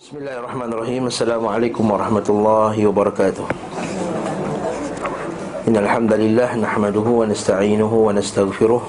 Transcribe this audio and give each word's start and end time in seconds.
بسم 0.00 0.16
الله 0.16 0.38
الرحمن 0.38 0.72
الرحيم 0.72 1.06
السلام 1.06 1.46
عليكم 1.46 1.90
ورحمة 1.90 2.24
الله 2.28 2.86
وبركاته 2.86 3.44
إن 5.68 5.76
الحمد 5.76 6.12
لله 6.12 6.56
نحمده 6.56 7.00
ونستعينه 7.20 7.92
ونستغفره 7.94 8.82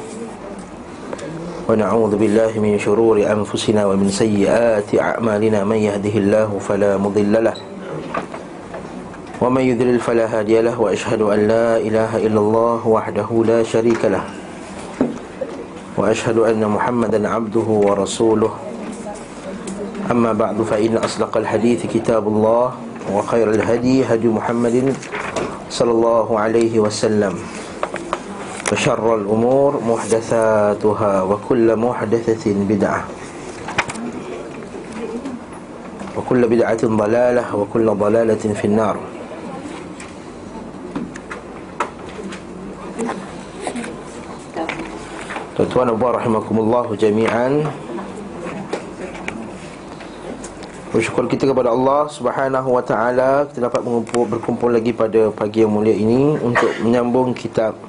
ونعوذ 1.70 2.14
بالله 2.16 2.52
من 2.60 2.80
شرور 2.80 3.28
أنفسنا 3.28 3.86
ومن 3.86 4.10
سيئات 4.10 4.96
أعمالنا 4.96 5.64
من 5.64 5.76
يهده 5.76 6.16
الله 6.16 6.50
فلا 6.60 6.98
مضل 6.98 7.44
له 7.44 7.56
ومن 9.42 9.62
يذلل 9.62 10.00
فلا 10.00 10.26
هادي 10.40 10.62
له 10.62 10.82
وأشهد 10.82 11.22
أن 11.22 11.40
لا 11.48 11.78
إله 11.78 12.18
إلا 12.18 12.40
الله 12.40 12.88
وحده 12.88 13.30
لا 13.46 13.64
شريك 13.64 14.06
له 14.06 14.24
وأشهد 15.98 16.38
أن 16.38 16.64
محمدا 16.68 17.20
عبده 17.30 17.68
ورسوله 17.68 18.71
أما 20.10 20.34
بعد 20.34 20.58
فإن 20.66 20.98
أصدق 20.98 21.38
الحديث 21.38 21.86
كتاب 21.86 22.28
الله 22.28 22.74
وخير 23.14 23.48
الهدي 23.52 24.06
هدي 24.06 24.28
محمد 24.28 24.96
صلى 25.70 25.92
الله 25.92 26.28
عليه 26.40 26.74
وسلم. 26.80 27.34
وشر 28.72 29.16
الأمور 29.16 29.72
محدثاتها 29.84 31.14
وكل 31.22 31.68
محدثة 31.76 32.46
بدعة. 32.72 33.02
وكل 36.18 36.42
بدعة 36.48 36.82
ضلالة 36.88 37.46
وكل 37.56 37.88
ضلالة 37.96 38.44
في 38.56 38.66
النار. 38.66 38.98
Tuan-tuan 45.52 45.92
dan 45.92 46.00
puan 46.00 46.16
rahimakumullah 46.16 46.88
jami'an. 46.96 47.68
Bersyukur 50.92 51.24
kita 51.32 51.48
kepada 51.48 51.72
Allah 51.72 52.04
Subhanahu 52.12 52.76
wa 52.76 52.84
taala 52.84 53.48
kita 53.48 53.72
dapat 53.72 53.80
mengumpul, 53.80 54.28
berkumpul 54.28 54.76
lagi 54.76 54.92
pada 54.92 55.32
pagi 55.32 55.64
yang 55.64 55.72
mulia 55.72 55.96
ini 55.96 56.36
untuk 56.36 56.68
menyambung 56.84 57.32
kitab 57.32 57.80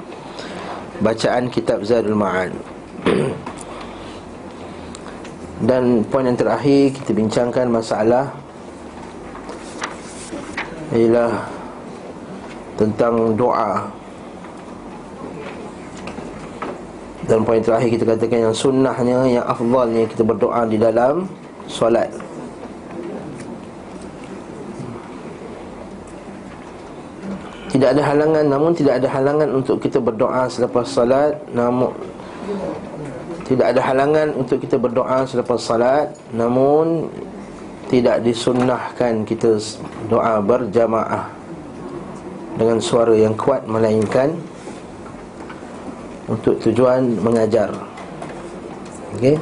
bacaan 1.03 1.50
kitab 1.50 1.83
Zadul 1.83 2.14
Ma'ad. 2.14 2.55
Dan 5.67 6.06
poin 6.06 6.31
yang 6.31 6.39
terakhir 6.39 6.94
kita 6.94 7.11
bincangkan 7.11 7.67
masalah 7.75 8.31
ialah 10.94 11.42
tentang 12.78 13.34
doa. 13.34 13.91
Dan 17.27 17.42
poin 17.42 17.59
terakhir 17.59 17.98
kita 17.98 18.14
katakan 18.14 18.47
yang 18.47 18.55
sunnahnya 18.55 19.27
yang 19.27 19.42
afdalnya 19.42 20.06
kita 20.06 20.22
berdoa 20.22 20.62
di 20.70 20.78
dalam 20.78 21.27
solat. 21.66 22.31
Tidak 27.73 27.89
ada 27.89 28.03
halangan 28.05 28.45
namun 28.45 28.77
tidak 28.77 29.01
ada 29.01 29.09
halangan 29.09 29.48
untuk 29.48 29.81
kita 29.81 29.97
berdoa 29.97 30.45
selepas 30.45 30.84
salat 30.84 31.33
namun 31.56 31.89
tidak 33.48 33.73
ada 33.73 33.81
halangan 33.81 34.28
untuk 34.37 34.61
kita 34.61 34.77
berdoa 34.77 35.25
selepas 35.25 35.56
salat 35.56 36.12
namun 36.37 37.09
tidak 37.89 38.20
disunnahkan 38.20 39.25
kita 39.25 39.56
doa 40.12 40.41
berjamaah 40.45 41.28
dengan 42.61 42.77
suara 42.81 43.17
yang 43.17 43.33
kuat 43.37 43.65
melainkan 43.65 44.37
untuk 46.28 46.56
tujuan 46.65 47.05
mengajar. 47.20 47.69
Okey. 49.17 49.37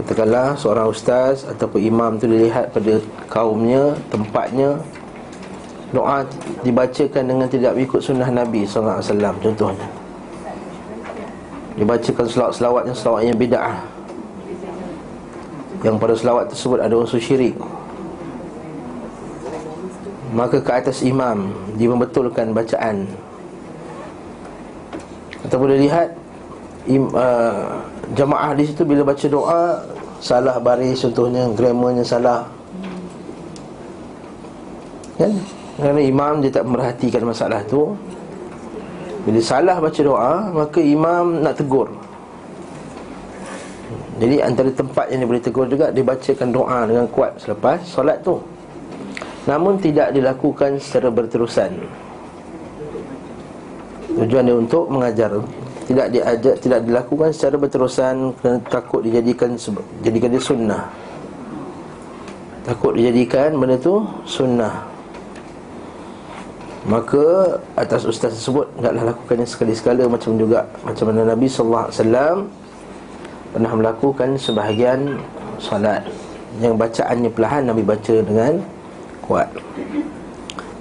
Katakanlah 0.00 0.58
seorang 0.58 0.90
ustaz 0.90 1.46
ataupun 1.46 1.78
imam 1.78 2.18
tu 2.18 2.26
dilihat 2.26 2.72
pada 2.74 2.98
kaumnya, 3.30 3.94
tempatnya 4.10 4.80
doa 5.94 6.26
dibacakan 6.66 7.22
dengan 7.22 7.46
tidak 7.46 7.78
ikut 7.78 8.02
sunnah 8.02 8.26
Nabi 8.26 8.66
SAW 8.66 8.98
contohnya. 9.38 9.86
Dibacakan 11.78 12.26
selawat-selawat 12.26 12.82
yang 12.90 12.98
selawat 12.98 13.20
yang 13.26 13.38
bid'ah. 13.38 13.76
Yang 15.86 15.96
pada 15.98 16.14
selawat 16.18 16.44
tersebut 16.50 16.78
ada 16.82 16.94
unsur 16.98 17.22
syirik. 17.22 17.54
Maka 20.34 20.58
ke 20.58 20.70
atas 20.74 21.06
imam 21.06 21.54
dia 21.78 21.86
membetulkan 21.86 22.50
bacaan. 22.50 23.06
Ataupun 25.46 25.66
dia 25.74 25.80
lihat 25.86 26.08
im, 26.90 27.06
uh, 27.14 27.78
jamaah 28.18 28.56
di 28.56 28.64
situ 28.66 28.82
bila 28.82 29.06
baca 29.06 29.26
doa 29.28 29.62
salah 30.24 30.56
baris 30.58 31.04
contohnya 31.04 31.50
grammarnya 31.52 32.02
salah. 32.02 32.48
Kan 35.14 35.36
kerana 35.74 35.98
imam 35.98 36.38
dia 36.38 36.54
tak 36.54 36.64
merhatikan 36.70 37.26
masalah 37.26 37.58
tu 37.66 37.98
Bila 39.26 39.40
salah 39.42 39.82
baca 39.82 40.00
doa 40.00 40.34
Maka 40.54 40.78
imam 40.78 41.42
nak 41.42 41.58
tegur 41.58 41.90
Jadi 44.22 44.38
antara 44.38 44.70
tempat 44.70 45.10
yang 45.10 45.26
dia 45.26 45.28
boleh 45.34 45.42
tegur 45.42 45.66
juga 45.66 45.90
Dia 45.90 46.06
bacakan 46.06 46.48
doa 46.54 46.78
dengan 46.86 47.06
kuat 47.10 47.42
selepas 47.42 47.82
solat 47.82 48.22
tu 48.22 48.38
Namun 49.50 49.82
tidak 49.82 50.14
dilakukan 50.14 50.78
secara 50.78 51.10
berterusan 51.10 51.74
Tujuan 54.14 54.46
dia 54.46 54.54
untuk 54.54 54.86
mengajar 54.86 55.34
tidak 55.84 56.16
diajar, 56.16 56.56
tidak 56.64 56.80
dilakukan 56.80 57.28
secara 57.28 57.60
berterusan 57.60 58.32
kerana 58.40 58.56
takut 58.72 59.04
dijadikan 59.04 59.52
jadikan 60.00 60.32
dia 60.32 60.40
sunnah. 60.40 60.88
Takut 62.64 62.96
dijadikan 62.96 63.52
benda 63.60 63.76
tu 63.76 64.00
sunnah. 64.24 64.93
Maka 66.84 67.56
atas 67.80 68.04
ustaz 68.04 68.36
tersebut 68.36 68.68
Tidaklah 68.76 69.16
lakukannya 69.16 69.48
sekali-sekala 69.48 70.04
Macam 70.04 70.36
juga 70.36 70.68
Macam 70.84 71.08
mana 71.08 71.32
Nabi 71.32 71.48
SAW 71.48 72.44
Pernah 73.56 73.72
melakukan 73.72 74.36
sebahagian 74.36 75.16
Salat 75.56 76.04
Yang 76.60 76.76
bacaannya 76.76 77.30
perlahan 77.32 77.62
Nabi 77.72 77.82
baca 77.88 78.14
dengan 78.20 78.60
Kuat. 79.24 79.48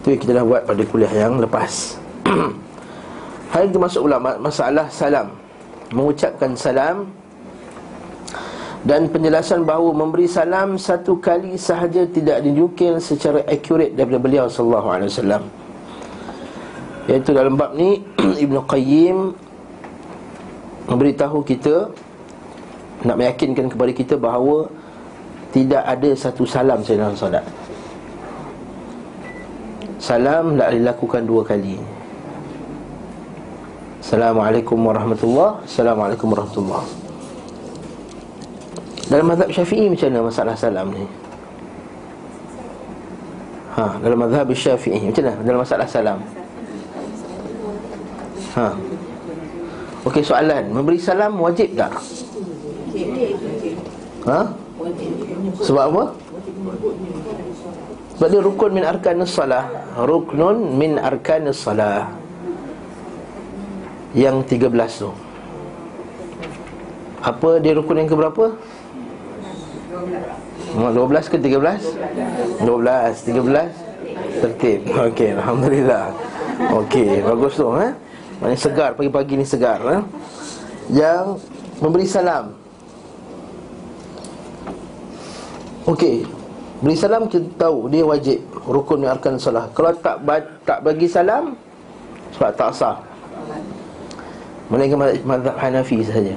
Itu 0.03 0.11
yang 0.11 0.19
kita 0.19 0.31
dah 0.35 0.43
buat 0.43 0.61
pada 0.67 0.83
kuliah 0.83 1.13
yang 1.15 1.39
lepas. 1.39 1.95
Hari 3.55 3.71
itu 3.71 3.79
masuk 3.79 4.11
pula 4.11 4.19
Masalah 4.19 4.91
salam. 4.91 5.31
Mengucapkan 5.95 6.51
salam 6.57 7.07
dan 8.83 9.07
penjelasan 9.07 9.63
bahawa 9.63 9.95
memberi 9.95 10.27
salam 10.27 10.75
satu 10.75 11.15
kali 11.15 11.55
sahaja 11.55 12.03
tidak 12.03 12.43
dinukil 12.43 12.99
secara 12.99 13.39
accurate 13.47 13.95
daripada 13.95 14.19
beliau 14.19 14.45
sallallahu 14.51 14.87
alaihi 14.91 15.07
wasallam. 15.07 15.43
Iaitu 17.03 17.35
dalam 17.35 17.59
bab 17.59 17.75
ni 17.75 17.99
Ibn 18.47 18.63
Qayyim 18.63 19.35
Memberitahu 20.87 21.43
kita 21.43 21.91
Nak 23.03 23.15
meyakinkan 23.19 23.67
kepada 23.67 23.91
kita 23.91 24.15
bahawa 24.15 24.71
Tidak 25.51 25.83
ada 25.83 26.09
satu 26.15 26.47
salam 26.47 26.79
saya 26.79 27.03
dalam 27.03 27.15
solat 27.19 27.43
Salam 29.99 30.55
tak 30.59 30.75
dilakukan 30.75 31.23
dua 31.27 31.43
kali 31.43 31.79
Assalamualaikum 34.03 34.79
warahmatullahi 34.79 35.63
Assalamualaikum 35.63 36.27
warahmatullahi 36.31 36.87
Dalam 39.11 39.25
mazhab 39.27 39.49
syafi'i 39.51 39.87
macam 39.91 40.07
mana 40.11 40.27
masalah 40.27 40.55
salam 40.55 40.87
ni? 40.91 41.05
Ha, 43.75 43.99
dalam 43.99 44.17
mazhab 44.19 44.47
syafi'i 44.51 45.07
macam 45.07 45.23
mana 45.23 45.39
dalam 45.43 45.59
masalah 45.63 45.87
salam? 45.87 46.19
Ha. 48.53 48.69
Okey 50.03 50.21
soalan, 50.21 50.69
memberi 50.69 50.99
salam 51.01 51.39
wajib 51.41 51.73
tak? 51.73 51.95
Ha? 54.29 54.39
Sebab 55.63 55.85
apa? 55.89 56.03
Sebab 58.13 58.27
dia 58.29 58.41
rukun 58.45 58.71
min 58.77 58.85
arkanis 58.85 59.33
salah 59.33 59.65
Ruknun 59.97 60.77
min 60.77 61.01
arkanis 61.01 61.65
salah 61.65 62.13
Yang 64.13 64.61
13 64.61 65.01
tu 65.01 65.09
Apa 67.25 67.57
dia 67.57 67.73
rukun 67.73 68.05
yang 68.05 68.09
keberapa? 68.11 68.53
12 70.77 71.31
ke 71.31 71.37
13? 71.41 72.61
12 72.61 72.61
13 72.61 74.45
Tertib 74.45 74.79
Okey, 74.93 75.29
Alhamdulillah 75.41 76.13
Okey, 76.69 77.25
bagus 77.25 77.57
tu 77.57 77.65
eh? 77.81 78.02
Maksudnya 78.43 78.59
segar, 78.59 78.89
pagi-pagi 78.99 79.39
ni 79.39 79.47
segar 79.47 79.79
eh? 79.87 80.03
Yang 80.91 81.39
memberi 81.79 82.03
salam. 82.03 82.51
Okey 85.83 86.23
Beri 86.79 86.95
salam 86.95 87.27
kita 87.27 87.43
tahu 87.59 87.91
dia 87.91 88.07
wajib 88.07 88.39
Rukun 88.63 89.03
yang 89.03 89.19
arkan 89.19 89.35
salah 89.35 89.67
Kalau 89.75 89.91
tak 89.99 90.23
tak 90.63 90.79
bagi 90.79 91.11
salam 91.11 91.59
Sebab 92.35 92.51
tak 92.55 92.71
sah. 92.71 92.95
Melainkan 94.71 95.11
mazhab 95.27 95.55
Hanafi 95.59 96.07
saja 96.07 96.35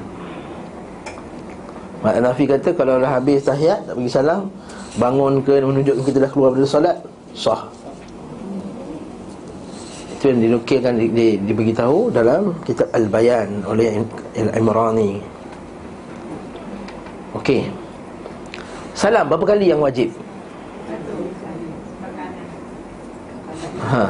Mak 2.02 2.14
Hanafi 2.18 2.44
kata 2.50 2.74
kalau 2.74 2.98
dah 2.98 3.22
habis 3.22 3.46
tahiyat 3.46 3.86
Tak 3.86 3.94
bagi 3.94 4.10
salam 4.10 4.50
bangun 4.98 5.44
ke 5.44 5.62
menunjukkan 5.62 6.02
kita 6.02 6.18
dah 6.26 6.30
keluar 6.32 6.50
dari 6.56 6.66
solat 6.66 6.96
sah 7.36 7.68
itu 10.26 10.34
yang 10.34 10.42
dinukilkan 10.42 10.94
di, 10.98 11.06
di, 11.14 11.26
diberitahu 11.38 12.10
dalam 12.10 12.50
kitab 12.66 12.90
Al-Bayan 12.90 13.62
oleh 13.62 14.02
Al-Imrani 14.34 15.22
Okey 17.38 17.70
Salam 18.98 19.30
berapa 19.30 19.54
kali 19.54 19.70
yang 19.70 19.78
wajib? 19.78 20.10
Ha. 23.86 24.08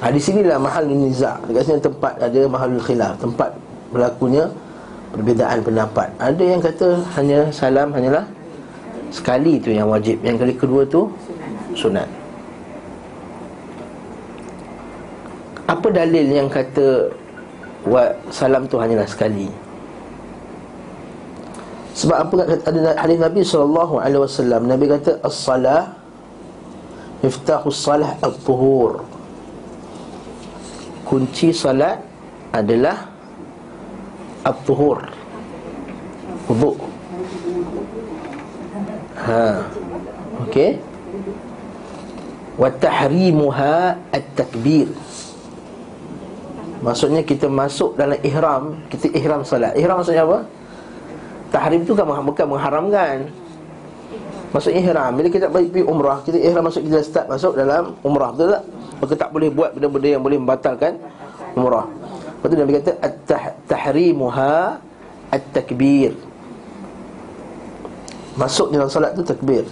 ha 0.00 0.06
di 0.08 0.22
sinilah 0.22 0.62
mahal 0.62 0.86
niza. 0.86 1.36
Dekat 1.50 1.62
sini 1.66 1.82
tempat 1.82 2.22
ada 2.22 2.40
mahal 2.46 2.78
khilaf, 2.78 3.18
tempat 3.18 3.50
berlakunya 3.90 4.46
perbezaan 5.10 5.58
pendapat. 5.58 6.06
Ada 6.22 6.44
yang 6.46 6.62
kata 6.62 7.02
hanya 7.18 7.50
salam 7.50 7.90
hanyalah 7.90 8.22
sekali 9.10 9.58
tu 9.58 9.74
yang 9.74 9.90
wajib. 9.90 10.22
Yang 10.22 10.46
kali 10.46 10.54
kedua 10.54 10.86
tu 10.86 11.10
sunat. 11.74 12.21
Dalil 15.92 16.26
yang 16.32 16.48
kata 16.48 17.12
salam 18.32 18.64
tu 18.66 18.80
hanyalah 18.80 19.06
sekali? 19.06 19.46
Sebab 21.92 22.16
apa 22.16 22.34
ada 22.64 22.96
hadis 23.04 23.20
Nabi 23.20 23.44
alaihi 24.00 24.22
wasallam 24.24 24.64
Nabi 24.64 24.88
kata 24.88 25.20
as-salah 25.20 25.92
miftahus 27.22 27.78
salah 27.78 28.18
at-tuhur. 28.18 29.06
Kunci 31.06 31.52
salat 31.54 32.00
adalah 32.50 33.12
at-tuhur. 34.42 35.04
Wudu. 36.50 36.74
Ha. 39.22 39.62
Okey. 40.48 40.80
Wa 42.58 42.68
tahrimuha 42.74 44.00
at-takbir. 44.10 44.90
Maksudnya 46.82 47.22
kita 47.22 47.46
masuk 47.46 47.94
dalam 47.94 48.18
ihram, 48.26 48.74
kita 48.90 49.06
ihram 49.14 49.46
salat. 49.46 49.78
Ihram 49.78 50.02
maksudnya 50.02 50.26
apa? 50.26 50.42
Tahrim 51.54 51.86
tu 51.86 51.94
kan 51.94 52.04
bukan 52.26 52.46
mengharamkan. 52.50 53.30
Masuk 54.50 54.74
ihram. 54.74 55.16
Bila 55.16 55.28
kita 55.32 55.48
pergi 55.48 55.80
umrah 55.80 56.20
Kita 56.20 56.36
ihram 56.36 56.68
masuk 56.68 56.84
Kita 56.84 57.00
start 57.00 57.26
masuk 57.32 57.56
dalam 57.56 57.96
umrah. 58.04 58.36
Betul 58.36 58.52
tak? 58.52 58.62
Maka 59.00 59.14
tak 59.16 59.30
boleh 59.32 59.48
buat 59.48 59.72
benda-benda 59.72 60.08
yang 60.12 60.22
boleh 60.22 60.36
membatalkan 60.36 61.00
Umrah. 61.56 61.88
Lepas 61.88 62.46
tu 62.52 62.56
Nabi 62.60 62.72
kata 62.76 62.92
At-tahrimuha 63.00 64.76
At-takbir. 65.32 66.12
Masuk 68.36 68.68
dalam 68.68 68.92
salat 68.92 69.16
tu 69.16 69.24
takbir. 69.24 69.64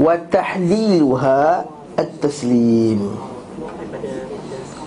Wa 0.00 0.16
tahliluha 0.16 1.68
At-taslim 2.00 3.30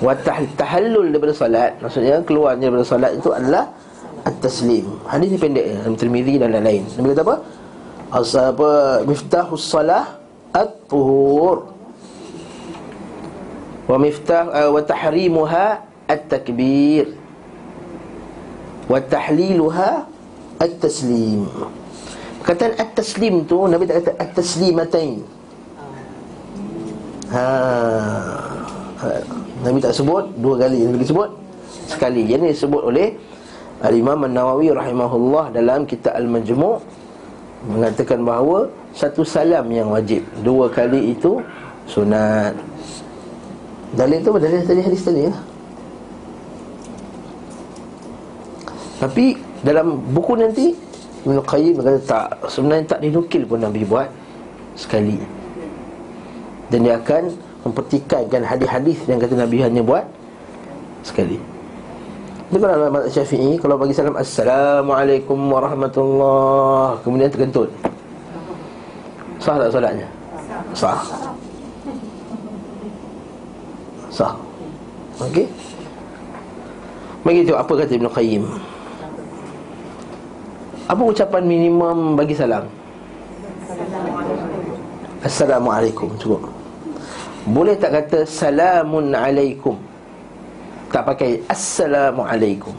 Wa 0.04 0.12
tahallul 0.60 1.16
daripada 1.16 1.32
salat 1.32 1.80
Maksudnya 1.80 2.20
keluarnya 2.28 2.68
daripada 2.68 2.84
salat 2.84 3.16
itu 3.16 3.32
adalah 3.32 3.72
at-taslim. 4.28 4.88
Hadis 5.08 5.32
ni 5.32 5.40
pendek 5.40 5.66
dalam 5.80 5.96
Tirmizi 5.96 6.36
dan 6.40 6.52
lain-lain. 6.56 6.84
Nabi 6.96 7.08
kata 7.12 7.24
apa? 7.24 7.36
Asapa 8.14 8.72
miftahus 9.08 9.64
salah 9.64 10.20
at-tuhur. 10.52 11.72
Wa 13.88 13.98
miftah 14.00 14.48
uh, 14.48 14.70
wa 14.72 14.82
tahrimuha 14.84 15.84
at-takbir. 16.08 17.16
Wa 18.88 19.00
tahliluha 19.04 20.08
at-taslim. 20.60 21.48
Kata 22.44 22.76
at-taslim 22.76 23.44
tu 23.48 23.60
Nabi 23.68 23.88
tak 23.88 24.04
kata 24.04 24.12
at-taslimatain. 24.20 25.24
Ha. 27.32 27.48
ha. 29.00 29.43
Nabi 29.64 29.80
tak 29.80 29.96
sebut 29.96 30.28
dua 30.44 30.60
kali 30.60 30.84
Nabi 30.84 31.08
sebut 31.08 31.30
sekali 31.88 32.28
ini 32.28 32.52
disebut 32.52 32.84
oleh 32.84 33.16
Al-Imam 33.84 34.24
An-Nawawi 34.28 34.72
rahimahullah 34.72 35.52
dalam 35.52 35.84
kitab 35.84 36.16
Al-Majmu' 36.16 36.80
mengatakan 37.68 38.24
bahawa 38.24 38.68
satu 38.94 39.24
salam 39.26 39.68
yang 39.72 39.92
wajib, 39.92 40.24
dua 40.46 40.68
kali 40.72 41.16
itu 41.16 41.40
sunat. 41.88 42.56
Dalil 43.94 44.24
itu 44.24 44.30
dalil 44.32 44.62
tadi 44.64 44.82
hadis 44.82 45.02
tadi 45.06 45.22
lah. 45.28 45.40
Tapi 49.04 49.36
dalam 49.68 50.00
buku 50.16 50.34
nanti 50.40 50.72
Ibn 51.28 51.44
Qayyim 51.44 51.76
kata 51.84 52.00
tak 52.08 52.28
Sebenarnya 52.48 52.96
tak 52.96 53.00
dinukil 53.04 53.44
pun 53.44 53.60
Nabi 53.60 53.84
buat 53.84 54.08
Sekali 54.80 55.20
Dan 56.72 56.88
dia 56.88 56.96
akan 56.96 57.36
mempertikaikan 57.64 58.44
hadis-hadis 58.44 59.00
Yang 59.08 59.28
kata 59.28 59.36
Nabi 59.48 59.58
hanya 59.64 59.82
buat 59.82 60.06
Sekali 61.04 61.54
ini 62.54 62.62
kalau 62.62 62.78
dalam 62.78 62.94
mazhab 62.94 63.14
Syafi'i 63.18 63.58
kalau 63.58 63.82
bagi 63.82 63.98
salam 63.98 64.14
assalamualaikum 64.14 65.34
warahmatullahi 65.50 67.02
kemudian 67.02 67.26
terkentut. 67.34 67.66
Sah 69.42 69.58
tak 69.58 69.74
solatnya? 69.74 70.06
Sah. 70.78 71.02
Sah. 74.14 74.38
Okey. 75.18 75.50
Bagi 77.26 77.42
tu 77.42 77.58
apa 77.58 77.74
kata 77.74 77.98
Ibn 77.98 78.08
Qayyim? 78.14 78.46
Apa 80.94 81.02
ucapan 81.02 81.44
minimum 81.50 82.14
bagi 82.14 82.38
salam? 82.38 82.70
Assalamualaikum 85.26 86.14
cukup. 86.22 86.53
Boleh 87.44 87.76
tak 87.76 87.92
kata 87.92 88.24
salamun 88.24 89.12
alaikum? 89.12 89.76
tak 90.94 91.10
pakai 91.10 91.42
Assalamualaikum 91.50 92.78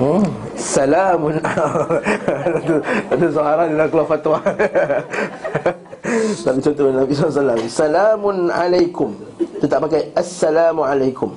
Hmm, 0.00 0.24
salamun 0.56 1.36
Ada 3.12 3.26
Zahara 3.28 3.68
dia 3.68 3.84
keluar 3.92 4.08
fatwa. 4.08 4.40
Tapi 6.48 6.58
contoh 6.64 6.88
Nabi 6.88 7.12
SAW 7.12 7.68
Salamun 7.68 8.48
alaikum. 8.48 9.12
Dia 9.60 9.68
tak 9.68 9.84
pakai 9.84 10.08
Assalamualaikum 10.16 11.36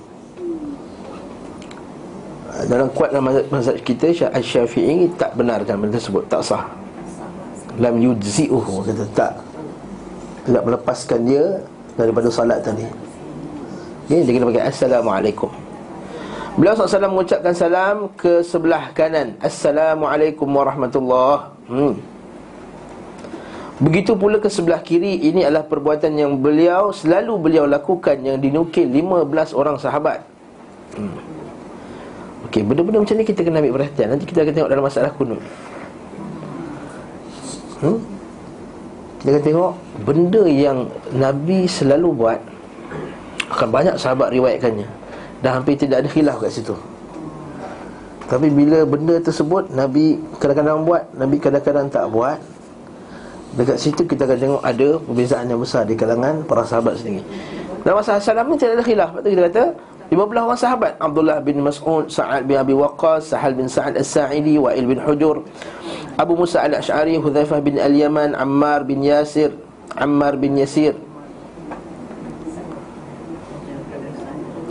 Dalam 2.72 2.88
kuat 2.96 3.12
dalam 3.12 3.36
mazhab 3.52 3.76
kita 3.84 4.16
Syafi'i 4.40 5.12
tak 5.20 5.36
benarkan 5.36 5.84
benda 5.84 6.00
tersebut. 6.00 6.24
Tak 6.32 6.48
sah 6.48 6.64
Lam 7.82 7.96
yujzi'uhu 7.98 8.86
Kata 8.86 9.06
tak 9.18 9.34
Tidak 10.46 10.64
melepaskan 10.66 11.20
dia 11.26 11.46
daripada 11.94 12.26
salat 12.34 12.60
tadi. 12.66 12.84
Okay, 14.10 14.26
dia 14.26 14.34
kena 14.34 14.50
pakai 14.50 14.66
Assalamualaikum. 14.66 15.50
Beliau 16.58 16.74
SAW 16.74 17.10
mengucapkan 17.10 17.54
salam 17.54 18.10
ke 18.18 18.42
sebelah 18.46 18.92
kanan. 18.92 19.38
Assalamualaikum 19.40 20.46
warahmatullahi 20.50 21.54
hmm. 21.70 21.94
Begitu 23.82 24.14
pula 24.14 24.38
ke 24.38 24.54
sebelah 24.54 24.86
kiri 24.86 25.18
Ini 25.34 25.50
adalah 25.50 25.66
perbuatan 25.66 26.14
yang 26.14 26.38
beliau 26.38 26.94
Selalu 26.94 27.34
beliau 27.42 27.66
lakukan 27.66 28.22
Yang 28.22 28.38
dinukil 28.46 28.86
15 28.86 29.58
orang 29.58 29.82
sahabat 29.82 30.22
hmm. 30.94 31.18
Okey, 32.48 32.62
benda-benda 32.62 33.02
macam 33.02 33.18
ni 33.18 33.26
kita 33.26 33.42
kena 33.42 33.58
ambil 33.66 33.82
perhatian 33.82 34.14
Nanti 34.14 34.30
kita 34.30 34.46
akan 34.46 34.54
tengok 34.54 34.70
dalam 34.70 34.86
masalah 34.86 35.12
kunut 35.18 35.42
hmm? 37.84 38.00
Kita 39.24 39.40
tengok 39.44 39.72
Benda 40.08 40.44
yang 40.48 40.88
Nabi 41.16 41.68
selalu 41.68 42.10
buat 42.16 42.40
Akan 43.52 43.70
banyak 43.70 44.00
sahabat 44.00 44.34
riwayatkannya. 44.34 44.88
Dan 45.44 45.60
hampir 45.60 45.76
tidak 45.76 46.02
ada 46.02 46.10
khilaf 46.10 46.40
kat 46.40 46.50
situ. 46.56 46.74
Tapi 48.32 48.48
bila 48.48 48.88
benda 48.88 49.20
tersebut 49.20 49.70
Nabi 49.76 50.18
kadang-kadang 50.40 50.88
buat 50.88 51.04
Nabi 51.14 51.38
kadang-kadang 51.38 51.92
tak 51.92 52.08
buat 52.10 52.40
Dekat 53.54 53.78
situ 53.78 54.02
kita 54.10 54.26
akan 54.26 54.38
tengok 54.40 54.62
ada 54.66 54.90
Perbezaan 55.04 55.46
yang 55.46 55.62
besar 55.62 55.86
di 55.86 55.94
kalangan 55.94 56.42
para 56.48 56.66
sahabat 56.66 56.98
sendiri. 56.98 57.22
Dalam 57.84 58.00
masa 58.00 58.16
salam 58.18 58.48
ni 58.48 58.56
tidak 58.56 58.80
ada 58.80 58.86
khilaf. 58.88 59.10
Lepas 59.12 59.22
tu 59.22 59.30
kita 59.30 59.42
kata 59.52 59.64
15 60.16 60.48
orang 60.48 60.60
sahabat 60.60 60.94
Abdullah 61.00 61.40
bin 61.42 61.64
Mas'ud, 61.64 62.10
Sa'ad 62.12 62.46
bin 62.46 62.60
Abi 62.60 62.76
Waqqas, 62.76 63.34
Sahal 63.34 63.58
bin 63.58 63.72
Sa'ad 63.72 63.98
As-Sa'idi, 63.98 64.60
Wa'il 64.60 64.86
bin 64.86 65.00
Hujur, 65.00 65.48
Abu 66.20 66.34
Musa 66.38 66.62
Al-Ash'ari, 66.62 67.18
Hudzaifah 67.18 67.60
bin 67.64 67.82
Al-Yaman, 67.82 68.38
Ammar 68.38 68.86
bin 68.86 69.02
Yasir, 69.02 69.56
Ammar 69.98 70.38
bin 70.38 70.60
Yasir. 70.60 70.94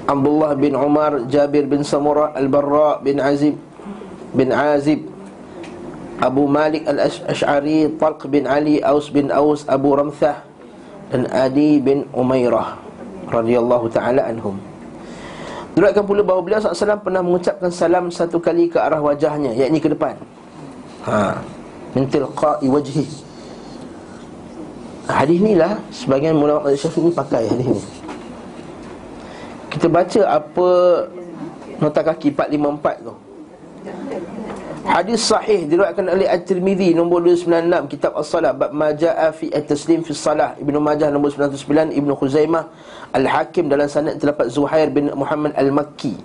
Abdullah 0.06 0.52
bin 0.58 0.74
Umar, 0.74 1.26
Jabir 1.30 1.64
bin 1.66 1.86
Samurah, 1.86 2.34
Al-Barra 2.34 3.00
bin 3.00 3.22
Azib 3.22 3.56
bin 4.34 4.50
Azib. 4.50 5.08
Abu 6.22 6.46
Malik 6.46 6.86
Al-Ash'ari, 6.86 7.90
Talq 7.98 8.30
bin 8.30 8.46
Ali, 8.46 8.78
Aus 8.78 9.10
bin 9.10 9.34
Aus, 9.34 9.66
Abu 9.66 9.94
Ramthah 9.98 10.46
dan 11.10 11.26
Adi 11.28 11.82
bin 11.82 12.06
Umairah 12.14 12.78
radhiyallahu 13.28 13.90
taala 13.90 14.30
anhum. 14.30 14.71
Diriwayatkan 15.72 16.04
pula 16.04 16.20
bahawa 16.20 16.40
beliau 16.44 16.60
SAW 16.60 17.00
pernah 17.00 17.24
mengucapkan 17.24 17.72
salam 17.72 18.12
satu 18.12 18.36
kali 18.36 18.68
ke 18.68 18.76
arah 18.76 19.00
wajahnya 19.00 19.56
Yakni 19.56 19.80
ke 19.80 19.88
depan. 19.88 20.14
Ha. 21.08 21.40
Mintil 21.96 22.28
qa'i 22.36 22.68
wajhi. 22.68 23.04
Hadis 25.08 25.38
ni 25.42 25.58
lah 25.58 25.80
Sebagian 25.90 26.38
ulama 26.38 26.68
Malaysia 26.68 26.92
ni 26.92 27.10
pakai 27.10 27.48
hadis 27.48 27.66
ni. 27.66 27.82
Kita 29.72 29.88
baca 29.88 30.20
apa 30.28 30.68
Nota 31.80 32.00
kaki 32.04 32.30
454 32.36 33.02
tu. 33.08 33.14
Hadis 34.82 35.22
sahih 35.22 35.66
diriwayatkan 35.70 36.06
oleh 36.10 36.26
At-Tirmizi 36.26 36.90
nombor 36.90 37.22
296 37.22 37.86
kitab 37.86 38.12
As-Salah 38.18 38.50
bab 38.50 38.74
ma 38.74 38.90
jaa 38.90 39.30
fi 39.30 39.46
at-taslim 39.54 40.02
fi 40.02 40.10
salah 40.10 40.58
Ibnu 40.58 40.82
Majah 40.82 41.06
nombor 41.06 41.30
99 41.30 41.94
Ibnu 41.94 42.12
Khuzaimah 42.18 42.66
Al-Hakim 43.12 43.68
dalam 43.68 43.84
sanad 43.92 44.16
terdapat 44.16 44.48
Zuhair 44.48 44.88
bin 44.88 45.12
Muhammad 45.12 45.52
Al-Makki. 45.52 46.16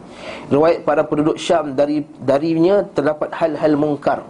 Riwayat 0.47 0.87
para 0.87 1.03
penduduk 1.03 1.35
Syam 1.35 1.75
dari 1.75 1.99
darinya 2.23 2.79
terdapat 2.95 3.27
hal-hal 3.35 3.75
mungkar. 3.75 4.23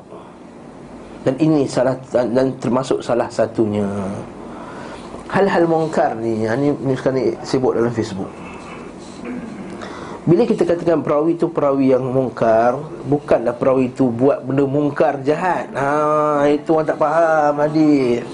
Dan 1.21 1.37
ini 1.37 1.69
salah 1.69 1.93
dan 2.09 2.57
termasuk 2.57 3.05
salah 3.05 3.29
satunya. 3.29 3.85
Hal-hal 5.29 5.69
mungkar 5.69 6.17
ni 6.17 6.47
ini, 6.47 6.73
ini 6.73 6.93
sekarang 6.97 7.17
ni 7.19 7.25
sibuk 7.45 7.77
dalam 7.77 7.93
Facebook. 7.93 8.31
Bila 10.27 10.43
kita 10.43 10.65
katakan 10.65 11.05
perawi 11.05 11.39
itu 11.39 11.47
perawi 11.47 11.95
yang 11.95 12.03
mungkar 12.03 12.75
Bukanlah 13.07 13.55
perawi 13.55 13.87
itu 13.87 14.11
buat 14.11 14.43
benda 14.43 14.67
mungkar 14.67 15.23
jahat. 15.23 15.71
Ha, 15.71 16.43
Itu 16.51 16.75
orang 16.75 16.87
tak 16.91 16.99
faham 16.99 17.53
hadis 17.63 18.27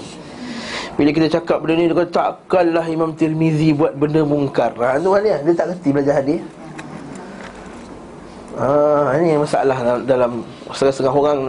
Bila 0.94 1.10
kita 1.10 1.26
cakap 1.40 1.58
benda 1.58 1.74
ni 1.74 1.90
Dia 1.90 1.96
kata 1.98 2.10
takkanlah 2.14 2.86
Imam 2.86 3.10
Tirmizi 3.18 3.74
buat 3.74 3.98
benda 3.98 4.22
mungkar. 4.22 4.78
Ha, 4.78 5.02
Itu 5.02 5.10
dia, 5.18 5.42
dia 5.42 5.54
tak 5.54 5.66
kerti 5.74 5.88
belajar 5.90 6.14
hadis. 6.22 6.40
Ha, 8.54 9.18
Ini 9.18 9.42
masalah 9.42 9.76
dalam 10.06 10.46
Setengah-setengah 10.70 11.14
orang. 11.14 11.40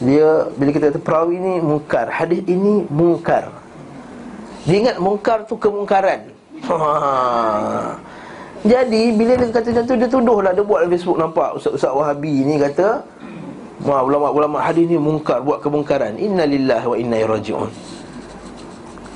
Dia 0.00 0.48
bila 0.56 0.70
kita 0.72 0.92
kata 0.92 1.00
perawi 1.00 1.36
ni 1.36 1.60
mungkar 1.60 2.08
Hadis 2.08 2.40
ini 2.48 2.84
mungkar. 2.88 3.52
Dia 4.68 4.76
ingat 4.76 4.96
mungkar 5.00 5.48
tu 5.48 5.56
kemungkaran. 5.56 6.28
Ha. 6.68 6.76
Jadi 8.60 9.16
bila 9.16 9.40
dia 9.40 9.48
kata 9.48 9.72
macam 9.72 9.84
tu 9.88 9.94
dia 9.96 10.08
tuduhlah. 10.08 10.52
Dia 10.52 10.64
buat 10.64 10.84
Facebook 10.84 11.16
nampak 11.16 11.56
ustaz-ustaz 11.56 11.96
Wahabi 11.96 12.44
ni 12.44 12.60
kata 12.60 13.00
Wah 13.80 14.04
ulama-ulama 14.04 14.60
hadis 14.60 14.84
ni 14.84 15.00
mungkar 15.00 15.40
buat 15.40 15.64
kemungkaran. 15.64 16.20
Innalillahi 16.20 16.84
wa 16.84 16.96
inna 17.00 17.16
ilaihi. 17.16 17.56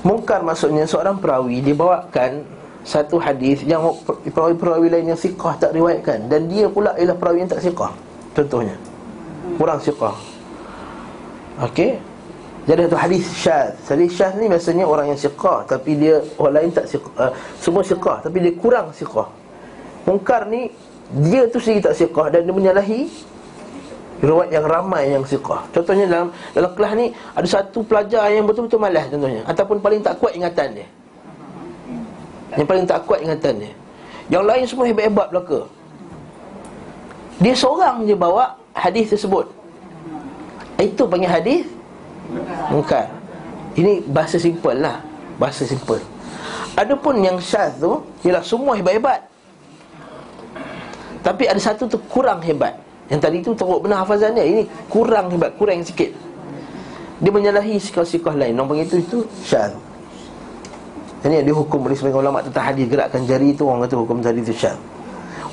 Mungkar 0.04 0.44
maksudnya 0.44 0.84
seorang 0.84 1.16
perawi 1.16 1.64
dia 1.64 1.72
bawakan 1.72 2.44
satu 2.84 3.16
hadis 3.16 3.64
yang 3.64 3.80
perawi-perawi 4.04 4.92
lain 4.92 5.16
yang 5.16 5.20
siqah 5.20 5.56
tak 5.56 5.72
riwayatkan 5.72 6.28
dan 6.28 6.44
dia 6.52 6.68
pula 6.68 6.92
ialah 7.00 7.16
perawi 7.16 7.40
yang 7.40 7.50
tak 7.50 7.64
siqah. 7.64 7.88
Contohnya. 8.36 8.76
Kurang 9.56 9.80
siqah. 9.80 10.12
Okey. 11.64 11.96
Jadi 12.68 12.80
satu 12.88 12.98
hadis 13.00 13.24
syaz. 13.32 13.72
Hadis 13.88 14.12
syaz 14.12 14.36
ni 14.36 14.48
biasanya 14.48 14.84
orang 14.84 15.12
yang 15.12 15.20
siqah 15.20 15.64
tapi 15.64 15.96
dia 15.96 16.20
orang 16.36 16.54
lain 16.60 16.70
tak 16.76 16.84
siqah. 16.84 17.12
Uh, 17.16 17.32
semua 17.56 17.80
siqah 17.80 18.20
tapi 18.20 18.44
dia 18.44 18.52
kurang 18.60 18.92
siqah. 18.92 19.28
Mungkar 20.04 20.44
ni 20.52 20.68
dia 21.32 21.48
tu 21.48 21.56
sendiri 21.56 21.88
tak 21.88 21.96
siqah 21.96 22.28
dan 22.28 22.44
dia 22.44 22.52
menyalahi 22.52 23.08
riwayat 24.24 24.50
yang 24.50 24.64
ramai 24.64 25.12
yang 25.12 25.24
siqah. 25.24 25.68
Contohnya 25.70 26.08
dalam 26.08 26.28
dalam 26.56 26.70
kelas 26.72 26.92
ni 26.96 27.06
ada 27.12 27.48
satu 27.48 27.84
pelajar 27.84 28.32
yang 28.32 28.48
betul-betul 28.48 28.80
malas 28.80 29.06
contohnya 29.12 29.44
ataupun 29.44 29.76
paling 29.84 30.00
tak 30.00 30.16
kuat 30.18 30.32
ingatan 30.32 30.82
dia. 30.82 30.88
Yang 32.56 32.66
paling 32.66 32.84
tak 32.88 33.00
kuat 33.04 33.20
ingatan 33.20 33.54
dia. 33.66 33.72
Yang 34.32 34.44
lain 34.48 34.64
semua 34.64 34.84
hebat-hebat 34.88 35.28
belaka. 35.28 35.60
Dia 37.42 37.54
seorang 37.54 38.06
je 38.08 38.14
bawa 38.14 38.56
hadis 38.72 39.12
tersebut. 39.12 39.50
Itu 40.78 41.06
panggil 41.06 41.30
hadis 41.30 41.64
Mungkar 42.70 43.10
Ini 43.78 44.02
bahasa 44.10 44.40
simple 44.40 44.74
lah 44.74 44.98
Bahasa 45.38 45.62
simple 45.62 46.02
Adapun 46.74 47.22
yang 47.22 47.38
syaz 47.38 47.78
tu 47.78 48.02
Ialah 48.26 48.42
semua 48.42 48.74
hebat-hebat 48.74 49.22
Tapi 51.22 51.46
ada 51.46 51.60
satu 51.62 51.86
tu 51.86 51.98
kurang 52.10 52.42
hebat 52.42 52.74
Yang 53.12 53.20
tadi 53.20 53.36
tu 53.44 53.52
teruk 53.52 53.84
benar 53.84 54.04
hafazan 54.04 54.32
dia 54.32 54.44
Ini 54.44 54.62
kurang 54.88 55.28
hebat, 55.28 55.52
kurang 55.60 55.84
sikit. 55.84 56.08
Dia 57.20 57.30
menyalahi 57.30 57.76
sikah-sikah 57.76 58.34
lain. 58.34 58.56
Nombor 58.56 58.80
itu, 58.80 59.00
itu 59.00 59.22
syaz 59.44 59.76
Ini 61.24 61.44
dia 61.44 61.54
hukum 61.54 61.84
oleh 61.84 61.96
sebagian 61.96 62.24
ulama 62.24 62.40
tentang 62.40 62.72
hadis 62.72 62.88
Gerakkan 62.88 63.22
jari 63.28 63.52
itu 63.52 63.64
orang 63.68 63.84
kata 63.84 63.96
hukum 63.96 64.18
tadi 64.24 64.40
itu 64.40 64.56
syaz 64.56 64.76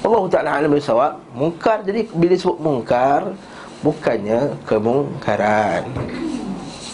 Allah 0.02 0.24
Ta'ala 0.34 0.50
alam 0.58 0.74
bersawab 0.74 1.22
Mungkar, 1.38 1.86
jadi 1.86 2.08
bila 2.12 2.34
sebut 2.34 2.58
mungkar 2.58 3.22
Bukannya 3.82 4.62
kemungkaran. 4.70 5.82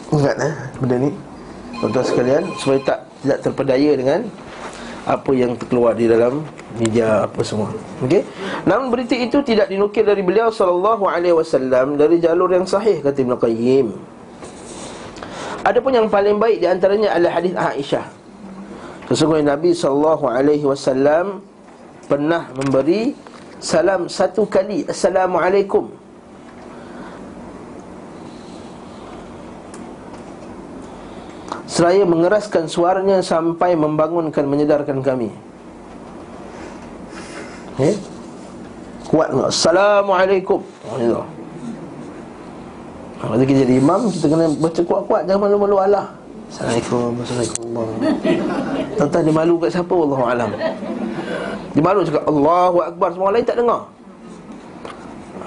Ingat 0.08 0.36
eh 0.40 0.56
benda 0.80 0.96
ni. 1.04 1.12
Tuan-tuan 1.84 2.06
sekalian 2.08 2.44
Supaya 2.56 2.80
tak 2.88 3.00
tidak 3.20 3.40
terpedaya 3.44 3.92
dengan 4.00 4.20
Apa 5.08 5.32
yang 5.32 5.56
terkeluar 5.56 5.96
di 5.96 6.04
dalam 6.12 6.44
media 6.76 7.24
apa 7.24 7.40
semua 7.40 7.72
Okey. 8.04 8.28
Namun 8.68 8.92
berita 8.92 9.16
itu 9.16 9.40
tidak 9.40 9.72
dinukil 9.72 10.04
dari 10.04 10.20
beliau 10.20 10.52
sallallahu 10.52 11.08
alaihi 11.08 11.32
wasallam 11.32 11.96
dari 11.96 12.20
jalur 12.20 12.52
yang 12.52 12.68
sahih 12.68 13.00
kata 13.00 13.24
Ibn 13.24 13.40
Qayyim. 13.40 13.88
Adapun 15.64 15.96
yang 15.96 16.08
paling 16.12 16.36
baik 16.36 16.60
di 16.60 16.68
antaranya 16.68 17.16
adalah 17.16 17.40
hadis 17.40 17.56
Aisyah. 17.56 18.06
Sesungguhnya 19.08 19.56
Nabi 19.56 19.72
sallallahu 19.72 20.28
alaihi 20.28 20.68
wasallam 20.68 21.40
pernah 22.12 22.52
memberi 22.52 23.16
salam 23.64 24.12
satu 24.12 24.44
kali 24.44 24.84
assalamualaikum 24.86 25.88
Seraya 31.68 32.08
mengeraskan 32.08 32.72
suaranya 32.72 33.20
sampai 33.20 33.76
membangunkan, 33.76 34.48
menyedarkan 34.48 35.04
kami. 35.04 35.30
Eh? 37.84 37.96
Kuat 39.12 39.36
tak? 39.36 39.52
Assalamualaikum. 39.52 40.64
Kalau 43.18 43.34
oh, 43.34 43.44
kita 43.44 43.66
jadi 43.68 43.76
imam, 43.82 44.08
kita 44.08 44.26
kena 44.32 44.48
baca 44.58 44.82
kuat-kuat. 44.88 45.22
Jangan 45.28 45.42
malu-malu 45.44 45.76
Allah. 45.84 46.06
Assalamualaikum. 46.48 47.12
Assalamualaikum. 47.20 47.66
Tentang 48.96 49.22
dia 49.28 49.34
malu 49.36 49.54
kat 49.60 49.70
siapa? 49.76 49.94
Allah 49.94 50.20
Alam. 50.32 50.50
Dia 51.76 51.84
malu 51.84 52.00
cakap 52.08 52.24
Allahu 52.26 52.78
Akbar. 52.80 53.10
Semua 53.12 53.30
lain 53.36 53.46
tak 53.46 53.58
dengar. 53.60 53.82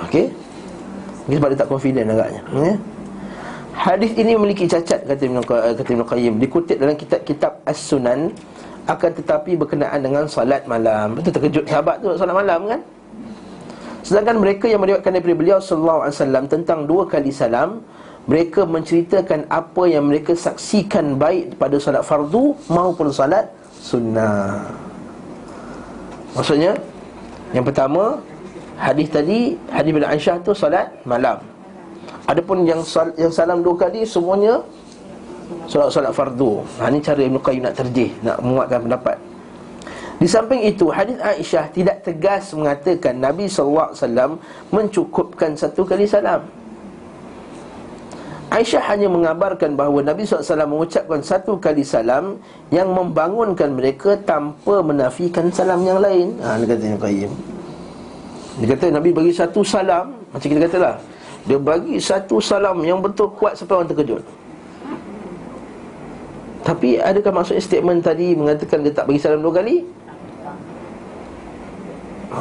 Okey? 0.05 0.27
Ini 1.29 1.35
sebab 1.41 1.49
dia 1.53 1.59
tak 1.65 1.71
confident 1.71 2.07
agaknya. 2.12 2.43
Okay? 2.53 2.75
Hadis 3.71 4.12
ini 4.19 4.35
memiliki 4.35 4.67
cacat 4.67 5.07
kata 5.07 5.23
Ibn, 5.23 5.39
kata 5.47 5.91
Ibn 5.95 6.03
Qayyim. 6.05 6.35
Dikutip 6.43 6.77
dalam 6.83 6.97
kitab-kitab 6.99 7.62
As-Sunan 7.62 8.35
Akan 8.91 9.15
tetapi 9.15 9.55
berkenaan 9.55 10.03
dengan 10.03 10.25
salat 10.27 10.67
malam. 10.67 11.15
Itu 11.23 11.31
terkejut 11.31 11.65
sahabat 11.69 12.03
tu 12.03 12.11
salat 12.19 12.35
malam 12.35 12.67
kan? 12.67 12.81
Sedangkan 14.03 14.43
mereka 14.43 14.67
yang 14.67 14.83
meriwayatkan 14.83 15.12
daripada 15.15 15.37
beliau 15.37 15.59
Sallallahu 15.62 16.00
Alaihi 16.09 16.17
Wasallam 16.17 16.45
Tentang 16.50 16.79
dua 16.89 17.03
kali 17.07 17.31
salam 17.31 17.85
Mereka 18.27 18.67
menceritakan 18.67 19.47
apa 19.47 19.83
yang 19.87 20.09
mereka 20.09 20.33
saksikan 20.35 21.21
Baik 21.21 21.55
pada 21.61 21.77
salat 21.79 22.03
fardu 22.03 22.57
Maupun 22.67 23.12
salat 23.12 23.47
sunnah. 23.79 24.67
Maksudnya 26.35 26.75
Yang 27.55 27.65
pertama 27.71 28.19
Hadis 28.81 29.12
tadi 29.12 29.55
Hadis 29.69 29.93
bin 29.93 30.03
Aisyah 30.03 30.41
tu 30.41 30.57
salat 30.57 30.89
malam 31.05 31.50
Adapun 32.30 32.62
yang 32.62 32.87
sal, 32.87 33.10
yang 33.18 33.34
salam 33.34 33.58
dua 33.58 33.75
kali 33.75 34.06
semuanya 34.06 34.62
solat-solat 35.66 36.14
fardu. 36.14 36.62
Ha 36.78 36.87
ni 36.87 37.02
cara 37.02 37.26
Ibn 37.26 37.42
Qayyim 37.42 37.62
nak 37.66 37.75
terjih, 37.75 38.14
nak 38.22 38.38
menguatkan 38.38 38.87
pendapat. 38.87 39.16
Di 40.22 40.28
samping 40.30 40.62
itu, 40.62 40.87
hadis 40.94 41.18
Aisyah 41.18 41.75
tidak 41.75 42.06
tegas 42.06 42.54
mengatakan 42.54 43.18
Nabi 43.18 43.50
wasallam 43.50 44.38
mencukupkan 44.70 45.58
satu 45.58 45.82
kali 45.82 46.06
salam. 46.06 46.46
Aisyah 48.50 48.82
hanya 48.94 49.06
mengabarkan 49.06 49.78
bahawa 49.78 50.02
Nabi 50.02 50.26
SAW 50.26 50.66
mengucapkan 50.66 51.22
satu 51.22 51.62
kali 51.62 51.87
salam 51.87 52.42
Yang 52.75 52.90
membangunkan 52.90 53.78
mereka 53.78 54.18
tanpa 54.26 54.82
menafikan 54.82 55.54
salam 55.54 55.87
yang 55.87 56.02
lain 56.02 56.34
Haa, 56.42 56.58
dia 56.58 56.66
kata 56.75 56.82
Ibn 56.82 56.99
Qayyim 56.99 57.30
Dia 58.58 58.66
kata 58.75 58.87
Nabi 58.90 59.10
bagi 59.14 59.30
satu 59.30 59.62
salam 59.62 60.18
Macam 60.34 60.49
kita 60.50 60.66
katalah 60.66 60.99
dia 61.49 61.56
bagi 61.56 61.97
satu 61.97 62.37
salam 62.42 62.80
yang 62.85 63.00
betul 63.00 63.32
kuat 63.32 63.56
sampai 63.56 63.80
orang 63.80 63.88
terkejut. 63.88 64.25
Tapi 66.61 67.00
adakah 67.00 67.40
maksud 67.40 67.56
statement 67.56 68.04
tadi 68.04 68.37
Mengatakan 68.37 68.85
dia 68.85 68.92
tak 68.92 69.09
bagi 69.09 69.16
salam 69.16 69.40
dua 69.40 69.64
kali? 69.64 69.80
Ha, 72.30 72.40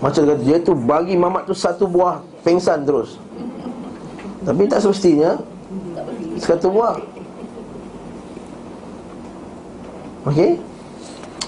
Macam 0.00 0.22
dia, 0.24 0.36
dia 0.40 0.56
tu 0.64 0.72
bagi 0.72 1.12
mamat 1.12 1.44
tu 1.44 1.52
satu 1.52 1.84
buah 1.84 2.24
pengsan 2.40 2.88
terus. 2.88 3.20
Tapi 4.48 4.64
tak 4.64 4.80
semestinya 4.80 5.36
Satu 6.40 6.72
buah. 6.72 6.96
Okey 10.32 10.77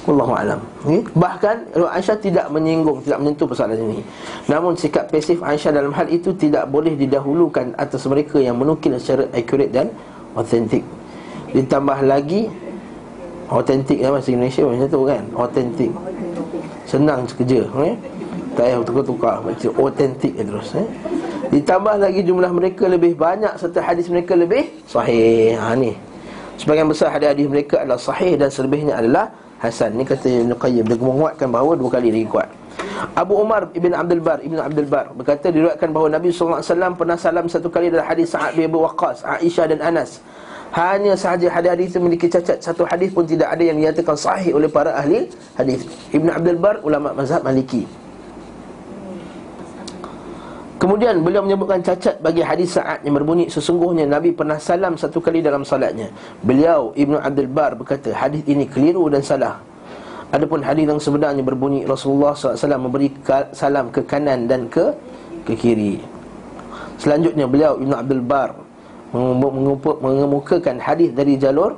Wallahu 0.09 0.33
alam. 0.33 0.61
Okay? 0.81 1.05
Bahkan 1.13 1.57
Aisyah 1.77 2.17
tidak 2.25 2.47
menyinggung, 2.49 3.05
tidak 3.05 3.21
menyentuh 3.21 3.45
persoalan 3.45 3.77
ini. 3.77 4.01
Namun 4.49 4.73
sikap 4.73 5.13
pasif 5.13 5.45
Aisyah 5.45 5.77
dalam 5.77 5.93
hal 5.93 6.09
itu 6.09 6.33
tidak 6.33 6.73
boleh 6.73 6.97
didahulukan 6.97 7.77
atas 7.77 8.09
mereka 8.09 8.41
yang 8.41 8.57
menukil 8.57 8.97
secara 8.97 9.29
accurate 9.37 9.73
dan 9.73 9.93
authentic. 10.33 10.81
Ditambah 11.51 11.99
lagi 12.07 12.47
Autentik 13.51 13.99
kan 13.99 14.15
bahasa 14.15 14.31
Indonesia 14.31 14.63
macam 14.63 14.87
tu 14.87 15.01
kan 15.03 15.23
Autentik 15.35 15.91
Senang 16.87 17.27
kerja 17.27 17.67
eh? 17.83 17.95
Tak 18.55 18.65
payah 18.67 18.79
tukar-tukar 18.87 19.37
Macam 19.43 19.71
autentik 19.75 20.33
je 20.39 20.45
terus 20.47 20.71
eh? 20.79 20.87
Ditambah 21.51 21.99
lagi 21.99 22.23
jumlah 22.23 22.51
mereka 22.55 22.87
lebih 22.87 23.19
banyak 23.19 23.51
Serta 23.59 23.83
hadis 23.83 24.07
mereka 24.07 24.39
lebih 24.39 24.71
sahih 24.87 25.59
ha, 25.59 25.75
ni. 25.75 25.99
Sebagian 26.63 26.87
besar 26.87 27.11
hadis-hadis 27.11 27.51
mereka 27.51 27.83
adalah 27.83 27.99
sahih 27.99 28.39
Dan 28.39 28.55
selebihnya 28.55 29.03
adalah 29.03 29.35
Hasan 29.61 30.01
Ni 30.01 30.09
kata 30.09 30.27
Ibn 30.27 30.57
Qayyim 30.57 30.85
Dia 30.89 30.97
menguatkan 30.97 31.53
bahawa 31.53 31.77
dua 31.77 31.93
kali 31.93 32.09
lagi 32.09 32.27
kuat. 32.27 32.49
Abu 33.13 33.37
Umar 33.37 33.69
Ibn 33.77 33.93
Abdul 33.93 34.23
Bar 34.25 34.41
Ibn 34.41 34.59
Abdul 34.65 34.89
Bar 34.89 35.13
Berkata 35.13 35.53
diriwayatkan 35.53 35.93
bahawa 35.93 36.17
Nabi 36.17 36.33
SAW 36.33 36.65
pernah 36.97 37.17
salam 37.21 37.45
satu 37.47 37.69
kali 37.69 37.93
dalam 37.93 38.09
hadis 38.09 38.33
Sa'ad 38.33 38.57
bin 38.57 38.73
Abu 38.73 38.81
Waqqas 38.81 39.21
Aisyah 39.23 39.77
dan 39.77 39.81
Anas. 39.85 40.25
Hanya 40.71 41.19
sahaja 41.19 41.51
hadis-hadis 41.51 41.93
itu 41.93 41.99
memiliki 41.99 42.31
cacat 42.31 42.63
Satu 42.63 42.87
hadis 42.87 43.11
pun 43.11 43.27
tidak 43.27 43.51
ada 43.51 43.63
yang 43.63 43.77
dinyatakan 43.77 44.15
sahih 44.15 44.55
oleh 44.55 44.71
para 44.71 44.97
ahli 44.97 45.29
hadis. 45.59 45.85
Ibn 46.15 46.31
Abdul 46.31 46.59
Bar, 46.63 46.81
ulama 46.81 47.13
mazhab 47.13 47.45
maliki 47.45 47.85
Kemudian 50.81 51.21
beliau 51.21 51.45
menyebutkan 51.45 51.85
cacat 51.85 52.25
bagi 52.25 52.41
hadis 52.41 52.81
saat 52.81 53.05
yang 53.05 53.13
berbunyi 53.21 53.53
Sesungguhnya 53.53 54.09
Nabi 54.09 54.33
pernah 54.33 54.57
salam 54.57 54.97
satu 54.97 55.21
kali 55.21 55.45
dalam 55.45 55.61
salatnya. 55.61 56.09
Beliau 56.41 56.97
Ibn 56.97 57.21
Abdul 57.21 57.53
Bar 57.53 57.77
berkata 57.77 58.17
Hadis 58.17 58.41
ini 58.49 58.65
keliru 58.65 59.05
dan 59.13 59.21
salah. 59.21 59.61
Adapun 60.33 60.65
hadis 60.65 60.89
yang 60.89 60.97
sebenarnya 60.97 61.45
berbunyi 61.45 61.85
Rasulullah 61.85 62.33
SAW 62.33 62.81
memberi 62.81 63.13
salam 63.53 63.93
ke 63.93 64.01
kanan 64.09 64.49
dan 64.49 64.73
ke 64.73 64.95
ke 65.45 65.53
kiri. 65.53 66.01
Selanjutnya 66.97 67.45
beliau 67.45 67.77
Ibn 67.77 68.01
Abdul 68.01 68.25
Bar 68.25 68.57
mengemukakan 70.01 70.81
hadis 70.81 71.13
dari 71.13 71.37
jalur 71.37 71.77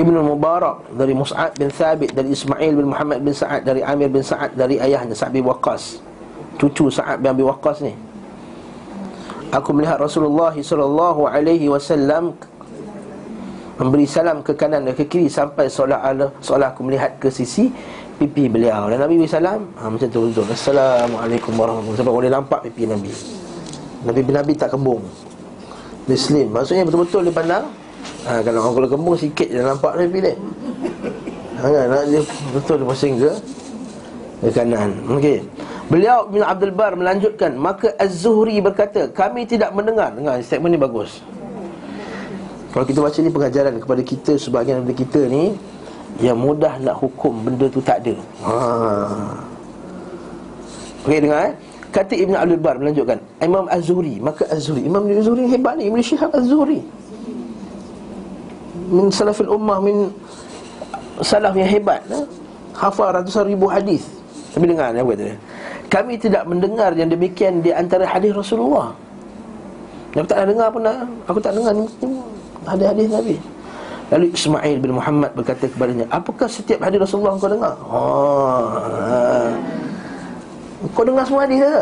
Ibn 0.00 0.14
Mubarak 0.24 0.96
dari 0.96 1.12
Mus'ab 1.12 1.52
bin 1.60 1.68
Thabit 1.68 2.16
dari 2.16 2.32
Ismail 2.32 2.72
bin 2.72 2.88
Muhammad 2.88 3.20
bin 3.20 3.36
Sa'ad 3.36 3.68
dari 3.68 3.84
Amir 3.84 4.08
bin 4.08 4.24
Sa'ad 4.24 4.56
dari 4.56 4.80
ayahnya 4.80 5.12
Sa'ad 5.12 5.36
bin 5.36 5.44
Waqqas. 5.44 6.00
Cucu 6.56 6.88
Sa'ad 6.88 7.20
bin 7.20 7.28
Abi 7.28 7.44
Waqqas 7.44 7.84
ni. 7.84 7.92
Aku 9.52 9.76
melihat 9.76 10.00
Rasulullah 10.00 10.56
sallallahu 10.56 11.28
alaihi 11.28 11.68
wasallam 11.68 12.32
memberi 13.76 14.08
salam 14.08 14.40
ke 14.40 14.56
kanan 14.56 14.88
dan 14.88 14.96
ke 14.96 15.04
kiri 15.04 15.28
sampai 15.28 15.68
seolah-olah 15.68 16.32
seolah 16.40 16.72
aku 16.72 16.80
melihat 16.86 17.20
ke 17.20 17.28
sisi 17.28 17.68
pipi 18.16 18.48
beliau. 18.48 18.88
Dan 18.88 19.04
Nabi 19.04 19.20
salam. 19.28 19.68
Ha, 19.76 19.90
macam 19.90 20.08
tu 20.08 20.32
betul. 20.32 20.48
Assalamualaikum 20.48 21.52
warahmatullahi 21.60 21.92
wabarakatuh. 21.92 22.16
Boleh 22.16 22.30
nampak 22.32 22.60
pipi 22.72 22.88
Nabi. 22.88 23.12
Nabi 24.06 24.20
Nabi 24.32 24.52
tak 24.56 24.72
kembung. 24.72 25.04
Dia 26.08 26.16
slim 26.16 26.48
maksudnya 26.50 26.88
betul-betul 26.88 27.28
dia 27.28 27.34
pandang 27.36 27.64
ha, 28.26 28.40
kalau 28.44 28.58
orang 28.64 28.74
kalau 28.76 28.88
kembung 28.88 29.16
sikit 29.16 29.48
dia 29.48 29.62
nampak 29.62 29.92
dia 29.96 30.32
ha, 31.60 31.66
kan? 31.68 32.04
dia 32.08 32.20
betul 32.52 32.76
dia 32.80 32.86
pusing 32.88 33.14
ke 33.18 33.30
ke 34.40 34.48
kanan 34.52 34.90
okey 35.16 35.40
Beliau 35.90 36.22
bin 36.30 36.38
Abdul 36.46 36.70
Bar 36.70 36.94
melanjutkan 36.94 37.58
Maka 37.58 37.90
Az-Zuhri 37.98 38.62
berkata 38.62 39.10
Kami 39.10 39.42
tidak 39.42 39.74
mendengar 39.74 40.14
Dengar 40.14 40.38
statement 40.38 40.70
ni 40.70 40.78
bagus 40.78 41.18
Kalau 42.70 42.86
kita 42.86 43.02
baca 43.02 43.18
ni 43.18 43.26
pengajaran 43.26 43.74
kepada 43.82 43.98
kita 43.98 44.38
Sebagian 44.38 44.86
daripada 44.86 44.94
kita 45.02 45.20
ni 45.26 45.58
yang 46.20 46.36
mudah 46.36 46.76
nak 46.82 47.00
hukum 47.00 47.32
benda 47.48 47.70
tu 47.70 47.80
tak 47.80 48.04
ada. 48.04 48.14
Ha. 48.44 48.54
Okey 51.08 51.20
dengar 51.22 51.40
eh. 51.48 51.54
Kata 51.90 52.14
Ibn 52.14 52.34
Abdul 52.38 52.60
Bar 52.62 52.76
melanjutkan 52.78 53.18
Imam 53.42 53.66
Az-Zuhri 53.66 54.22
Maka 54.22 54.46
Az-Zuhri 54.46 54.86
Imam 54.86 55.02
Az-Zuhri 55.10 55.50
hebat 55.50 55.74
ni 55.74 55.90
Ibn 55.90 55.98
Syihab 55.98 56.30
Az-Zuhri 56.30 56.86
Min 58.90 59.06
salafil 59.08 59.48
ummah 59.48 59.78
Min 59.78 60.10
salaf 61.22 61.54
yang 61.54 61.70
hebat 61.70 62.02
eh? 62.10 62.26
Hafal 62.74 63.12
ratusan 63.12 63.50
ribu 63.50 63.68
hadis. 63.68 64.20
Tapi 64.50 64.66
dengar 64.66 64.90
apa 64.90 65.10
kata 65.14 65.26
Kami 65.90 66.14
tidak 66.18 66.42
mendengar 66.46 66.90
yang 66.98 67.06
demikian 67.10 67.62
Di 67.62 67.70
antara 67.70 68.02
hadis 68.02 68.34
Rasulullah 68.34 68.90
Aku 70.10 70.26
tak 70.26 70.42
dengar 70.42 70.74
pun 70.74 70.82
Aku 71.30 71.38
tak 71.38 71.54
dengar 71.54 71.70
ni 71.70 71.86
Hadis-hadis 72.66 73.06
Nabi 73.14 73.36
Lalu 74.10 74.26
Ismail 74.34 74.76
bin 74.82 74.92
Muhammad 74.98 75.30
berkata 75.38 75.70
kepadanya 75.70 76.02
Apakah 76.10 76.50
setiap 76.50 76.82
hadis 76.82 76.98
Rasulullah 76.98 77.38
kau 77.38 77.46
dengar? 77.46 77.74
Oh. 77.86 78.66
Kau 80.98 81.06
dengar 81.06 81.22
semua 81.22 81.46
hadis 81.46 81.62
ke? 81.62 81.76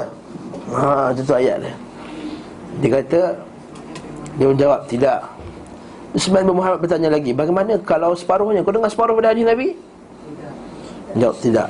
Ha, 0.69 1.17
itu 1.17 1.33
ayat 1.33 1.57
dia 1.65 1.75
Dia 2.85 2.91
kata 3.01 3.21
Dia 4.37 4.47
menjawab, 4.53 4.81
tidak 4.93 5.25
Ismail 6.17 6.45
bin 6.49 6.57
Muhammad 6.57 6.79
bertanya 6.81 7.09
lagi 7.13 7.37
Bagaimana 7.37 7.77
kalau 7.85 8.17
separuhnya? 8.17 8.65
Kau 8.65 8.73
dengar 8.73 8.89
separuh 8.89 9.13
pada 9.13 9.37
hadis 9.37 9.45
Nabi? 9.45 9.77
Jawab, 11.17 11.37
tidak. 11.41 11.69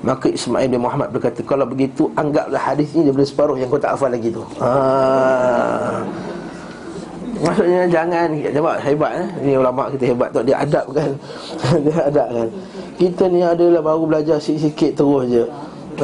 Maka 0.00 0.26
Ismail 0.30 0.68
bin 0.70 0.80
Muhammad 0.82 1.08
berkata 1.10 1.40
Kalau 1.42 1.66
begitu, 1.66 2.06
anggaplah 2.14 2.60
hadis 2.60 2.94
ini 2.94 3.10
daripada 3.10 3.26
separuh 3.26 3.56
yang 3.58 3.66
kau 3.66 3.82
tak 3.82 3.98
hafal 3.98 4.10
lagi 4.10 4.30
tu. 4.30 4.42
Haa 4.62 6.06
Maksudnya 7.40 7.88
jangan 7.88 8.28
Nampak 8.36 8.76
hebat 8.84 9.12
eh? 9.16 9.28
Ni 9.40 9.52
ulama 9.56 9.88
kita 9.96 10.04
hebat 10.12 10.28
tak 10.28 10.44
Dia 10.44 10.56
adab 10.60 10.86
kan? 10.92 11.10
Dia 11.84 11.96
adab 12.04 12.28
kan? 12.28 12.48
Kita 13.00 13.22
ni 13.32 13.40
adalah 13.40 13.80
baru 13.80 14.04
belajar 14.04 14.36
sikit-sikit 14.36 14.92
terus 14.92 15.24
je. 15.24 15.44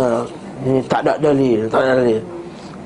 Ha, 0.01 0.25
ni 0.64 0.81
Tak 0.88 1.05
ada 1.05 1.20
dalil 1.20 1.68
Tak 1.68 1.81
ada 1.85 1.92
dalil. 2.01 2.20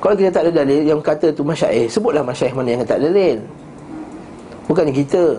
Kalau 0.02 0.14
kita 0.18 0.30
tak 0.34 0.42
ada 0.50 0.52
dalil 0.66 0.82
Yang 0.82 1.00
kata 1.06 1.26
tu 1.30 1.42
masyaih 1.46 1.86
Sebutlah 1.86 2.26
masyaih 2.26 2.52
mana 2.58 2.68
yang 2.74 2.82
tak 2.82 2.98
ada 2.98 3.06
dalil 3.06 3.38
Bukannya 4.70 4.94
kita 4.94 5.34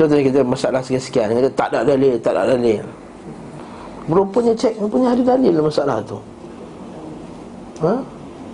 Contohnya 0.00 0.24
kita 0.24 0.40
masalah 0.40 0.80
sekian-sekian 0.80 1.28
Kita 1.28 1.50
tak 1.52 1.76
ada 1.76 1.92
dalil 1.92 2.16
Tak 2.16 2.32
ada 2.32 2.56
dalil 2.56 2.80
Rupanya 4.08 4.56
cek 4.56 4.80
Rupanya 4.80 5.12
ada 5.12 5.22
dalil 5.36 5.52
dalam 5.52 5.68
masalah 5.68 6.00
tu 6.00 6.16
Ha? 7.80 7.96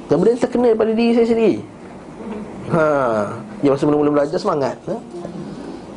Dan 0.06 0.22
benda 0.22 0.38
terkena 0.38 0.70
daripada 0.70 0.94
diri 0.94 1.10
saya 1.10 1.26
sendiri 1.26 1.58
Ha, 2.66 2.82
dia 3.62 3.70
masa 3.70 3.86
mula-mula 3.86 4.10
belajar 4.10 4.38
semangat. 4.42 4.74
Ha? 4.90 4.96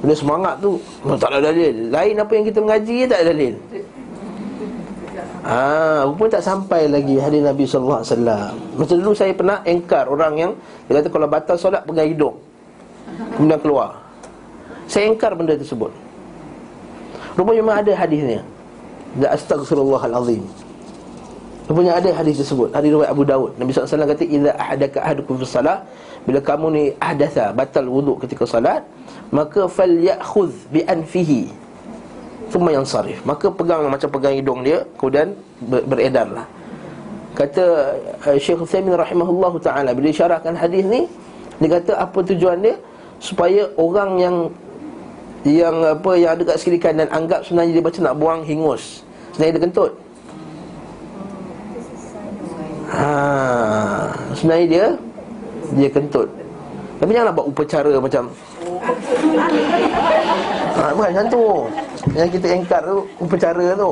Bila 0.06 0.14
semangat 0.14 0.54
tu 0.62 0.78
oh, 0.78 1.18
tak 1.18 1.34
ada 1.34 1.50
dalil. 1.50 1.90
Lain 1.90 2.16
apa 2.16 2.32
yang 2.38 2.46
kita 2.46 2.60
mengaji 2.62 2.98
tak 3.10 3.18
ada 3.26 3.34
dalil. 3.34 3.56
Ah, 5.40 6.06
ha, 6.06 6.14
pun 6.14 6.30
tak 6.30 6.46
sampai 6.46 6.86
lagi 6.92 7.18
hadis 7.18 7.42
Nabi 7.42 7.66
sallallahu 7.66 8.00
alaihi 8.06 8.12
wasallam. 8.14 8.54
Macam 8.78 8.96
dulu 9.02 9.12
saya 9.18 9.34
pernah 9.34 9.58
engkar 9.66 10.06
orang 10.06 10.34
yang 10.38 10.52
dia 10.86 11.02
kata 11.02 11.10
kalau 11.10 11.26
batal 11.26 11.58
solat 11.58 11.82
pegang 11.90 12.06
hidung. 12.06 12.38
Kemudian 13.36 13.60
keluar. 13.60 14.00
Saya 14.90 15.12
engkar 15.12 15.36
benda 15.36 15.54
tersebut. 15.54 15.92
Rupanya 17.38 17.60
memang 17.62 17.78
ada 17.86 17.92
hadisnya. 17.94 18.42
La 19.20 19.34
astaghfirullahal 19.36 20.16
azim. 20.24 20.44
Rupanya 21.70 22.02
ada 22.02 22.10
hadis 22.10 22.42
tersebut. 22.42 22.74
Hadis 22.74 22.90
riwayat 22.90 23.14
Abu 23.14 23.24
Dawud. 23.28 23.54
Nabi 23.62 23.70
SAW 23.70 24.10
kata 24.10 24.26
idza 24.26 24.52
ahadaka 24.58 24.98
ahadukum 25.06 25.38
fi 25.38 25.46
salat 25.46 25.86
bila 26.26 26.40
kamu 26.44 26.66
ni 26.74 26.84
ahdatha 27.00 27.56
batal 27.56 27.88
wuduk 27.88 28.26
ketika 28.26 28.44
salat 28.44 28.84
maka 29.32 29.70
falyakhudh 29.70 30.54
bi 30.74 30.84
anfihi 30.84 31.48
thumma 32.52 32.74
yansarif 32.76 33.22
maka 33.24 33.48
pegang 33.54 33.88
macam 33.88 34.10
pegang 34.10 34.36
hidung 34.36 34.60
dia 34.66 34.84
kemudian 35.00 35.32
ber- 35.70 35.86
beredarlah 35.86 36.46
kata 37.38 37.96
uh, 38.26 38.38
Syekh 38.38 38.60
Uthaymin 38.60 38.98
rahimahullah 39.00 39.54
taala 39.64 39.90
bila 39.96 40.12
syarahkan 40.12 40.58
hadis 40.58 40.84
ni 40.84 41.08
dia 41.62 41.70
kata 41.80 41.98
apa 41.98 42.20
tujuan 42.26 42.58
dia 42.60 42.76
supaya 43.20 43.68
orang 43.76 44.12
yang 44.20 44.36
yang 45.48 45.76
apa 45.84 46.12
yang 46.20 46.36
ada 46.36 46.44
kat 46.44 46.58
sekiri 46.60 46.80
kanan 46.80 47.08
anggap 47.12 47.48
sebenarnya 47.48 47.80
dia 47.80 47.84
baca 47.84 48.00
nak 48.04 48.16
buang 48.20 48.42
hingus. 48.44 49.04
Sebenarnya 49.36 49.54
dia 49.56 49.64
kentut. 49.64 49.92
Ha 52.90 53.12
sebenarnya 54.36 54.68
dia 54.68 54.86
dia 55.80 55.90
kentut. 55.92 56.28
Tapi 57.00 57.16
janganlah 57.16 57.32
buat 57.32 57.48
upacara 57.48 57.94
macam 57.96 58.24
ha, 60.76 60.92
Bukan 60.92 61.10
macam 61.16 61.26
tu. 61.32 61.44
Yang 62.12 62.30
kita 62.36 62.48
engkar 62.60 62.82
tu 62.84 63.08
Upacara 63.24 63.66
tu. 63.72 63.92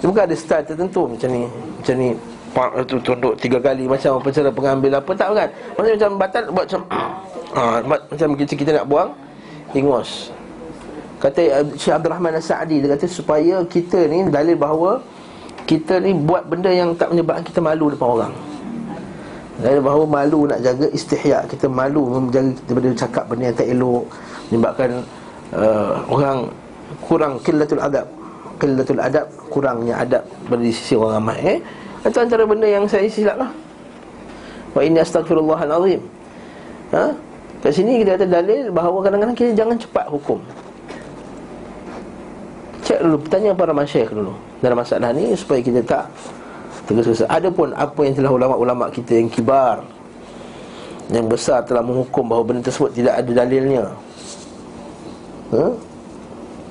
Dia 0.00 0.06
bukan 0.08 0.24
ada 0.24 0.36
style 0.36 0.64
tertentu 0.64 1.04
macam 1.04 1.28
ni. 1.28 1.44
Macam 1.76 1.94
ni 2.00 2.08
Pak 2.56 2.70
tu 2.88 2.96
tunduk 3.04 3.36
tiga 3.36 3.60
kali 3.60 3.84
Macam 3.84 4.16
upacara 4.16 4.48
pengambil 4.48 4.96
apa 4.96 5.12
Tak 5.12 5.28
kan 5.36 5.48
Maksudnya 5.76 5.94
macam 6.00 6.10
batal 6.16 6.42
Buat 6.48 6.64
macam 6.64 6.82
ha, 7.54 7.80
Macam 7.84 8.28
kita, 8.36 8.52
kita 8.58 8.70
nak 8.82 8.86
buang 8.88 9.10
Ingus 9.72 10.32
Kata 11.18 11.40
uh, 11.62 11.64
Syekh 11.74 11.94
Abdul 11.98 12.12
Rahman 12.14 12.32
As-Sa'di 12.38 12.78
Dia 12.84 12.94
kata 12.94 13.06
supaya 13.10 13.62
kita 13.66 14.06
ni 14.06 14.28
Dalil 14.28 14.54
bahawa 14.54 15.02
Kita 15.68 16.00
ni 16.00 16.14
buat 16.14 16.46
benda 16.48 16.72
yang 16.72 16.96
tak 16.96 17.12
menyebabkan 17.12 17.44
kita 17.44 17.60
malu 17.60 17.92
depan 17.92 18.08
orang. 18.08 18.34
Dan 19.60 19.84
bahawa 19.84 20.08
malu 20.08 20.48
nak 20.48 20.64
jaga 20.64 20.88
istihya. 20.96 21.44
Kita 21.44 21.68
malu 21.68 22.08
menjaga 22.08 22.56
daripada 22.64 22.88
cakap 22.96 23.24
benda 23.28 23.52
yang 23.52 23.58
tak 23.58 23.68
elok 23.68 24.04
Menyebabkan 24.48 24.90
uh, 25.52 25.92
orang 26.08 26.38
kurang 27.04 27.36
killatul 27.44 27.84
adab. 27.84 28.08
Killatul 28.56 28.96
adab, 28.96 29.26
kurangnya 29.52 29.94
adab 30.00 30.24
Berdiri 30.48 30.72
sisi 30.72 30.96
orang 30.96 31.20
ramai 31.20 31.38
eh? 31.44 31.58
Itu 32.00 32.18
antara 32.18 32.48
benda 32.48 32.64
yang 32.64 32.88
saya 32.88 33.04
silap 33.06 33.36
lah 33.36 33.50
Wa 34.72 34.80
inni 34.82 34.98
astagfirullahalazim 34.98 36.00
ha? 36.94 37.27
Kat 37.58 37.72
sini 37.74 38.02
kita 38.02 38.14
ada 38.14 38.26
dalil 38.26 38.70
bahawa 38.70 39.02
kadang-kadang 39.02 39.34
kita 39.34 39.50
jangan 39.54 39.76
cepat 39.78 40.06
hukum. 40.06 40.38
Cek 42.88 43.04
dulu, 43.04 43.16
bertanya 43.20 43.52
para 43.52 43.76
masyayikh 43.76 44.16
dulu 44.16 44.32
Dalam 44.64 44.80
masalah 44.80 45.12
ni 45.12 45.36
supaya 45.36 45.60
kita 45.60 45.84
tak 45.84 46.08
tergesa-gesa 46.88 47.28
Adapun 47.28 47.76
apa 47.76 48.00
yang 48.00 48.16
telah 48.16 48.32
ulama-ulama 48.32 48.88
kita 48.88 49.20
yang 49.20 49.28
kibar 49.28 49.84
Yang 51.12 51.36
besar 51.36 51.60
telah 51.68 51.84
menghukum 51.84 52.24
bahawa 52.24 52.48
benda 52.48 52.64
tersebut 52.64 52.96
tidak 52.96 53.20
ada 53.20 53.30
dalilnya. 53.44 53.84
Ha? 55.52 55.64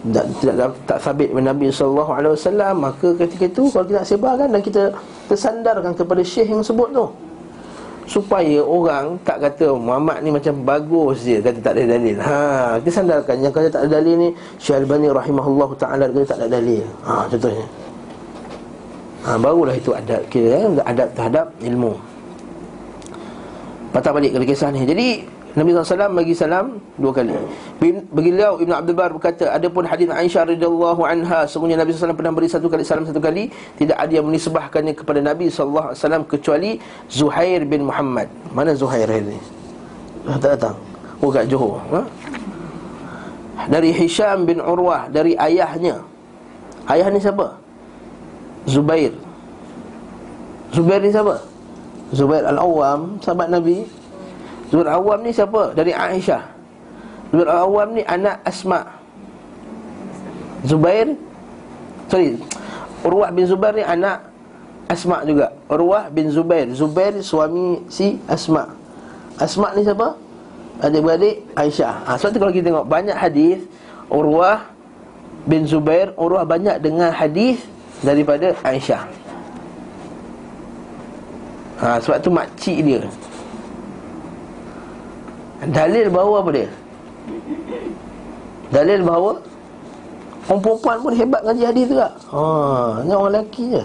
tak, 0.10 0.26
tidak 0.41 0.56
tak 0.89 1.00
sabit 1.06 1.30
dengan 1.30 1.54
Nabi 1.54 1.69
SAW 1.69 2.73
Maka 2.73 3.08
ketika 3.21 3.45
itu 3.45 3.69
kalau 3.69 3.86
kita 3.86 4.02
nak 4.02 4.10
sebarkan 4.10 4.47
Dan 4.50 4.62
kita 4.65 4.84
tersandarkan 5.30 5.93
kepada 5.93 6.21
syekh 6.26 6.50
yang 6.50 6.65
sebut 6.65 6.89
tu 6.89 7.06
Supaya 8.08 8.63
orang 8.63 9.20
tak 9.28 9.43
kata 9.43 9.76
Muhammad 9.76 10.24
ni 10.24 10.32
macam 10.32 10.63
bagus 10.63 11.28
je 11.28 11.43
Kata 11.43 11.60
tak 11.60 11.74
ada 11.76 11.84
dalil. 12.00 12.15
Ha, 12.24 12.80
Kita 12.80 13.04
sandarkan 13.04 13.36
yang 13.43 13.52
kata 13.52 13.67
tak 13.67 13.82
ada 13.84 14.00
dalil 14.00 14.15
ni 14.15 14.30
Syekh 14.56 14.88
rahimahullah 14.88 15.70
ta'ala 15.76 16.08
Kata 16.08 16.24
tak 16.24 16.38
ada 16.39 16.48
dalil. 16.56 16.88
Ha, 17.04 17.28
Contohnya. 17.28 17.65
Ha, 19.28 19.30
Barulah 19.36 19.76
itu 19.76 19.91
adab 19.91 20.24
kita, 20.32 20.48
eh, 20.56 20.63
Adab 20.88 21.12
terhadap 21.12 21.52
ilmu. 21.60 21.93
Patah 23.91 24.12
balik 24.15 24.32
ke 24.36 24.56
kisah 24.56 24.72
ni. 24.72 24.88
Jadi 24.88 25.08
Nabi 25.58 25.74
SAW 25.74 26.13
bagi 26.13 26.38
salam 26.38 26.78
dua 27.02 27.10
kali 27.10 27.34
Beliau 28.13 28.62
Ibn 28.62 28.78
Abdul 28.78 28.93
Bar 28.93 29.10
berkata 29.10 29.50
Adapun 29.50 29.89
hadis 29.89 30.06
Aisyah 30.06 30.54
radhiyallahu 30.54 31.02
anha 31.02 31.50
Sungguhnya 31.50 31.82
Nabi 31.82 31.98
SAW 31.98 32.13
pernah 32.13 32.30
beri 32.30 32.46
satu 32.46 32.70
kali 32.70 32.86
salam 32.86 33.10
satu 33.10 33.17
kali 33.17 33.50
Tidak 33.82 33.98
ada 33.98 34.13
yang 34.13 34.30
menisbahkannya 34.30 34.93
kepada 34.93 35.17
Nabi 35.17 35.50
SAW 35.50 35.98
Kecuali 36.30 36.78
Zuhair 37.10 37.65
bin 37.65 37.89
Muhammad 37.89 38.30
Mana 38.54 38.78
Zuhair 38.78 39.10
ini? 39.10 39.41
Tak 40.30 40.62
datang 40.62 40.78
Oh 41.26 41.34
kat 41.34 41.50
Johor 41.50 41.82
ha? 41.89 42.06
Dari 43.65 43.89
Hisham 43.98 44.46
bin 44.46 44.62
Urwah 44.62 45.10
Dari 45.10 45.34
ayahnya 45.41 46.06
Ayah 46.86 47.10
ni 47.10 47.17
siapa? 47.17 47.58
Zubair 48.70 49.10
Zubair 50.70 51.02
ni 51.02 51.10
siapa? 51.10 51.41
Zubair 52.13 52.46
Al-Awwam 52.46 53.17
Sahabat 53.26 53.50
Nabi 53.50 53.97
Zubair 54.68 54.90
Awam 54.92 55.20
ni 55.24 55.32
siapa? 55.32 55.72
Dari 55.72 55.96
Aisyah. 55.96 56.44
Zubair 57.32 57.50
Awam 57.52 57.96
ni 57.96 58.04
anak 58.04 58.44
Asma. 58.44 58.84
Zubair? 60.68 61.16
Sorry. 62.12 62.36
Urwah 63.06 63.30
bin 63.32 63.48
Zubair 63.48 63.80
ni 63.80 63.86
anak 63.86 64.28
Asma 64.92 65.24
juga. 65.24 65.56
Urwah 65.72 66.12
bin 66.12 66.28
Zubair. 66.32 66.68
Zubair 66.76 67.16
suami 67.24 67.84
si 67.88 68.20
Asma. 68.28 68.68
Asma 69.40 69.72
ni 69.76 69.88
siapa? 69.88 70.16
Adik-beradik 70.84 71.48
Aisyah. 71.56 72.06
Ha, 72.06 72.10
Sebab 72.20 72.32
tu 72.36 72.40
kalau 72.44 72.54
kita 72.54 72.70
tengok 72.70 72.86
banyak 72.86 73.18
hadis 73.18 73.66
Urwah 74.14 74.70
bin 75.50 75.66
Zubair 75.66 76.14
Urwah 76.14 76.46
banyak 76.46 76.84
dengan 76.84 77.10
hadis 77.10 77.62
Daripada 77.98 78.54
Aisyah. 78.62 79.10
Ha, 81.82 81.98
Sebab 81.98 82.18
tu 82.22 82.30
makcik 82.30 82.78
dia 82.86 83.02
Dalil 85.58 86.08
bahawa 86.13 86.46
apa 86.46 86.50
dia? 86.54 86.70
Dalil 88.70 89.02
bahawa 89.02 89.32
Orang 90.48 90.63
perempuan 90.63 90.98
pun 91.04 91.12
hebat 91.12 91.41
ngaji 91.43 91.63
hadis 91.67 91.86
juga. 91.91 92.08
Haa, 92.32 93.04
ni 93.04 93.12
orang 93.12 93.32
lelaki 93.36 93.63
je. 93.67 93.84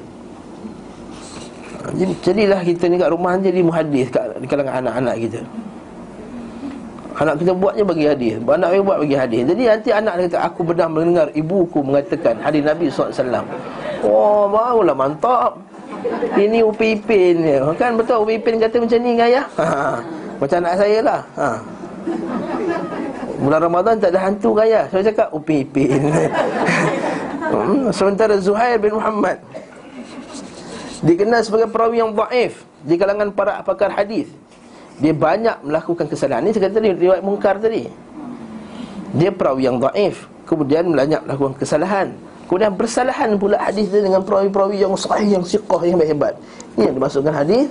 Jadi, 1.98 2.12
Jadilah 2.22 2.60
kita 2.62 2.84
ni 2.86 2.94
kat 3.02 3.10
rumah 3.10 3.34
jadi 3.42 3.60
muhadis 3.66 4.06
kat, 4.14 4.30
Di 4.38 4.46
kalangan 4.46 4.78
anak-anak 4.86 5.14
kita. 5.26 5.40
Anak 7.18 7.34
kita 7.42 7.52
buat 7.58 7.74
je 7.74 7.82
bagi 7.82 8.06
hadis. 8.06 8.34
Anak 8.46 8.78
kita 8.78 8.82
buat 8.86 8.98
bagi 9.02 9.16
hadis. 9.18 9.42
Jadi 9.50 9.62
nanti 9.66 9.88
anak 9.90 10.12
kata 10.22 10.38
Aku 10.48 10.60
pernah 10.62 10.86
mendengar 10.86 11.28
ibuku 11.34 11.82
mengatakan 11.82 12.38
Hadis 12.40 12.62
Nabi 12.64 12.88
SAW 12.88 13.44
Oh 14.06 14.46
barulah 14.48 14.94
mantap. 14.94 15.58
Ini 16.38 16.62
Upi 16.66 16.98
Ipin 16.98 17.42
Kan 17.74 17.98
betul 17.98 18.22
Upi 18.22 18.38
Ipin 18.38 18.62
kata 18.62 18.78
macam 18.78 18.98
ni 19.02 19.18
dengan 19.18 19.26
ayah 19.26 19.46
Macam 20.42 20.58
anak 20.58 20.74
saya 20.74 20.98
lah. 21.06 21.20
Ha. 21.38 21.48
Bulan 23.38 23.60
Ramadan 23.62 23.94
tak 24.02 24.10
ada 24.10 24.20
hantu 24.26 24.58
gaya. 24.58 24.90
Saya 24.90 25.06
cakap 25.06 25.30
Upin 25.30 25.62
Ipin 25.62 26.02
hmm, 27.54 27.94
Sementara 27.94 28.34
Zuhair 28.42 28.78
bin 28.82 28.98
Muhammad 28.98 29.38
Dikenal 31.02 31.46
sebagai 31.46 31.70
perawi 31.70 32.02
yang 32.02 32.10
daif 32.10 32.66
Di 32.82 32.98
kalangan 32.98 33.30
para 33.30 33.62
pakar 33.62 33.94
hadis. 33.94 34.26
Dia 34.98 35.14
banyak 35.14 35.62
melakukan 35.62 36.10
kesalahan. 36.10 36.42
Ini 36.42 36.58
saya 36.58 36.62
kata 36.66 36.74
tadi 36.82 36.90
Riwayat 36.90 37.22
mungkar 37.22 37.62
tadi. 37.62 37.86
Dia 39.14 39.30
perawi 39.30 39.70
yang 39.70 39.78
daif. 39.78 40.26
Kemudian 40.42 40.90
banyak 40.90 41.22
melakukan 41.22 41.54
kesalahan. 41.54 42.10
Kemudian 42.50 42.74
bersalahan 42.74 43.38
pula 43.38 43.62
hadis 43.62 43.86
dia 43.94 44.02
dengan 44.02 44.26
perawi-perawi 44.26 44.82
yang 44.82 44.98
sahih, 44.98 45.38
yang 45.38 45.44
siqah, 45.46 45.80
yang 45.86 45.96
hebat 46.02 46.34
Ini 46.74 46.90
yang 46.90 46.94
dimasukkan 46.98 47.32
hadis 47.32 47.70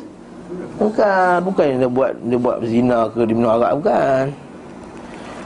Bukan, 0.82 1.46
bukan 1.46 1.78
dia 1.78 1.86
buat 1.86 2.12
dia 2.26 2.40
buat 2.42 2.58
zina 2.66 3.06
ke 3.14 3.22
di 3.30 3.38
benua 3.38 3.54
Arab 3.54 3.86
bukan. 3.86 4.26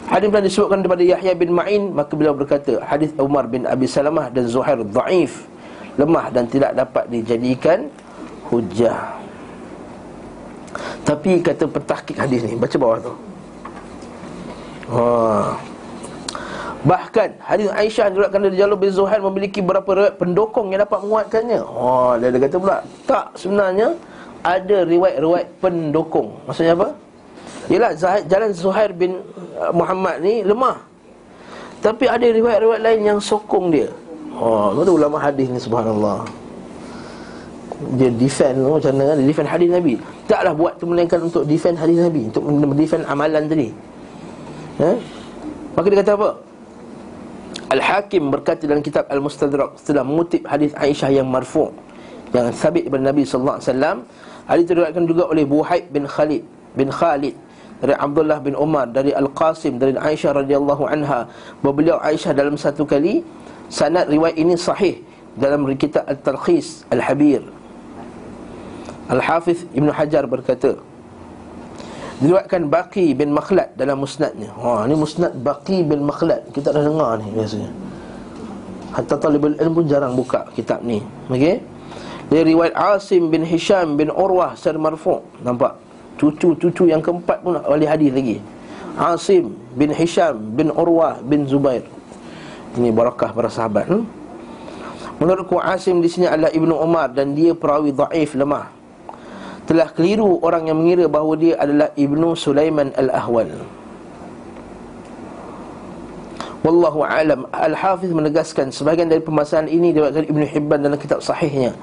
Hadis 0.08 0.28
pernah 0.32 0.46
disebutkan 0.48 0.78
daripada 0.80 1.04
Yahya 1.04 1.34
bin 1.36 1.52
Ma'in 1.52 1.92
maka 1.92 2.16
beliau 2.16 2.32
berkata 2.32 2.80
hadis 2.88 3.12
Umar 3.20 3.52
bin 3.52 3.68
Abi 3.68 3.84
Salamah 3.84 4.32
dan 4.32 4.48
Zuhair 4.48 4.80
dhaif, 4.80 5.44
lemah 6.00 6.32
dan 6.32 6.48
tidak 6.48 6.72
dapat 6.72 7.12
dijadikan 7.12 7.92
hujah. 8.48 9.12
Tapi 11.04 11.44
kata 11.44 11.68
pentahqiq 11.68 12.16
hadis 12.16 12.40
ni, 12.48 12.56
baca 12.56 12.76
bawah 12.80 12.98
tu. 13.04 13.14
Ha. 14.96 15.04
Bahkan 16.86 17.30
hadis 17.44 17.68
Aisyah 17.76 18.08
diriwayatkan 18.14 18.40
dari 18.40 18.56
Jalur 18.56 18.78
bin 18.80 18.94
Zuhair 18.94 19.20
memiliki 19.20 19.60
beberapa 19.60 20.16
pendukung 20.16 20.72
yang 20.72 20.88
dapat 20.88 21.04
menguatkannya. 21.04 21.60
Ha, 21.60 22.24
dia, 22.24 22.30
dia 22.32 22.42
kata 22.48 22.56
pula, 22.56 22.78
tak 23.04 23.36
sebenarnya 23.36 24.00
ada 24.46 24.86
riwayat-riwayat 24.86 25.48
pendukung. 25.58 26.38
Maksudnya 26.46 26.78
apa? 26.78 26.94
Yalah 27.66 27.98
jalan 28.30 28.52
Zuhair 28.54 28.94
bin 28.94 29.18
uh, 29.58 29.74
Muhammad 29.74 30.22
ni 30.22 30.46
lemah. 30.46 30.78
Tapi 31.82 32.06
ada 32.06 32.30
riwayat-riwayat 32.30 32.82
lain 32.82 33.02
yang 33.02 33.18
sokong 33.18 33.74
dia. 33.74 33.90
Oh, 34.38 34.70
itu 34.78 34.94
ulama 34.94 35.18
hadis 35.18 35.50
ni 35.50 35.58
subhanallah. 35.58 36.22
Dia 38.00 38.08
defend 38.08 38.64
tu 38.64 38.72
macam 38.72 38.92
mana 38.96 39.20
Dia 39.20 39.28
defend 39.28 39.50
hadis 39.52 39.68
Nabi. 39.68 40.00
Taklah 40.32 40.54
buat 40.56 40.80
tu 40.80 40.88
melainkan 40.88 41.20
untuk 41.20 41.44
defend 41.44 41.76
hadis 41.76 42.00
Nabi 42.00 42.32
Untuk 42.32 42.72
defend 42.72 43.04
amalan 43.04 43.52
tadi. 43.52 43.68
Ha? 44.80 44.92
Maka 45.76 45.86
dia 45.92 46.00
kata 46.00 46.12
apa? 46.16 46.30
Al-Hakim 47.76 48.32
berkata 48.32 48.64
dalam 48.64 48.80
kitab 48.80 49.12
Al-Mustadrak 49.12 49.76
Setelah 49.76 50.08
mengutip 50.08 50.48
hadis 50.48 50.72
Aisyah 50.72 51.20
yang 51.20 51.28
marfu' 51.28 51.68
Yang 52.32 52.56
sabit 52.56 52.88
daripada 52.88 53.12
Nabi 53.12 53.28
SAW 53.28 53.60
Hadis 54.46 54.66
diriwayatkan 54.70 55.06
juga 55.10 55.24
oleh 55.26 55.44
Buhaib 55.46 55.90
bin 55.90 56.06
Khalid 56.06 56.46
bin 56.78 56.94
Khalid 56.94 57.34
dari 57.82 57.94
Abdullah 57.98 58.40
bin 58.40 58.54
Umar 58.54 58.86
dari 58.94 59.10
Al-Qasim 59.12 59.82
dari 59.82 59.98
Aisyah 59.98 60.46
radhiyallahu 60.46 60.86
anha. 60.86 61.26
Bahawa 61.66 62.02
Aisyah 62.06 62.32
dalam 62.38 62.54
satu 62.56 62.86
kali 62.86 63.26
sanad 63.74 64.06
riwayat 64.06 64.38
ini 64.38 64.54
sahih 64.54 65.02
dalam 65.34 65.66
kitab 65.74 66.06
At-Talkhis 66.06 66.86
Al-Habir. 66.94 67.42
Al-Hafiz 69.10 69.66
Ibn 69.74 69.90
Hajar 69.94 70.26
berkata 70.26 70.78
Diriwayatkan 72.16 72.72
Baqi 72.72 73.12
bin 73.12 73.36
Makhlad 73.36 73.76
dalam 73.76 74.00
musnadnya. 74.00 74.48
Ha, 74.56 74.88
ni 74.88 74.96
musnad 74.96 75.36
Baqi 75.36 75.84
bin 75.84 76.08
Makhlad. 76.08 76.48
Kita 76.56 76.72
dah 76.72 76.80
dengar 76.80 77.20
ni 77.20 77.28
biasanya. 77.36 77.68
Hatta 78.96 79.20
talibul 79.20 79.52
ilm 79.60 79.74
pun 79.76 79.84
jarang 79.84 80.16
buka 80.16 80.48
kitab 80.56 80.80
ni. 80.80 81.04
Okey 81.28 81.75
dari 82.26 82.58
riwayat 82.58 82.74
Asim 82.74 83.30
bin 83.30 83.46
Hisham 83.46 84.02
bin 84.02 84.10
Urwah 84.10 84.58
secara 84.58 84.82
marfu' 84.82 85.22
nampak? 85.46 85.78
Cucu-cucu 86.18 86.90
yang 86.90 87.04
keempat 87.04 87.44
pun 87.46 87.60
oleh 87.60 87.86
hadis 87.86 88.10
lagi. 88.10 88.38
Asim 88.98 89.54
bin 89.78 89.94
Hisham 89.94 90.58
bin 90.58 90.74
Urwah 90.74 91.22
bin 91.22 91.46
Zubair. 91.46 91.86
Ini 92.76 92.92
barakah 92.92 93.32
para 93.32 93.48
sahabat 93.48 93.88
hmm? 93.88 94.04
menurutku 95.22 95.62
Asim 95.62 96.04
di 96.04 96.12
sini 96.12 96.28
adalah 96.28 96.52
Ibnu 96.52 96.76
Umar 96.76 97.14
dan 97.14 97.38
dia 97.38 97.56
perawi 97.56 97.94
dhaif 97.94 98.36
lemah. 98.36 98.74
Telah 99.66 99.90
keliru 99.94 100.42
orang 100.46 100.70
yang 100.70 100.78
mengira 100.78 101.10
bahawa 101.10 101.34
dia 101.40 101.56
adalah 101.58 101.90
Ibnu 101.98 102.38
Sulaiman 102.38 102.94
Al-Ahwal. 102.94 103.50
Wallahu 106.62 107.06
alam. 107.06 107.46
Al-Hafiz 107.54 108.10
menegaskan 108.10 108.74
sebahagian 108.74 109.10
dari 109.10 109.22
permasalahan 109.22 109.70
ini 109.70 109.94
diriwayatkan 109.94 110.26
Ibnu 110.26 110.46
Hibban 110.50 110.80
dalam 110.82 110.98
kitab 110.98 111.22
sahihnya 111.22 111.74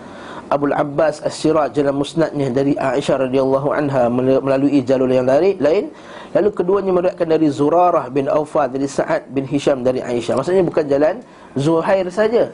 Abu 0.52 0.68
Abbas 0.68 1.24
As-Siraj 1.24 1.72
dalam 1.72 1.96
musnadnya 1.96 2.52
dari 2.52 2.76
Aisyah 2.76 3.24
radhiyallahu 3.24 3.72
anha 3.72 4.12
melalui 4.12 4.84
jalur 4.84 5.08
yang 5.08 5.24
lain. 5.24 5.88
Lalu 6.36 6.48
keduanya 6.52 6.92
meriwayatkan 6.92 7.28
dari 7.28 7.48
Zurarah 7.48 8.12
bin 8.12 8.28
Aufa 8.28 8.68
dari 8.68 8.84
Sa'ad 8.84 9.32
bin 9.32 9.48
Hisham 9.48 9.80
dari 9.80 10.04
Aisyah. 10.04 10.36
Maksudnya 10.36 10.60
bukan 10.60 10.84
jalan 10.84 11.14
Zuhair 11.56 12.04
saja. 12.12 12.52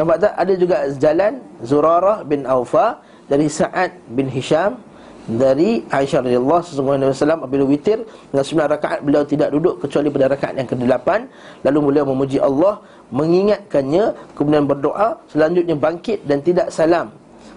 Nampak 0.00 0.16
tak? 0.24 0.32
Ada 0.36 0.52
juga 0.56 0.76
jalan 0.96 1.32
Zurarah 1.60 2.24
bin 2.24 2.48
Aufa 2.48 3.00
dari 3.28 3.48
Sa'ad 3.48 3.92
bin 4.12 4.32
Hisham 4.32 4.80
dari 5.26 5.82
Aisyah 5.90 6.22
radhiyallahu 6.22 6.62
sesungguhnya 6.62 7.10
Nabi 7.10 7.18
sallam 7.18 7.42
apabila 7.42 7.66
witir 7.66 7.98
dengan 8.30 8.44
sembilan 8.46 8.68
rakaat 8.78 8.98
beliau 9.02 9.26
tidak 9.26 9.50
duduk 9.50 9.82
kecuali 9.82 10.06
pada 10.06 10.26
rakaat 10.30 10.54
yang 10.54 10.68
ke-8 10.70 11.08
lalu 11.66 11.78
beliau 11.90 12.04
memuji 12.06 12.38
Allah 12.38 12.78
mengingatkannya 13.10 14.14
kemudian 14.38 14.70
berdoa 14.70 15.18
selanjutnya 15.26 15.74
bangkit 15.74 16.22
dan 16.30 16.38
tidak 16.46 16.70
salam. 16.70 17.10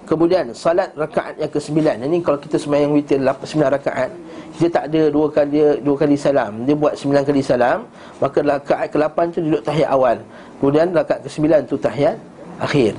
Kemudian 0.09 0.49
salat 0.57 0.89
rakaat 0.97 1.37
yang 1.37 1.53
ke-9 1.53 2.01
ini 2.01 2.17
kalau 2.25 2.41
kita 2.41 2.57
sembahyang 2.57 2.97
witir 2.97 3.21
9 3.21 3.45
rakaat 3.77 4.09
dia 4.57 4.69
tak 4.73 4.89
ada 4.89 5.13
dua 5.13 5.29
kali 5.29 5.77
dua 5.85 5.95
kali 6.01 6.17
salam. 6.17 6.65
Dia 6.65 6.73
buat 6.73 6.97
9 6.97 7.21
kali 7.21 7.45
salam 7.45 7.85
maka 8.17 8.41
rakaat 8.41 8.89
ke-8 8.89 9.17
tu 9.37 9.39
duduk 9.45 9.61
tahiyat 9.61 9.93
awal. 9.93 10.17
Kemudian 10.57 10.89
rakaat 10.89 11.21
ke-9 11.21 11.69
tu 11.69 11.77
tahiyat 11.77 12.17
akhir. 12.57 12.97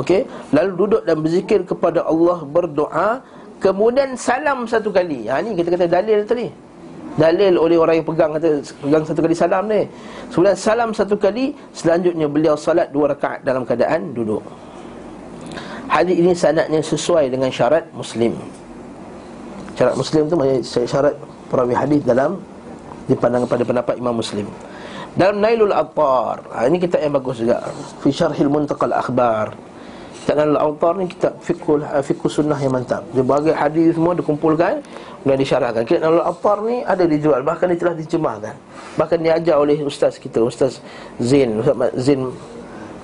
Okey? 0.00 0.24
Lalu 0.56 0.70
duduk 0.80 1.02
dan 1.04 1.16
berzikir 1.20 1.60
kepada 1.68 2.00
Allah 2.08 2.40
berdoa 2.44 3.20
Kemudian 3.56 4.12
salam 4.14 4.68
satu 4.68 4.92
kali. 4.92 5.26
Ha 5.32 5.40
ni 5.40 5.56
kita 5.56 5.72
kata 5.72 5.86
dalil 5.88 6.20
tadi. 6.28 6.48
Dalil 7.16 7.56
oleh 7.56 7.80
orang 7.80 7.96
yang 7.96 8.04
pegang 8.04 8.36
kata 8.36 8.60
Pegang 8.84 9.02
satu 9.08 9.20
kali 9.24 9.32
salam 9.32 9.64
ni. 9.64 9.88
Kemudian 10.28 10.56
salam 10.56 10.90
satu 10.92 11.16
kali 11.16 11.56
Selanjutnya 11.72 12.28
beliau 12.28 12.54
salat 12.54 12.92
dua 12.92 13.16
rakaat 13.16 13.40
dalam 13.40 13.64
keadaan 13.64 14.12
duduk. 14.12 14.44
Hadis 15.88 16.16
ini 16.18 16.32
sanadnya 16.36 16.82
sesuai 16.84 17.32
dengan 17.32 17.48
syarat 17.48 17.88
Muslim. 17.96 18.36
Syarat 19.78 19.96
Muslim 19.96 20.22
tu 20.28 20.36
syarat 20.84 21.14
perawi 21.48 21.74
hadis 21.78 22.02
dalam 22.04 22.36
Dipandang 23.06 23.46
pada 23.46 23.62
pendapat 23.62 23.94
Imam 24.02 24.18
Muslim. 24.18 24.50
Dalam 25.14 25.38
Nailul 25.38 25.70
Attar 25.70 26.42
ha, 26.50 26.66
Ini 26.66 26.76
kitab 26.82 27.00
yang 27.00 27.14
bagus 27.14 27.38
juga. 27.38 27.62
Fi 28.02 28.10
syarhil 28.10 28.50
muntaqal 28.50 28.92
akhbar 28.92 29.54
Kitab 30.26 30.42
Al-Autar 30.42 30.98
ni 30.98 31.06
kitab 31.06 31.38
fikul 31.38 31.86
uh, 31.86 32.02
fikul 32.02 32.26
sunnah 32.26 32.58
yang 32.58 32.74
mantap. 32.74 33.06
Dia 33.14 33.22
bagi 33.22 33.54
hadis 33.54 33.94
semua 33.94 34.10
dikumpulkan 34.10 34.82
dan 35.22 35.36
disyarahkan. 35.38 35.86
Kitab 35.86 36.10
Al-Autar 36.10 36.66
ni 36.66 36.82
ada 36.82 37.06
dijual 37.06 37.46
bahkan 37.46 37.70
dia 37.70 37.78
telah 37.78 37.94
dicemahkan. 37.94 38.58
Bahkan 38.98 39.22
diajar 39.22 39.54
oleh 39.62 39.78
ustaz 39.86 40.18
kita, 40.18 40.42
Ustaz 40.42 40.82
Zain, 41.22 41.54
Ustaz 41.62 41.78
Mat 41.78 41.94
Zain 41.94 42.26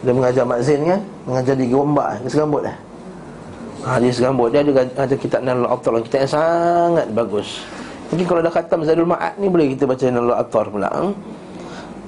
dia 0.02 0.10
mengajar 0.10 0.42
Mak 0.42 0.66
Zain 0.66 0.82
kan, 0.82 1.00
mengajar 1.22 1.54
di 1.54 1.66
Gombak, 1.70 2.26
di 2.26 2.28
Segambut 2.34 2.62
eh. 2.66 2.76
Ha, 3.86 4.02
di 4.02 4.10
Segambut 4.10 4.50
dia 4.50 4.66
ada 4.66 4.82
ada 4.82 5.14
kitab 5.14 5.46
Al-Autar, 5.46 6.02
kitab 6.02 6.26
yang 6.26 6.32
sangat 6.34 7.06
bagus. 7.14 7.62
Mungkin 8.10 8.26
kalau 8.26 8.42
dah 8.42 8.50
khatam 8.50 8.82
Zadul 8.82 9.06
Ma'ad 9.06 9.38
ni 9.38 9.46
boleh 9.46 9.78
kita 9.78 9.86
baca 9.86 10.10
Al-Autar 10.10 10.66
pula. 10.74 10.90
Hmm? 10.90 11.14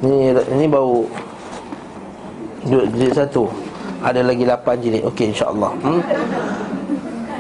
Ni 0.03 0.35
ni 0.59 0.67
bau 0.67 1.07
jilid 2.67 3.15
satu 3.15 3.47
ada 4.05 4.21
lagi 4.21 4.45
8 4.45 4.85
jilid 4.85 5.03
Okey 5.09 5.33
insyaAllah 5.33 5.73
hmm? 5.81 6.01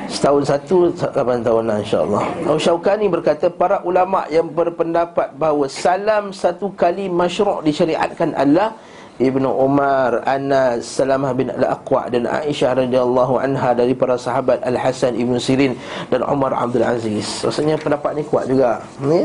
Setahun 0.09 0.42
satu 0.48 0.88
8 0.96 1.44
tahun 1.44 1.64
lah 1.68 1.79
insyaAllah 1.85 2.24
Abu 2.48 2.61
Syawkani 2.61 3.07
berkata 3.12 3.53
Para 3.53 3.85
ulama 3.85 4.24
yang 4.33 4.48
berpendapat 4.48 5.37
bahawa 5.37 5.68
Salam 5.68 6.33
satu 6.33 6.72
kali 6.72 7.12
masyru' 7.12 7.61
disyariatkan 7.61 8.33
Allah 8.33 8.72
Ibnu 9.14 9.46
Umar, 9.46 10.27
Anas, 10.27 10.90
Salamah 10.90 11.31
bin 11.38 11.46
Al-Aqwa 11.46 12.11
dan 12.11 12.27
Aisyah 12.27 12.83
radhiyallahu 12.83 13.38
anha 13.38 13.70
dari 13.70 13.94
para 13.94 14.18
sahabat 14.18 14.59
Al-Hasan 14.66 15.14
Ibnu 15.14 15.38
Sirin 15.38 15.79
dan 16.11 16.27
Umar 16.27 16.50
Abdul 16.50 16.83
Aziz. 16.83 17.46
Rasanya 17.46 17.79
pendapat 17.79 18.18
ni 18.18 18.27
kuat 18.27 18.50
juga. 18.50 18.83
Ni 18.98 19.22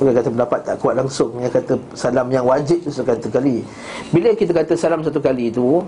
Bukan 0.00 0.16
kata 0.16 0.28
pendapat 0.32 0.60
tak 0.64 0.76
kuat 0.80 0.96
langsung 0.96 1.28
Dia 1.36 1.52
kata 1.52 1.76
salam 1.92 2.32
yang 2.32 2.48
wajib 2.48 2.80
tu 2.80 2.88
satu 2.88 3.28
kali 3.28 3.60
Bila 4.08 4.32
kita 4.32 4.56
kata 4.56 4.72
salam 4.72 5.04
satu 5.04 5.20
kali 5.20 5.52
itu 5.52 5.84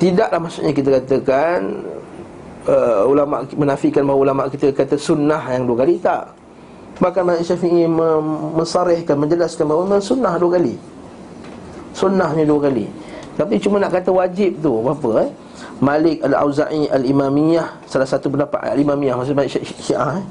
Tidaklah 0.00 0.40
maksudnya 0.40 0.72
kita 0.72 0.88
katakan 0.96 1.84
uh, 2.64 3.04
Ulama 3.04 3.44
menafikan 3.52 4.00
bahawa 4.08 4.32
ulama 4.32 4.40
kita 4.48 4.72
kata 4.72 4.96
sunnah 4.96 5.44
yang 5.52 5.68
dua 5.68 5.84
kali 5.84 6.00
Tak. 6.00 6.40
Bahkan 7.00 7.22
Malik 7.24 7.44
Syafi'i 7.48 7.88
mensarihkan, 8.56 9.16
menjelaskan 9.16 9.64
bahawa 9.68 10.00
sunnah 10.00 10.36
dua 10.40 10.56
kali. 10.56 10.76
Sunnahnya 11.96 12.44
dua 12.44 12.68
kali. 12.68 12.88
Tapi 13.40 13.56
cuma 13.56 13.80
nak 13.80 13.96
kata 13.96 14.12
wajib 14.12 14.60
tu 14.60 14.84
Apa 14.84 15.24
eh? 15.24 15.28
Malik 15.80 16.20
Al-Auza'i 16.20 16.92
Al-Imamiyah 16.92 17.88
Salah 17.88 18.04
satu 18.04 18.28
pendapat 18.28 18.60
Al-Imamiyah 18.76 19.16
Maksudnya 19.16 19.48
Syiah 19.48 20.20
eh? 20.20 20.24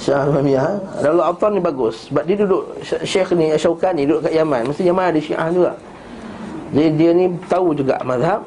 Syiah 0.00 0.24
Al-Imamiyah 0.24 1.04
Lalu 1.04 1.20
Autor 1.20 1.52
ni 1.52 1.60
bagus 1.60 2.08
Sebab 2.08 2.24
dia 2.24 2.36
duduk 2.40 2.80
Syekh 2.80 3.36
ni 3.36 3.52
Syaukani 3.60 4.08
duduk 4.08 4.24
kat 4.24 4.32
Yaman. 4.32 4.72
Mesti 4.72 4.88
Yaman 4.88 5.04
ada 5.12 5.20
Syiah 5.20 5.48
juga 5.52 5.72
jadi 6.74 6.90
dia 6.94 7.10
ni 7.14 7.30
tahu 7.46 7.76
juga 7.76 8.00
mazhab 8.02 8.42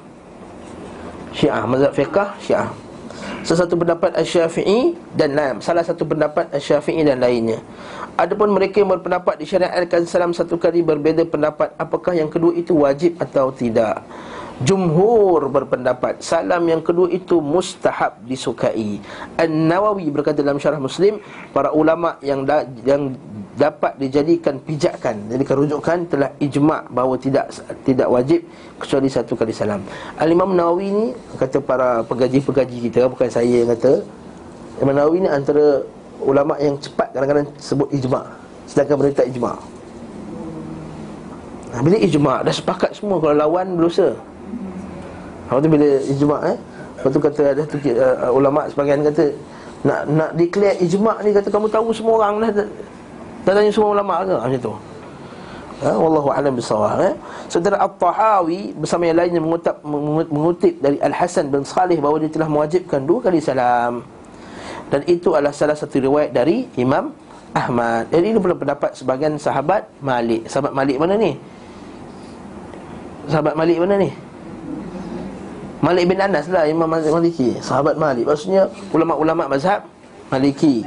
Syiah, 1.30 1.64
mazhab 1.64 1.92
fiqah 1.94 2.36
Syiah. 2.42 2.70
Sesuatu 3.40 3.80
pendapat 3.80 4.12
Asy-Syafi'i 4.20 5.00
dan 5.16 5.32
lain, 5.32 5.56
salah 5.64 5.80
satu 5.80 6.04
pendapat 6.04 6.52
Asy-Syafi'i 6.52 7.08
dan 7.08 7.24
lainnya. 7.24 7.64
Adapun 8.20 8.52
mereka 8.52 8.84
yang 8.84 8.92
berpendapat 8.92 9.40
disyariatkan 9.40 10.04
salam 10.04 10.36
satu 10.36 10.60
kali 10.60 10.84
berbeza 10.84 11.24
pendapat 11.24 11.72
apakah 11.80 12.12
yang 12.12 12.28
kedua 12.28 12.52
itu 12.52 12.76
wajib 12.76 13.16
atau 13.16 13.48
tidak. 13.56 14.04
Jumhur 14.60 15.48
berpendapat 15.48 16.20
salam 16.20 16.68
yang 16.68 16.84
kedua 16.84 17.08
itu 17.08 17.40
mustahab 17.40 18.20
disukai. 18.28 19.00
An-Nawawi 19.40 20.12
berkata 20.12 20.44
dalam 20.44 20.60
syarah 20.60 20.84
Muslim, 20.84 21.24
para 21.56 21.72
ulama 21.72 22.20
yang 22.20 22.44
da, 22.44 22.68
yang 22.84 23.16
dapat 23.56 23.96
dijadikan 24.00 24.56
pijakan 24.64 25.28
jadi 25.28 25.44
kerujukan 25.44 26.08
telah 26.08 26.32
ijma' 26.40 26.88
bahawa 26.92 27.20
tidak 27.20 27.52
tidak 27.84 28.08
wajib 28.08 28.40
kecuali 28.80 29.08
satu 29.12 29.36
kali 29.36 29.52
salam. 29.52 29.84
Al-Imam 30.16 30.56
Nawawi 30.56 30.88
ni 30.92 31.06
kata 31.36 31.60
para 31.60 32.04
pegaji-pegaji 32.08 32.92
kita 32.92 33.12
bukan 33.12 33.28
saya 33.28 33.64
yang 33.64 33.72
kata 33.76 34.00
Imam 34.80 34.96
Nawawi 34.96 35.24
ni 35.24 35.30
antara 35.32 35.84
ulama 36.24 36.56
yang 36.60 36.76
cepat 36.80 37.16
kadang-kadang 37.16 37.48
sebut 37.60 37.88
ijma' 37.96 38.28
sedangkan 38.68 38.96
mereka 39.00 39.24
tak 39.24 39.28
ijma' 39.32 39.56
bila 41.80 41.98
ijma' 42.00 42.38
dah 42.44 42.56
sepakat 42.56 42.92
semua 42.96 43.24
kalau 43.24 43.36
lawan 43.40 43.76
berdosa 43.80 44.16
Lepas 45.50 45.60
tu 45.66 45.70
bila 45.70 45.88
ijma' 46.06 46.42
eh 46.46 46.58
Lepas 47.00 47.10
tu 47.16 47.20
kata 47.24 47.42
ada 47.56 47.64
tu 47.64 47.78
uh, 47.80 48.30
ulama 48.36 48.68
sebagian 48.68 49.02
kata 49.08 49.32
nak 49.88 50.00
nak 50.12 50.30
declare 50.36 50.76
ijma' 50.84 51.24
ni 51.24 51.32
kata 51.32 51.48
kamu 51.48 51.72
tahu 51.72 51.96
semua 51.96 52.20
orang 52.20 52.44
dah 52.44 52.68
dan 53.48 53.54
tanya 53.56 53.72
semua 53.72 53.96
ulama 53.96 54.22
ke 54.28 54.36
macam 54.36 54.60
tu. 54.60 54.74
Ha, 55.80 55.96
wallahu 55.96 56.28
a'lam 56.28 56.60
eh. 56.60 57.16
Saudara 57.48 57.80
At-Tahawi 57.80 58.76
bersama 58.76 59.08
yang 59.08 59.16
lainnya 59.16 59.40
mengutip, 59.40 59.80
mengutip 60.28 60.76
dari 60.84 61.00
Al-Hasan 61.00 61.48
bin 61.48 61.64
Salih 61.64 62.04
bahawa 62.04 62.20
dia 62.20 62.28
telah 62.28 62.52
mewajibkan 62.52 63.08
dua 63.08 63.24
kali 63.24 63.40
salam. 63.40 64.04
Dan 64.92 65.08
itu 65.08 65.32
adalah 65.32 65.56
salah 65.56 65.80
satu 65.80 66.04
riwayat 66.04 66.36
dari 66.36 66.68
Imam 66.76 67.16
Ahmad. 67.56 68.12
Jadi 68.12 68.26
ini 68.28 68.38
pula 68.44 68.60
pendapat 68.60 68.92
sebagian 69.00 69.40
sahabat 69.40 69.88
Malik. 70.04 70.52
Sahabat 70.52 70.76
Malik 70.76 71.00
mana 71.00 71.16
ni? 71.16 71.32
Sahabat 73.32 73.56
Malik 73.56 73.78
mana 73.80 73.96
ni? 74.04 74.10
Malik 75.80 76.12
bin 76.12 76.20
Anas 76.20 76.52
lah 76.52 76.68
Imam 76.68 76.92
Maliki 76.92 77.56
Sahabat 77.64 77.96
Malik 77.96 78.28
Maksudnya 78.28 78.68
ulama-ulama 78.92 79.48
mazhab 79.48 79.88
Maliki 80.28 80.84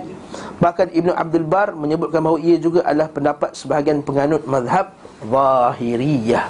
Bahkan 0.60 0.92
Ibn 0.92 1.16
Abdul 1.16 1.48
Bar 1.48 1.72
menyebutkan 1.72 2.20
bahawa 2.20 2.38
ia 2.44 2.60
juga 2.60 2.84
adalah 2.84 3.08
pendapat 3.08 3.56
sebahagian 3.56 4.04
penganut 4.04 4.44
mazhab 4.44 4.92
Zahiriyah 5.24 6.46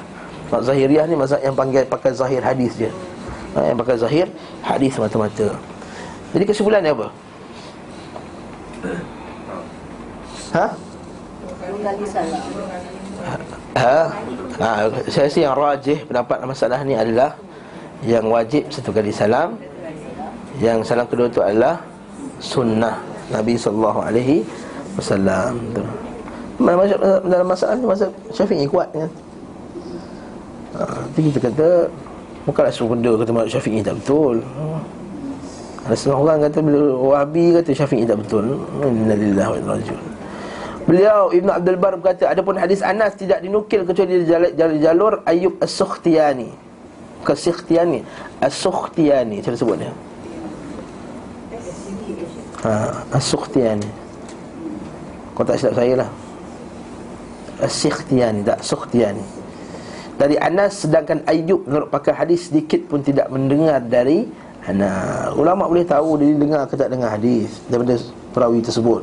Mazhab 0.50 0.62
Zahiriyah 0.74 1.04
ni 1.06 1.14
mazhab 1.14 1.40
yang 1.40 1.54
panggil 1.54 1.86
pakai 1.86 2.10
zahir 2.12 2.42
hadis 2.42 2.74
je 2.76 2.90
ha, 3.54 3.58
Yang 3.62 3.78
pakai 3.86 3.96
zahir 4.02 4.26
hadis 4.66 4.92
mata-mata 4.98 5.48
Jadi 6.34 6.44
kesimpulannya 6.44 6.92
apa? 6.92 7.06
Ha? 10.52 10.66
Ha? 13.78 13.98
ha? 14.58 14.74
Saya 15.08 15.30
rasa 15.30 15.38
yang 15.38 15.54
rajih 15.54 15.98
pendapat 16.10 16.36
masalah 16.42 16.82
ni 16.82 16.98
adalah 16.98 17.38
Yang 18.02 18.26
wajib 18.26 18.62
satu 18.66 18.90
kali 18.90 19.14
salam 19.14 19.54
Yang 20.58 20.90
salam 20.90 21.06
kedua 21.06 21.30
itu 21.30 21.38
adalah 21.38 21.78
Sunnah 22.42 22.98
Nabi 23.30 23.54
alaihi 24.02 24.42
wasallam 24.98 25.56
tu. 25.72 25.82
Dalam 27.26 27.46
masalah 27.46 27.74
ni 27.78 27.86
masa 27.86 28.06
Syafi'i 28.34 28.66
kuat 28.68 28.92
kan. 28.92 29.10
Ha, 30.72 30.84
kita 31.16 31.38
kata 31.38 31.68
bukanlah 32.44 32.72
suruh 32.74 33.16
kata 33.16 33.30
Mak 33.32 33.46
Syafi'i 33.48 33.80
tak 33.80 33.96
betul. 34.02 34.44
Ada 35.82 35.94
setengah 35.98 36.18
orang 36.18 36.38
kata 36.46 36.58
Wahabi 36.98 37.44
kata 37.56 37.70
Syafi'i 37.72 38.04
tak 38.04 38.20
betul. 38.20 38.58
Innalillahi 38.84 39.48
wa 39.48 39.58
ilaihi 39.58 39.96
Beliau 40.82 41.30
Ibn 41.30 41.48
Abdul 41.62 41.78
Bar 41.78 41.94
berkata 41.94 42.26
Adapun 42.26 42.58
hadis 42.58 42.82
Anas 42.82 43.14
tidak 43.14 43.38
dinukil 43.38 43.86
kecuali 43.86 44.26
dari 44.26 44.26
jalur, 44.26 44.74
jalur 44.82 45.12
Ayub 45.30 45.54
Kesikhtiani 47.22 48.02
As-Sukhtiani 48.42 49.38
Cara 49.40 49.56
sebut 49.56 49.76
dia 49.78 49.92
ha, 52.66 53.02
As-Sukhtiani. 53.14 53.88
Kau 55.32 55.42
tak 55.46 55.56
silap 55.58 55.74
saya 55.78 55.94
lah. 56.04 56.10
As-Sikhtiani 57.62 58.40
Tak 58.42 58.58
Sukhtiani. 58.62 59.24
Dari 60.18 60.36
Anas 60.38 60.82
Sedangkan 60.82 61.22
Ayub 61.26 61.62
Menurut 61.66 61.88
pakar 61.88 62.18
hadis 62.18 62.50
Sedikit 62.50 62.84
pun 62.90 63.02
tidak 63.02 63.30
mendengar 63.30 63.78
dari 63.82 64.26
Anas. 64.66 65.34
Ulama 65.34 65.66
boleh 65.66 65.86
tahu 65.86 66.18
Dia 66.20 66.34
dengar 66.34 66.62
ke 66.66 66.74
tak 66.74 66.90
dengar 66.90 67.14
hadis 67.14 67.62
Daripada 67.70 67.98
perawi 68.34 68.60
tersebut. 68.62 69.02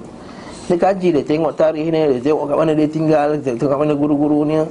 Dia 0.67 0.77
kaji 0.77 1.08
dia 1.15 1.23
Tengok 1.25 1.55
tarikh 1.55 1.88
ni 1.89 2.19
Dia 2.19 2.32
tengok 2.32 2.45
kat 2.51 2.58
mana 2.60 2.71
dia 2.75 2.88
tinggal 2.88 3.27
Tengok 3.41 3.69
kat 3.71 3.79
mana 3.79 3.93
guru-gurunya 3.95 4.63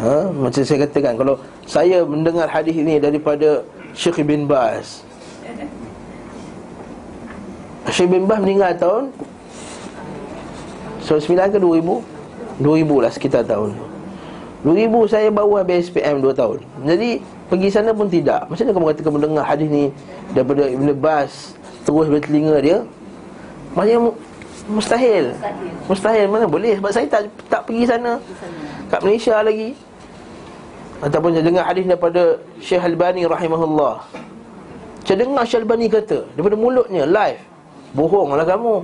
ha? 0.00 0.28
Macam 0.32 0.62
saya 0.62 0.78
katakan 0.84 1.16
Kalau 1.16 1.34
saya 1.64 2.04
mendengar 2.04 2.48
hadis 2.48 2.76
ini 2.76 3.00
Daripada 3.00 3.64
Syekh 3.96 4.28
bin 4.28 4.44
Baz. 4.44 5.00
Syekh 7.94 8.12
bin 8.12 8.28
Baz 8.28 8.44
meninggal 8.44 8.76
tahun 8.76 9.08
99 11.06 11.54
ke 11.54 11.58
2000 11.62 12.16
2000 12.56 13.04
lah 13.04 13.12
sekitar 13.12 13.42
tahun. 13.46 13.76
2000 14.64 15.12
saya 15.12 15.28
baru 15.30 15.62
habis 15.62 15.92
SPM 15.92 16.18
2 16.18 16.34
tahun. 16.34 16.58
Jadi 16.82 17.22
pergi 17.46 17.68
sana 17.70 17.94
pun 17.94 18.10
tidak. 18.10 18.50
Macam 18.50 18.66
mana 18.66 18.74
kamu 18.74 18.86
katakan 18.90 19.12
mendengar 19.14 19.44
hadis 19.46 19.68
ni 19.70 19.84
Daripada 20.34 20.66
Ibn 20.66 20.88
Baz 20.98 21.54
Terus 21.86 22.10
dari 22.10 22.22
telinga 22.24 22.56
dia? 22.58 22.78
Maksudnya 23.78 24.00
mustahil. 24.66 25.24
Mustahil. 25.86 26.26
Mana 26.26 26.50
boleh? 26.50 26.74
Sebab 26.82 26.90
saya 26.90 27.06
tak 27.06 27.30
tak 27.46 27.62
pergi 27.62 27.86
sana. 27.86 28.18
Kat 28.90 29.06
Malaysia 29.06 29.38
lagi 29.38 29.78
Ataupun 31.04 31.36
saya 31.36 31.44
dengar 31.44 31.64
hadis 31.68 31.84
daripada 31.84 32.40
Syekh 32.56 32.80
Albani 32.80 33.28
rahimahullah 33.28 34.00
Saya 35.04 35.16
dengar 35.20 35.44
Syekh 35.44 35.68
Albani 35.68 35.86
kata 35.92 36.24
Daripada 36.32 36.56
mulutnya 36.56 37.04
live 37.04 37.40
Bohonglah 37.92 38.48
kamu 38.48 38.80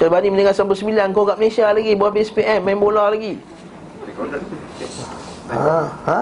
Syekh 0.00 0.08
Albani 0.08 0.28
meninggal 0.32 0.54
99 0.56 1.12
Kau 1.12 1.28
kat 1.28 1.36
Malaysia 1.36 1.68
lagi 1.68 1.92
Buat 1.92 2.16
SPM 2.16 2.64
Main 2.64 2.80
bola 2.80 3.12
lagi 3.12 3.36
Ha? 5.52 5.80
Ha? 6.08 6.18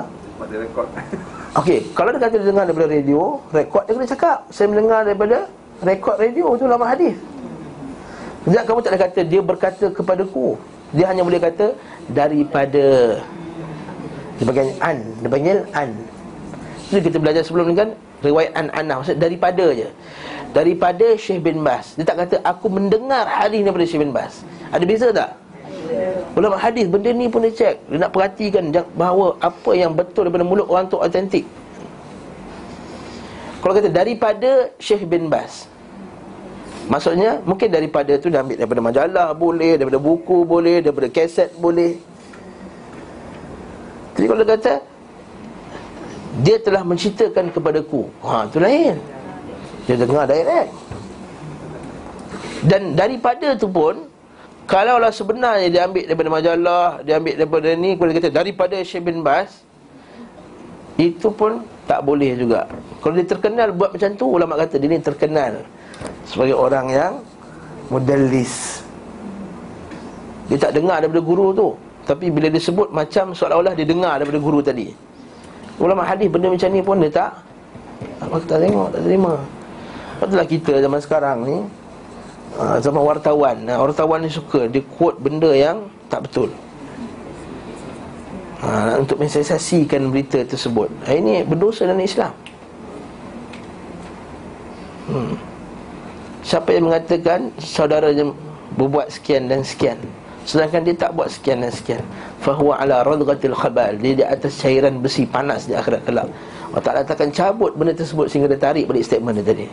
Okey, 1.60 1.78
kalau 1.92 2.14
dia 2.14 2.22
kata 2.22 2.34
dia 2.40 2.48
dengar 2.48 2.64
daripada 2.64 2.88
radio, 2.88 3.42
rekod 3.50 3.82
dia 3.84 3.92
kena 3.98 4.08
cakap. 4.08 4.38
Saya 4.54 4.66
mendengar 4.70 5.02
daripada 5.02 5.50
rekod 5.82 6.16
radio 6.16 6.54
tu 6.56 6.64
lama 6.70 6.86
hadis. 6.86 7.18
Jangan 8.48 8.64
kamu 8.64 8.80
tak 8.80 8.90
ada 8.94 9.00
kata 9.04 9.20
dia 9.26 9.40
berkata 9.44 9.86
kepadaku. 9.92 10.56
Dia 10.96 11.10
hanya 11.12 11.22
boleh 11.22 11.38
kata 11.42 11.76
daripada 12.10 13.18
dia 14.40 14.44
panggil 14.48 14.72
an, 14.80 14.96
dia 15.20 15.28
panggil 15.28 15.58
an. 15.76 15.90
Jadi 16.88 17.00
kita 17.12 17.16
belajar 17.20 17.42
sebelum 17.44 17.68
ni 17.68 17.76
kan 17.76 17.92
riwayat 18.24 18.56
an 18.56 18.72
anah 18.72 19.04
maksud 19.04 19.20
daripada 19.20 19.68
je. 19.76 19.84
Daripada 20.56 21.12
Syekh 21.14 21.44
bin 21.44 21.60
Bas. 21.60 21.94
Dia 21.94 22.08
tak 22.08 22.24
kata 22.24 22.40
aku 22.42 22.72
mendengar 22.72 23.28
hadis 23.28 23.60
daripada 23.60 23.84
Syekh 23.84 24.00
bin 24.00 24.16
Bas. 24.16 24.40
Ada 24.72 24.84
beza 24.88 25.12
tak? 25.12 25.30
Ulama 26.38 26.56
hadis 26.56 26.86
benda 26.86 27.10
ni 27.10 27.26
pun 27.26 27.42
dia 27.42 27.50
cek 27.50 27.76
Dia 27.90 27.98
nak 28.06 28.14
perhatikan 28.14 28.70
bahawa 28.94 29.34
Apa 29.42 29.74
yang 29.74 29.90
betul 29.90 30.30
daripada 30.30 30.46
mulut 30.46 30.66
orang 30.70 30.86
tu 30.86 31.02
autentik 31.02 31.42
Kalau 33.58 33.74
kata 33.74 33.90
daripada 33.90 34.70
Syekh 34.78 35.10
bin 35.10 35.26
Bas 35.26 35.66
Maksudnya 36.86 37.42
mungkin 37.42 37.74
daripada 37.74 38.14
tu 38.22 38.30
Dia 38.30 38.46
ambil 38.46 38.58
daripada 38.58 38.80
majalah 38.82 39.28
boleh 39.34 39.78
Daripada 39.78 39.98
buku 39.98 40.46
boleh 40.46 40.78
Daripada 40.78 41.10
kaset 41.10 41.50
boleh 41.58 41.98
Jadi 44.20 44.28
kalau 44.28 44.44
kata 44.44 44.72
Dia 46.44 46.60
telah 46.60 46.84
menceritakan 46.84 47.56
kepadaku 47.56 48.04
Ha 48.20 48.44
tu 48.52 48.60
lain. 48.60 49.00
Dia 49.88 49.96
dengar 49.96 50.28
direct 50.28 50.76
Dan 52.68 52.92
daripada 52.92 53.56
tu 53.56 53.72
pun 53.72 54.12
kalau 54.68 55.02
lah 55.02 55.10
sebenarnya 55.10 55.66
dia 55.66 55.82
ambil 55.88 56.04
daripada 56.04 56.28
majalah 56.30 56.86
Dia 57.00 57.16
ambil 57.16 57.34
daripada 57.40 57.68
ni 57.74 57.96
Kalau 57.96 58.12
kata 58.12 58.28
daripada 58.28 58.76
Syekh 58.84 59.08
bin 59.08 59.24
Bas 59.24 59.64
Itu 61.00 61.32
pun 61.32 61.64
tak 61.88 62.06
boleh 62.06 62.38
juga. 62.38 62.70
Kalau 63.02 63.18
dia 63.18 63.26
terkenal 63.26 63.72
buat 63.72 63.96
macam 63.96 64.14
tu 64.14 64.28
Ulama 64.28 64.60
kata 64.60 64.76
dia 64.76 64.92
ni 64.92 65.00
terkenal 65.00 65.64
Sebagai 66.28 66.54
orang 66.54 66.86
yang 66.92 67.12
Modelis 67.88 68.84
Dia 70.52 70.60
tak 70.60 70.76
dengar 70.76 71.00
daripada 71.02 71.24
guru 71.24 71.56
tu 71.56 71.68
Tapi 72.10 72.26
bila 72.26 72.50
dia 72.50 72.58
sebut 72.58 72.90
macam 72.90 73.30
seolah-olah 73.30 73.70
dia 73.78 73.86
dengar 73.86 74.18
daripada 74.18 74.42
guru 74.42 74.58
tadi. 74.58 74.90
Ulama 75.78 76.02
hadis 76.02 76.26
benda 76.26 76.50
macam 76.50 76.68
ni 76.74 76.82
pun 76.82 76.98
dia 76.98 77.08
tak 77.08 77.30
Apa 78.18 78.42
tak 78.42 78.66
tengok, 78.66 78.90
tak 78.90 79.02
terima. 79.06 79.38
Lepas 80.18 80.46
kita 80.50 80.72
zaman 80.82 81.00
sekarang 81.00 81.38
ni 81.46 81.56
ha, 82.58 82.82
Zaman 82.82 83.00
wartawan. 83.06 83.56
Wartawan 83.62 84.18
ni 84.26 84.28
suka 84.28 84.66
Dia 84.66 84.82
quote 84.98 85.22
benda 85.22 85.54
yang 85.54 85.86
tak 86.10 86.26
betul. 86.26 86.50
Ha, 88.66 88.98
Untuk 88.98 89.22
mensensasikan 89.22 90.10
berita 90.10 90.42
tersebut. 90.42 90.90
Ha, 91.06 91.14
Ini 91.14 91.46
berdosa 91.46 91.86
dalam 91.86 92.02
Islam. 92.02 92.34
Hmm. 95.06 95.38
Siapa 96.42 96.74
yang 96.74 96.90
mengatakan 96.90 97.54
Saudaranya 97.62 98.34
berbuat 98.74 99.14
sekian 99.14 99.46
dan 99.46 99.62
sekian 99.62 99.96
Sedangkan 100.48 100.82
dia 100.82 100.96
tak 100.96 101.12
buat 101.12 101.28
sekian 101.28 101.60
dan 101.60 101.72
sekian. 101.72 102.02
Fahuwa 102.40 102.80
ala 102.80 103.04
radgatil 103.04 103.52
khabal. 103.52 104.00
Dia 104.00 104.12
di 104.16 104.24
atas 104.24 104.56
cairan 104.56 104.98
besi 104.98 105.28
panas 105.28 105.68
di 105.68 105.76
akhirat 105.76 106.02
kelak. 106.08 106.28
Allah 106.70 106.82
Ta'ala 106.86 107.00
akan 107.02 107.30
cabut 107.34 107.74
benda 107.74 107.90
tersebut 107.90 108.30
Sehingga 108.30 108.46
dia 108.54 108.60
tarik 108.62 108.86
balik 108.86 109.04
statement 109.04 109.42
dia 109.42 109.46
tadi. 109.46 109.66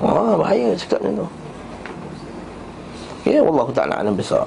Wah 0.00 0.38
bahaya 0.38 0.74
cakap 0.78 1.02
macam 1.02 1.24
tu. 1.24 1.26
Ya 3.24 3.40
Allah 3.40 3.68
Ta'ala 3.72 3.94
alam 4.04 4.14
besar 4.14 4.44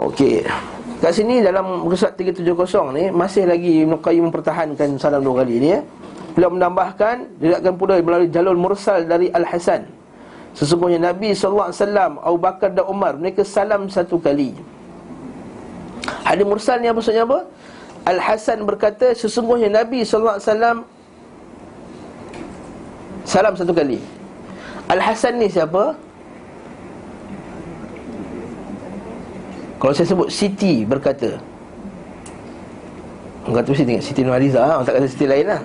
Okey. 0.00 0.42
Kat 0.98 1.12
sini 1.12 1.44
dalam 1.44 1.84
Rusat 1.84 2.16
370 2.16 2.56
ni 2.96 3.04
Masih 3.12 3.44
lagi 3.44 3.84
Ibn 3.84 4.00
Qayyim 4.00 4.32
mempertahankan 4.32 4.96
Salam 4.96 5.20
dua 5.20 5.44
kali 5.44 5.60
ni 5.60 5.68
ya. 5.76 5.84
Beliau 6.32 6.50
menambahkan 6.56 7.36
Dia 7.36 7.60
akan 7.60 7.72
pula 7.76 8.00
melalui 8.00 8.32
jalur 8.32 8.56
mursal 8.56 9.04
dari 9.04 9.28
Al-Hasan 9.28 10.03
Sesungguhnya 10.54 11.02
Nabi 11.02 11.34
SAW 11.34 11.74
Abu 12.22 12.38
Bakar 12.38 12.70
dan 12.70 12.86
Umar 12.86 13.18
Mereka 13.18 13.42
salam 13.42 13.90
satu 13.90 14.22
kali 14.22 14.54
Hadis 16.22 16.46
mursal 16.46 16.78
ni 16.78 16.86
maksudnya 16.94 17.26
apa? 17.26 17.42
Al-Hasan 18.06 18.62
berkata 18.62 19.10
Sesungguhnya 19.18 19.66
Nabi 19.66 20.06
SAW 20.06 20.38
Salam 23.26 23.54
satu 23.58 23.74
kali 23.74 23.98
Al-Hasan 24.86 25.42
ni 25.42 25.50
siapa? 25.50 25.98
Kalau 29.82 29.92
saya 29.92 30.06
sebut 30.06 30.30
Siti 30.30 30.86
berkata 30.86 31.34
Orang 33.44 33.60
kata 33.60 33.74
tengok 33.74 34.00
Siti 34.00 34.20
Nurhaliza 34.22 34.62
ha? 34.62 34.78
Orang 34.78 34.86
tak 34.86 35.02
kata 35.02 35.06
Siti 35.10 35.26
lain 35.26 35.50
lah 35.50 35.60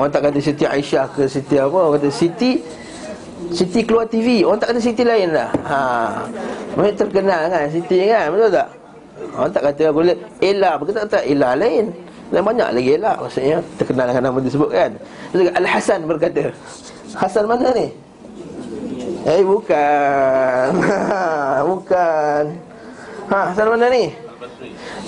Orang 0.00 0.10
tak 0.10 0.22
kata 0.24 0.38
Siti 0.40 0.64
Aisyah 0.64 1.06
ke 1.12 1.22
Siti 1.28 1.54
apa 1.60 1.76
Orang 1.76 2.00
kata 2.00 2.08
Siti 2.08 2.80
Siti 3.52 3.80
keluar 3.84 4.08
TV 4.08 4.42
Orang 4.42 4.58
tak 4.58 4.72
kata 4.72 4.80
Siti 4.80 5.04
lain 5.04 5.30
lah. 5.36 5.48
Ha. 5.68 5.78
Mereka 6.74 7.06
terkenal 7.06 7.40
kan 7.52 7.68
Siti 7.68 8.08
kan 8.08 8.32
Betul 8.32 8.50
tak? 8.50 8.68
Orang 9.36 9.52
tak 9.52 9.62
kata 9.70 9.84
boleh. 9.92 10.16
Ella 10.40 10.70
Berkata 10.80 11.20
tak? 11.20 11.24
Ella 11.28 11.54
lain. 11.54 11.92
Dan 12.32 12.40
banyak 12.42 12.68
lagi 12.72 12.90
Ella. 12.96 13.12
Maksudnya 13.20 13.58
terkenal 13.76 14.04
dengan 14.08 14.22
nama 14.32 14.38
disebut 14.40 14.70
kan. 14.72 14.90
Al-Hasan 15.36 16.00
berkata. 16.08 16.48
Hasan 17.12 17.44
mana 17.44 17.68
ni? 17.76 17.92
Eh 19.28 19.44
bukan. 19.44 20.68
Bukan. 21.70 22.44
Ha, 23.30 23.38
Hasan 23.52 23.66
mana 23.68 23.86
ni? 23.92 24.10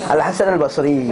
Al-Hasan 0.05 0.55
Al-Basri. 0.55 1.11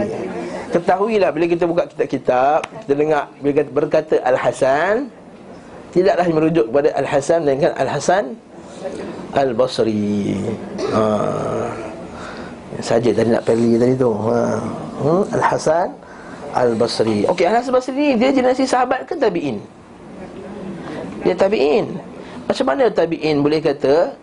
Ketahuilah 0.72 1.30
bila 1.30 1.46
kita 1.46 1.70
buka 1.70 1.86
kitab-kitab 1.86 2.66
Kita 2.66 2.92
dengar 2.98 3.30
bila 3.38 3.62
berkata 3.62 4.18
Al-Hasan 4.26 5.06
Tidaklah 5.94 6.26
merujuk 6.26 6.66
kepada 6.74 6.90
Al-Hasan 6.98 7.46
Melainkan 7.46 7.70
Al-Hasan 7.78 8.24
Al-Basri 9.30 10.34
ha. 10.90 11.02
Saja 12.82 13.14
tadi 13.14 13.30
nak 13.30 13.46
perli 13.46 13.78
tadi 13.78 13.94
tu 13.94 14.10
ha. 14.10 14.58
hmm? 14.98 15.22
Al-Hasan 15.38 15.88
Al-Basri 16.50 17.30
Okey, 17.30 17.46
Al-Hasan 17.46 17.70
Al-Basri 17.70 17.94
ni 17.94 18.08
Dia 18.18 18.34
generasi 18.34 18.66
sahabat 18.66 19.06
ke 19.06 19.14
tabi'in? 19.14 19.62
Dia 21.22 21.38
tabi'in 21.38 21.86
Macam 22.50 22.66
mana 22.66 22.90
tabi'in 22.90 23.38
boleh 23.38 23.62
kata 23.62 24.18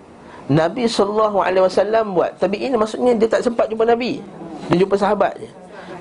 Nabi 0.51 0.91
SAW 0.91 1.31
buat 2.11 2.35
Tapi 2.35 2.59
ini 2.59 2.75
maksudnya 2.75 3.15
dia 3.15 3.31
tak 3.31 3.47
sempat 3.47 3.71
jumpa 3.71 3.87
Nabi 3.87 4.19
Dia 4.67 4.75
jumpa 4.83 4.99
sahabat 4.99 5.39
je 5.39 5.47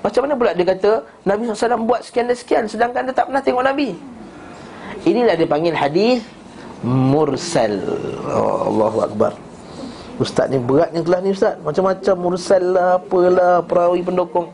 Macam 0.02 0.26
mana 0.26 0.34
pula 0.34 0.50
dia 0.50 0.66
kata 0.66 1.06
Nabi 1.22 1.46
SAW 1.46 1.86
buat 1.86 2.02
sekian 2.02 2.26
dan 2.26 2.34
sekian 2.34 2.62
Sedangkan 2.66 3.06
dia 3.06 3.14
tak 3.14 3.30
pernah 3.30 3.38
tengok 3.38 3.62
Nabi 3.62 3.94
Inilah 5.04 5.34
dia 5.36 5.48
panggil 5.48 5.72
hadis 5.72 6.20
Mursal 6.84 7.80
oh, 8.28 8.68
Allahu 8.68 8.98
Akbar 9.04 9.32
Ustaz 10.20 10.52
ni 10.52 10.60
beratnya 10.60 11.00
kelas 11.00 11.20
ni 11.24 11.30
Ustaz 11.32 11.56
Macam-macam 11.64 12.14
mursal 12.20 12.76
lah 12.76 13.00
Apalah 13.00 13.64
Perawi 13.64 14.04
pendukung 14.04 14.52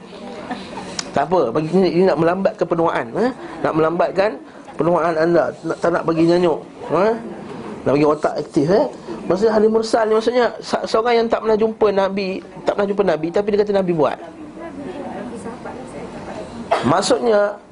Tak 1.10 1.26
apa, 1.26 1.50
bagi 1.50 1.70
ini, 1.74 1.88
ini 1.90 2.04
nak 2.06 2.18
melambatkan 2.22 2.66
penuaan 2.66 3.06
ha? 3.14 3.26
Nak 3.66 3.72
melambatkan 3.74 4.30
penuaan 4.78 5.14
anda 5.18 5.50
nak, 5.66 5.76
Tak 5.82 5.90
nak 5.90 6.02
bagi 6.06 6.22
nyanyuk 6.30 6.62
ha? 6.94 7.14
Nak 7.82 7.92
bagi 7.98 8.06
otak 8.06 8.34
aktif 8.38 8.66
eh? 8.70 8.86
Maksudnya 9.26 9.52
hari 9.58 9.66
mursal 9.66 10.06
ni 10.06 10.14
maksudnya 10.14 10.46
Seorang 10.62 11.14
yang 11.22 11.26
tak 11.26 11.42
pernah 11.42 11.58
jumpa 11.58 11.86
Nabi 11.90 12.38
Tak 12.62 12.78
pernah 12.78 12.88
jumpa 12.90 13.02
Nabi 13.02 13.26
Tapi 13.34 13.46
dia 13.50 13.58
kata 13.66 13.72
Nabi 13.74 13.92
buat 13.94 14.18
Maksudnya 16.86 17.65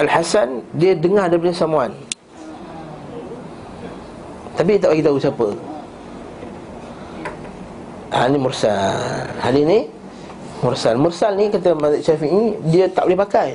Al-Hasan 0.00 0.64
Dia 0.80 0.96
dengar 0.96 1.28
daripada 1.28 1.52
someone. 1.52 1.92
Tapi 4.56 4.76
dia 4.76 4.80
tak 4.80 4.90
bagi 4.96 5.04
tahu 5.04 5.16
siapa. 5.20 5.48
Hal 8.10 8.28
ni 8.34 8.38
mursal. 8.40 9.28
Hal 9.40 9.54
ini 9.54 9.86
Mursal. 10.60 11.00
Mursal 11.00 11.40
ni 11.40 11.48
kata 11.48 11.72
Mazhab 11.72 12.04
Syafi'i 12.04 12.56
Dia 12.68 12.88
tak 12.88 13.08
boleh 13.08 13.20
pakai. 13.20 13.50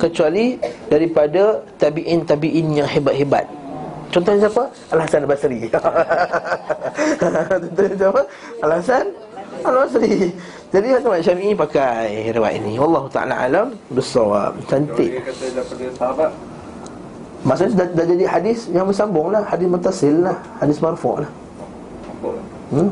Kecuali 0.00 0.60
Daripada 0.88 1.64
Tabi'in 1.80 2.24
Tabi'in 2.24 2.66
yang 2.76 2.88
hebat-hebat. 2.88 3.48
Contohnya 4.12 4.48
siapa? 4.48 4.64
Al-Hasan 4.94 5.20
Al-Basri. 5.26 5.58
Contohnya 7.20 7.96
siapa? 7.96 8.22
Al-Hasan 8.64 9.04
Al-Basri 9.66 10.30
Jadi 10.74 10.88
Mazhab 10.98 11.22
Syafi'i 11.22 11.54
pakai 11.54 12.34
Riwayat 12.34 12.58
ini. 12.58 12.74
Allah 12.74 13.04
Ta'ala 13.06 13.34
alam 13.46 13.66
Bersawab 13.94 14.58
Cantik. 14.66 15.10
Dia 15.14 15.22
kata 15.22 15.44
daripada 15.54 15.84
sahabat. 15.94 16.30
Maksudnya 17.46 17.74
dah, 17.78 17.88
dah 17.94 18.04
jadi 18.10 18.24
hadis 18.26 18.58
yang 18.74 18.84
bersambung 18.90 19.30
lah. 19.30 19.46
Hadis 19.46 19.66
mutasil 19.70 20.14
lah. 20.26 20.36
Hadis 20.58 20.82
marfu' 20.82 21.22
lah. 21.22 21.30
Apa? 22.10 22.30
hmm? 22.74 22.90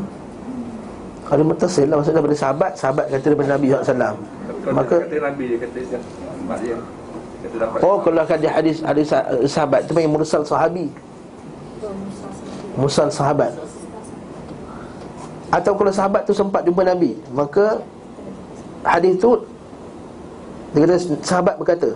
Hadis 1.27 1.45
mutasil 1.45 1.87
lah. 1.91 1.97
Maksudnya 1.99 2.19
daripada 2.23 2.39
sahabat 2.39 2.73
Sahabat 2.79 3.05
kata 3.11 3.25
daripada 3.27 3.51
Nabi 3.59 3.67
SAW 3.75 4.15
Maka 4.71 4.95
kata 5.03 5.17
Nabi 5.19 5.43
dia 5.51 5.59
kata 5.59 5.79
dia 5.83 5.99
Mak 6.47 6.59
dia. 6.63 6.77
Kata 7.43 7.57
dapat. 7.59 7.79
Oh 7.83 7.97
kalau 7.99 8.23
ada 8.23 8.49
hadis 8.49 8.77
hadis 8.87 9.07
sah- 9.11 9.29
sahabat 9.45 9.81
tu 9.85 9.93
panggil 9.93 10.13
mursal 10.15 10.47
sahabi. 10.47 10.87
Mursal 12.79 13.11
sahabat. 13.11 13.51
Atau 15.55 15.79
kalau 15.79 15.95
sahabat 15.95 16.27
tu 16.27 16.35
sempat 16.35 16.67
jumpa 16.67 16.83
Nabi, 16.83 17.15
maka 17.31 17.79
hadis 18.83 19.15
tu 19.23 19.39
dia 20.75 20.83
kata 20.83 20.97
sahabat 21.23 21.55
berkata. 21.55 21.91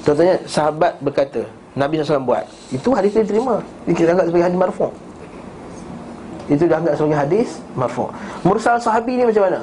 Contohnya 0.00 0.40
sahabat 0.48 0.96
berkata, 1.04 1.44
Nabi 1.76 2.00
SAW 2.00 2.24
buat. 2.24 2.44
Itu 2.72 2.96
hadis 2.96 3.12
tu 3.12 3.20
diterima. 3.20 3.60
Dia 3.84 4.16
anggap 4.16 4.32
sebagai 4.32 4.46
hadis 4.48 4.58
marfu'. 4.58 4.92
Itu 6.48 6.64
dianggap 6.64 6.94
sebagai 6.96 7.18
hadis 7.20 7.48
marfu'. 7.76 8.08
Mursal 8.40 8.80
sahabi 8.80 9.20
ni 9.20 9.28
macam 9.28 9.44
mana? 9.44 9.60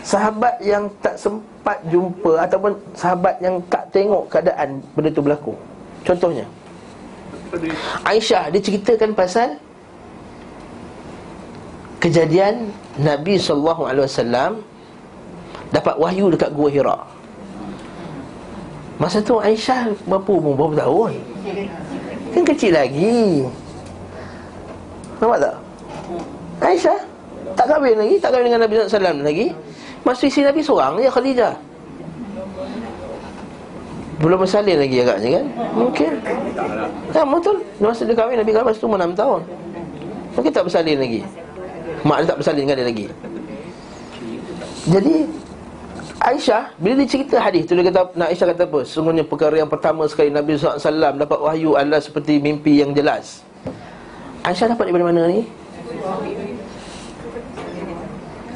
Sahabat 0.00 0.54
yang 0.64 0.88
tak 1.04 1.20
sempat 1.20 1.84
jumpa 1.92 2.40
ataupun 2.48 2.72
sahabat 2.96 3.36
yang 3.44 3.60
tak 3.68 3.84
tengok 3.92 4.24
keadaan 4.32 4.80
benda 4.96 5.12
tu 5.12 5.20
berlaku. 5.20 5.52
Contohnya, 6.04 6.48
Aisyah 8.08 8.48
dia 8.48 8.60
ceritakan 8.60 9.12
pasal 9.12 9.60
kejadian 11.98 12.70
Nabi 12.98 13.38
wasallam 13.38 14.62
dapat 15.74 15.94
wahyu 15.98 16.30
dekat 16.32 16.50
Gua 16.54 16.70
Hira. 16.70 16.98
Masa 18.98 19.22
tu 19.22 19.38
Aisyah 19.38 19.94
berapa 20.10 20.26
umur 20.26 20.58
berapa 20.58 20.86
tahun? 20.86 21.12
Kan 22.34 22.42
kecil 22.42 22.74
lagi. 22.74 23.46
Nampak 25.22 25.38
tak? 25.38 25.54
Aisyah 26.58 26.98
tak 27.54 27.66
kahwin 27.70 27.94
lagi, 27.98 28.14
tak 28.18 28.30
kahwin 28.34 28.46
dengan 28.50 28.62
Nabi 28.66 28.74
wasallam 28.82 29.22
lagi. 29.22 29.46
Masa 30.02 30.26
isteri 30.26 30.46
Nabi 30.46 30.60
seorang 30.62 30.98
je 30.98 31.10
Khadijah. 31.10 31.54
Belum 34.18 34.38
bersalin 34.42 34.82
lagi 34.82 34.98
agaknya 34.98 35.28
kan? 35.38 35.46
Mungkin. 35.78 36.12
Ya 37.14 37.22
betul 37.22 37.56
Masa 37.78 38.02
dia 38.02 38.18
kahwin 38.18 38.34
Nabi 38.42 38.50
kahwin 38.50 38.66
masa 38.66 38.82
tu 38.82 38.90
umur 38.90 38.98
6 38.98 39.14
tahun 39.14 39.40
Mungkin 40.34 40.50
tak 40.50 40.64
bersalin 40.66 40.98
lagi 40.98 41.22
Mak 42.06 42.16
dia 42.22 42.26
tak 42.30 42.38
bersalin 42.38 42.62
dengan 42.66 42.76
dia 42.78 42.86
lagi. 42.86 43.06
Jadi 44.88 45.16
Aisyah 46.18 46.74
Bila 46.80 46.92
dia 46.98 47.06
cerita 47.06 47.36
hadis 47.38 47.68
tu 47.68 47.76
Dia 47.78 47.86
kata 47.92 48.10
Nak 48.16 48.28
Aisyah 48.32 48.46
kata 48.56 48.62
apa? 48.66 48.80
Sesungguhnya 48.82 49.22
perkara 49.22 49.54
yang 49.54 49.70
pertama 49.70 50.08
sekali 50.08 50.32
Nabi 50.32 50.58
SAW 50.58 51.14
dapat 51.14 51.38
wahyu 51.38 51.76
adalah 51.78 52.02
seperti 52.02 52.42
mimpi 52.42 52.80
yang 52.82 52.90
jelas. 52.96 53.44
Aisyah 54.42 54.74
dapat 54.74 54.90
daripada 54.90 55.06
mana 55.12 55.22
ni? 55.30 55.46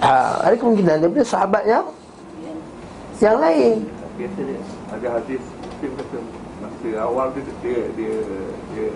Ha, 0.03 0.11
ada 0.43 0.55
kemungkinan 0.59 0.97
daripada 0.99 1.23
sahabat 1.23 1.63
yang 1.63 1.87
Yang 3.23 3.37
lain. 3.39 3.77
Ada 4.91 5.07
hadis 5.21 5.43
Dia 5.79 5.89
kata 5.95 6.19
Masa 6.63 6.89
awal 7.03 7.27
dia 7.35 7.43
Dia 7.63 7.81
Dia 7.95 8.15
Dia, 8.75 8.89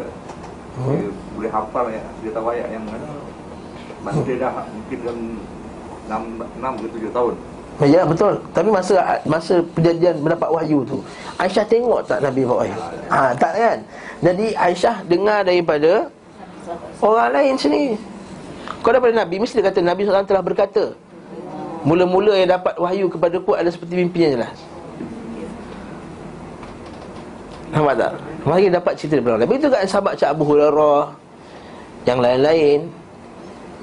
Hmm. 0.76 0.92
dia 0.92 1.08
boleh 1.32 1.48
hafal 1.48 1.88
ya, 1.88 2.04
Dia 2.20 2.30
tahu 2.36 2.52
ayat 2.52 2.68
yang 2.68 2.84
mana 2.84 3.08
Masa 4.06 4.20
dia 4.22 4.36
dah 4.38 4.52
Mungkin 4.70 4.98
dalam 5.02 5.20
6, 6.06 6.62
6 6.62 6.82
ke 6.86 7.10
7 7.10 7.18
tahun. 7.18 7.34
Ya 7.84 8.08
betul. 8.08 8.40
Tapi 8.56 8.68
masa 8.72 9.20
masa 9.28 9.60
perjanjian 9.76 10.16
mendapat 10.24 10.48
wahyu 10.48 10.80
tu 10.88 11.04
Aisyah 11.36 11.68
tengok 11.68 12.08
tak 12.08 12.24
Nabi 12.24 12.48
bawa 12.48 12.64
wahyu? 12.64 12.76
Ha, 13.12 13.36
Tak 13.36 13.52
kan? 13.52 13.76
Jadi 14.24 14.56
Aisyah 14.56 15.04
dengar 15.04 15.44
daripada 15.44 16.08
Orang 17.04 17.36
lain 17.36 17.54
sini. 17.60 18.00
Kalau 18.80 18.96
daripada 18.96 19.12
Nabi 19.12 19.44
Mesti 19.44 19.60
kata 19.60 19.84
Nabi 19.84 20.08
SAW 20.08 20.24
telah 20.24 20.40
berkata 20.40 20.96
Mula-mula 21.84 22.32
yang 22.40 22.48
dapat 22.48 22.80
wahyu 22.80 23.12
kepada 23.12 23.36
ku 23.44 23.52
Adalah 23.52 23.76
seperti 23.76 23.92
mimpi 24.00 24.24
yang 24.24 24.40
jelas. 24.40 24.56
Nampak 27.76 27.94
tak? 28.00 28.12
Mari 28.48 28.72
dapat 28.72 28.92
cerita 28.96 29.20
daripada 29.20 29.36
orang 29.36 29.40
lain. 29.44 29.50
Begitu 29.52 29.66
kat 29.68 29.80
sahabat 29.84 30.12
Cak 30.16 30.32
Abu 30.32 30.48
Hurairah 30.48 31.12
Yang 32.08 32.18
lain-lain 32.24 32.78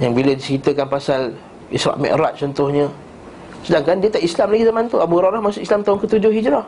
Yang 0.02 0.12
bila 0.18 0.32
diceritakan 0.34 0.88
pasal 0.89 1.22
Isra' 1.70 1.98
Mi'raj 1.98 2.38
contohnya. 2.38 2.89
Sedangkan 3.64 3.98
dia 4.04 4.12
tak 4.12 4.24
Islam 4.24 4.48
lagi 4.52 4.64
zaman 4.68 4.84
tu. 4.91 4.98
Abu 5.00 5.14
Hurairah 5.18 5.39
masuk 5.39 5.64
Islam 5.64 5.82
tahun 5.88 5.98
ke-7 6.04 6.26
Hijrah. 6.36 6.66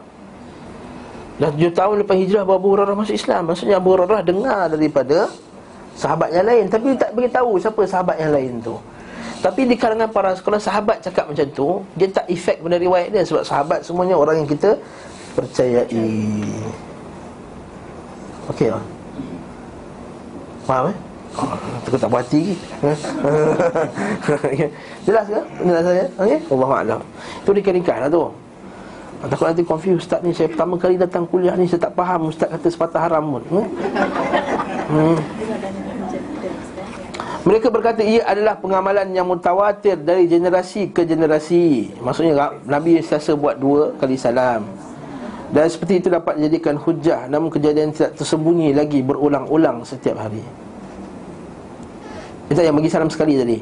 Dah 1.35 1.51
7 1.51 1.75
tahun 1.75 1.95
lepas 2.05 2.15
Hijrah 2.15 2.43
Abu 2.47 2.67
Hurairah 2.71 2.95
masuk 2.95 3.15
Islam. 3.15 3.51
Maksudnya 3.51 3.75
Abu 3.77 3.89
Hurairah 3.93 4.23
dengar 4.23 4.71
daripada 4.71 5.27
Sahabat 5.95 6.27
yang 6.35 6.43
lain. 6.43 6.67
Tapi 6.67 6.91
tak 6.99 7.15
beritahu 7.15 7.55
siapa 7.55 7.87
sahabat 7.87 8.19
yang 8.19 8.35
lain 8.35 8.59
tu. 8.59 8.75
Tapi 9.39 9.63
di 9.63 9.79
kalangan 9.79 10.11
para 10.11 10.35
Kalau 10.35 10.59
sahabat 10.59 10.99
cakap 10.99 11.29
macam 11.29 11.47
tu 11.53 11.79
Dia 11.95 12.07
tak 12.11 12.25
efek 12.27 12.59
benda 12.59 12.75
riwayat 12.75 13.15
dia. 13.15 13.23
Sebab 13.23 13.43
sahabat 13.47 13.79
semuanya 13.85 14.19
orang 14.19 14.43
yang 14.43 14.49
kita 14.49 14.75
Percayai. 15.39 15.87
Okey 18.51 18.69
lah 18.71 18.83
Faham 20.67 20.91
eh? 20.91 20.97
Aku 21.85 21.95
tak 21.99 22.09
puas 22.09 22.23
hati 22.23 22.55
lagi 22.81 24.65
Jelas 25.05 25.25
ke? 25.27 25.41
Jelas 25.67 25.83
saya? 25.83 26.05
Okey? 26.17 26.39
Allah 26.49 26.69
Alam 26.81 27.01
Itu 27.43 27.49
ringkas-ringkas 27.51 27.97
lah 28.01 28.09
tu 28.09 28.23
Takut 29.25 29.45
nanti 29.51 29.63
confuse 29.67 29.99
Ustaz 29.99 30.19
ni 30.23 30.31
Saya 30.31 30.47
pertama 30.47 30.79
kali 30.79 30.95
datang 30.95 31.27
kuliah 31.27 31.55
ni 31.59 31.67
Saya 31.67 31.91
tak 31.91 31.93
faham 31.93 32.31
Ustaz 32.31 32.47
kata 32.47 32.67
sepatah 32.71 33.01
haram 33.03 33.23
pun 33.39 33.43
hmm? 33.51 33.65
Hmm. 34.85 35.17
Mereka 37.45 37.69
berkata 37.69 38.01
ia 38.01 38.25
adalah 38.25 38.57
pengamalan 38.57 39.05
yang 39.13 39.29
mutawatir 39.29 40.01
dari 40.01 40.25
generasi 40.25 40.89
ke 40.89 41.05
generasi. 41.05 41.93
Maksudnya 42.01 42.57
Nabi 42.65 42.97
sentiasa 43.05 43.37
buat 43.37 43.61
dua 43.61 43.93
kali 44.01 44.17
salam. 44.17 44.65
Dan 45.53 45.69
seperti 45.69 46.01
itu 46.01 46.07
dapat 46.09 46.41
dijadikan 46.41 46.73
hujah 46.73 47.29
Namun 47.29 47.53
kejadian 47.53 47.93
tidak 47.93 48.17
tersembunyi 48.17 48.73
lagi 48.73 49.05
Berulang-ulang 49.05 49.85
setiap 49.85 50.17
hari 50.17 50.41
Itu 52.45 52.61
yang 52.61 52.77
bagi 52.77 52.89
salam 52.93 53.09
sekali 53.09 53.37
tadi. 53.37 53.57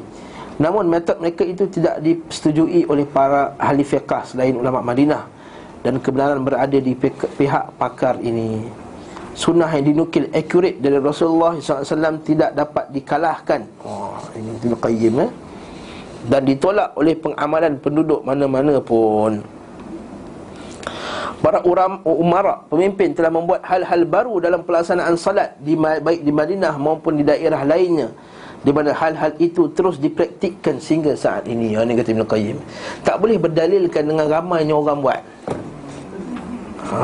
Namun 0.60 0.86
metod 0.86 1.18
mereka 1.18 1.42
itu 1.42 1.66
tidak 1.66 1.98
disetujui 2.04 2.86
oleh 2.86 3.02
para 3.02 3.58
ahli 3.58 3.82
fiqah 3.82 4.22
Selain 4.22 4.54
ulama 4.54 4.78
Madinah 4.86 5.26
Dan 5.82 5.98
kebenaran 5.98 6.46
berada 6.46 6.78
di 6.78 6.94
pihak 6.94 7.74
pakar 7.74 8.22
ini. 8.22 8.62
Sunnah 9.34 9.66
yang 9.74 9.90
dinukil 9.90 10.30
accurate 10.30 10.78
dari 10.78 11.02
Rasulullah 11.02 11.58
SAW 11.58 12.22
Tidak 12.22 12.54
dapat 12.54 12.86
dikalahkan. 12.94 13.66
Oh, 13.82 14.14
ini 14.38 14.54
Ibn 14.62 14.72
Qayyim 14.78 15.14
eh? 15.26 15.30
Dan 16.24 16.48
ditolak 16.48 16.96
oleh 16.96 17.12
pengamalan 17.18 17.76
penduduk 17.82 18.24
mana-mana 18.24 18.80
pun. 18.80 19.44
Para 21.44 21.60
uram, 21.68 22.00
umara, 22.08 22.64
pemimpin 22.72 23.12
telah 23.12 23.28
membuat 23.28 23.60
hal-hal 23.68 24.08
baru 24.08 24.40
dalam 24.40 24.64
pelaksanaan 24.64 25.20
salat 25.20 25.52
di, 25.60 25.76
Baik 25.76 26.24
di 26.24 26.32
Madinah 26.32 26.80
maupun 26.80 27.20
di 27.20 27.28
daerah 27.28 27.60
lainnya 27.68 28.08
Di 28.64 28.72
mana 28.72 28.96
hal-hal 28.96 29.36
itu 29.36 29.68
terus 29.76 30.00
dipraktikkan 30.00 30.80
sehingga 30.80 31.12
saat 31.12 31.44
ini 31.44 31.76
Yang 31.76 31.84
ini 31.84 31.92
kata 32.00 32.10
Ibn 32.16 32.24
Qayyim 32.24 32.56
Tak 33.04 33.16
boleh 33.20 33.36
berdalilkan 33.36 34.02
dengan 34.08 34.26
ramainya 34.26 34.74
orang 34.74 34.98
buat. 35.04 35.20
Ha. 36.84 37.00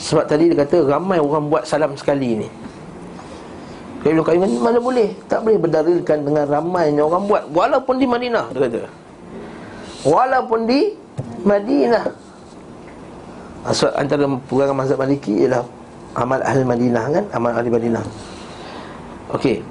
Sebab 0.00 0.24
tadi 0.24 0.48
dia 0.48 0.56
kata 0.64 0.88
ramai 0.88 1.20
orang 1.20 1.52
buat 1.52 1.68
salam 1.68 1.92
sekali 1.92 2.40
ni. 2.40 2.48
Ibn 4.00 4.20
Qayyim 4.24 4.40
kata 4.48 4.56
mana 4.64 4.78
boleh? 4.80 5.12
Tak 5.28 5.44
boleh 5.44 5.58
berdalilkan 5.60 6.18
dengan 6.24 6.44
ramainya 6.48 7.04
orang 7.04 7.28
buat. 7.28 7.42
Walaupun 7.52 8.00
di 8.00 8.06
Madinah 8.08 8.46
dia 8.56 8.60
kata. 8.64 8.78
Walaupun 10.08 10.60
di 10.64 10.80
Madinah. 11.44 12.04
Asal 13.60 13.92
antara 13.92 14.24
pegangan 14.48 14.72
mazhab 14.72 15.04
Maliki 15.04 15.44
ialah 15.44 15.68
amal 16.16 16.40
ahli 16.40 16.64
Madinah 16.64 17.04
kan, 17.12 17.24
amal 17.36 17.52
ahli 17.52 17.68
Madinah. 17.68 18.04
Okey. 19.36 19.62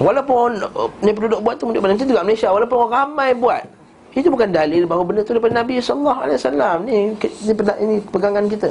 Walaupun 0.00 0.64
uh, 0.64 0.88
ni 1.04 1.12
penduduk 1.12 1.40
buat 1.44 1.60
tu 1.60 1.68
penduduk 1.68 1.84
macam 1.84 2.08
juga 2.08 2.24
Malaysia 2.24 2.48
walaupun 2.48 2.76
orang 2.88 2.92
ramai 2.92 3.30
buat. 3.36 3.62
Itu 4.10 4.32
bukan 4.32 4.50
dalil 4.50 4.88
bahawa 4.88 5.06
benda 5.06 5.22
tu 5.22 5.36
daripada 5.36 5.54
Nabi 5.60 5.78
sallallahu 5.78 6.20
alaihi 6.24 6.38
wasallam. 6.40 6.76
Ni 6.88 6.92
ini, 7.14 7.52
ini 7.84 7.94
pegangan 8.10 8.44
kita. 8.48 8.70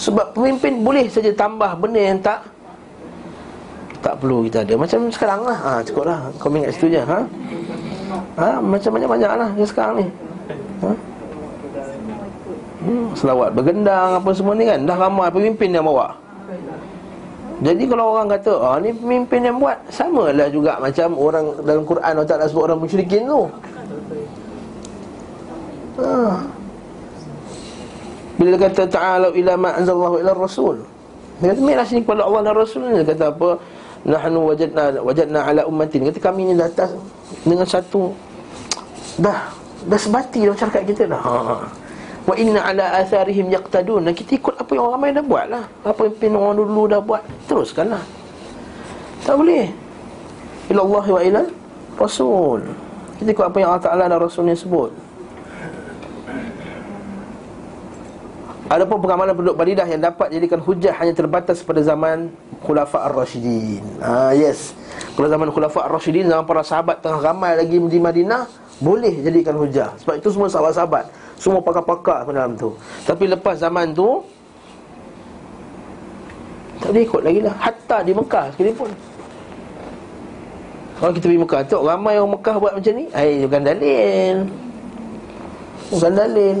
Sebab 0.00 0.32
pemimpin 0.32 0.80
boleh 0.80 1.04
saja 1.12 1.28
tambah 1.36 1.76
benda 1.76 2.00
yang 2.00 2.18
tak 2.24 2.40
tak 4.00 4.16
perlu 4.16 4.48
kita 4.48 4.64
ada 4.64 4.74
Macam 4.80 5.12
sekarang 5.12 5.40
lah 5.44 5.58
ha, 5.60 5.72
Cukup 5.84 6.08
lah 6.08 6.32
Kau 6.40 6.48
ingat 6.48 6.72
situ 6.72 6.88
je 6.88 7.04
ha? 7.04 7.20
Ha? 8.40 8.56
Macam 8.58 8.90
banyak-banyak 8.96 9.30
lah 9.36 9.48
Sekarang 9.60 10.00
ni 10.00 10.08
ha? 10.80 10.90
hmm, 12.80 13.06
Selawat 13.12 13.52
bergendang 13.52 14.16
Apa 14.16 14.32
semua 14.32 14.56
ni 14.56 14.64
kan 14.64 14.80
Dah 14.88 14.96
ramai 14.96 15.28
pemimpin 15.28 15.68
yang 15.68 15.84
bawa 15.84 16.16
Jadi 17.60 17.84
kalau 17.84 18.16
orang 18.16 18.28
kata 18.32 18.52
Ah 18.56 18.76
ni 18.80 18.88
pemimpin 18.88 19.44
yang 19.44 19.60
buat 19.60 19.76
Sama 19.92 20.32
lah 20.32 20.48
juga 20.48 20.80
macam 20.80 21.12
orang 21.12 21.44
Dalam 21.60 21.84
Quran 21.84 22.12
Allah 22.16 22.24
Ta'ala 22.24 22.48
sebut 22.48 22.64
orang 22.64 22.80
musyrikin 22.80 23.28
tu. 23.28 23.42
Ha. 26.00 26.40
Bila 28.40 28.56
kata 28.56 28.88
Ta'ala 28.88 29.28
ila 29.36 29.52
ma'anzallahu 29.60 30.24
ila 30.24 30.32
rasul. 30.32 30.80
Dia 31.44 31.52
kata 31.52 31.60
Merah 31.60 31.84
sini 31.84 32.00
kepada 32.00 32.24
Allah 32.24 32.40
dan 32.48 32.56
Rasul 32.56 32.88
Dia 32.88 33.04
kata 33.04 33.24
apa? 33.28 33.50
Nahnu 34.00 34.40
wajadna 34.48 34.84
wajadna 35.04 35.40
ala 35.44 35.62
ummatin. 35.68 36.08
Kata 36.08 36.20
kami 36.20 36.48
ni 36.48 36.56
atas 36.56 36.96
dengan 37.44 37.68
satu. 37.68 38.16
Dah. 39.20 39.52
Dah 39.84 40.00
sebati 40.00 40.44
dalam 40.48 40.56
masyarakat 40.56 40.82
kita 40.88 41.02
dah. 41.08 41.20
Ha, 41.20 41.36
ha. 41.44 41.56
Wa 42.30 42.34
inna 42.38 42.62
ala 42.62 43.02
atharihim 43.02 43.50
yaqtadun. 43.50 44.06
Dan 44.06 44.14
kita 44.14 44.38
ikut 44.38 44.54
apa 44.54 44.70
yang 44.70 44.86
orang 44.86 44.94
ramai 45.02 45.10
dah 45.10 45.24
buat 45.26 45.46
lah. 45.50 45.64
Apa 45.82 46.06
yang 46.06 46.14
pin 46.14 46.32
orang 46.38 46.54
dulu 46.54 46.86
dah 46.86 47.02
buat 47.02 47.22
teruskanlah 47.50 48.20
tak 49.24 49.36
boleh. 49.36 49.68
Ila 50.72 50.80
Allah 50.86 51.04
wa 51.06 51.20
ila 51.20 51.42
rasul. 51.98 52.60
Kita 53.20 53.28
ikut 53.30 53.46
apa 53.46 53.56
yang 53.60 53.68
Allah 53.74 53.84
Taala 53.84 54.04
dan 54.08 54.18
rasulnya 54.18 54.56
sebut. 54.56 54.90
Adapun 58.70 59.02
pengamalan 59.02 59.34
penduduk 59.34 59.58
Badidah 59.58 59.82
yang 59.82 59.98
dapat 59.98 60.30
jadikan 60.30 60.62
hujah 60.62 60.94
hanya 60.94 61.10
terbatas 61.10 61.58
pada 61.66 61.82
zaman 61.82 62.30
Khulafa 62.62 63.02
Ar-Rashidin. 63.10 63.82
Ha, 63.98 64.30
yes. 64.30 64.78
Kalau 65.18 65.26
zaman 65.26 65.50
Khulafa 65.50 65.90
Ar-Rashidin 65.90 66.30
zaman 66.30 66.46
para 66.46 66.62
sahabat 66.62 67.02
tengah 67.02 67.18
ramai 67.18 67.58
lagi 67.58 67.82
di 67.82 67.98
Madinah, 67.98 68.46
boleh 68.80 69.12
jadikan 69.20 69.54
hujah. 69.60 69.92
Sebab 70.00 70.14
itu 70.18 70.28
semua 70.32 70.48
sahabat-sahabat, 70.48 71.04
semua 71.36 71.60
pakar-pakar 71.60 72.24
pun 72.24 72.32
dalam 72.34 72.56
tu. 72.56 72.72
Tapi 73.04 73.28
lepas 73.28 73.60
zaman 73.60 73.92
tu 73.92 74.24
tak 76.80 76.96
boleh 76.96 77.04
ikut 77.04 77.20
lagi 77.20 77.40
lah 77.44 77.54
Hatta 77.60 78.00
di 78.00 78.12
Mekah 78.16 78.56
sekali 78.56 78.72
pun 78.72 78.88
Kalau 80.96 81.12
kita 81.12 81.28
pergi 81.28 81.42
Mekah 81.44 81.60
Tengok 81.68 81.84
ramai 81.84 82.16
orang 82.16 82.32
Mekah 82.40 82.56
buat 82.56 82.72
macam 82.72 82.92
ni 82.96 83.04
Eh, 83.12 83.44
bukan 83.44 83.62
dalil 83.68 84.36
Bukan 85.92 86.12
dalil 86.16 86.58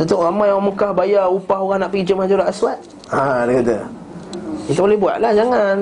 satu 0.00 0.16
ramai 0.16 0.48
orang 0.48 0.72
Mekah 0.72 0.96
bayar 0.96 1.28
upah 1.28 1.60
orang 1.60 1.84
nak 1.84 1.92
pergi 1.92 2.08
jemaah 2.08 2.24
Hajarul 2.24 2.48
Aswad. 2.48 2.80
Ha 3.12 3.44
dia 3.44 3.60
kata. 3.60 3.76
Kita 4.64 4.80
boleh 4.80 4.96
buat 4.96 5.16
lah 5.20 5.32
jangan. 5.36 5.76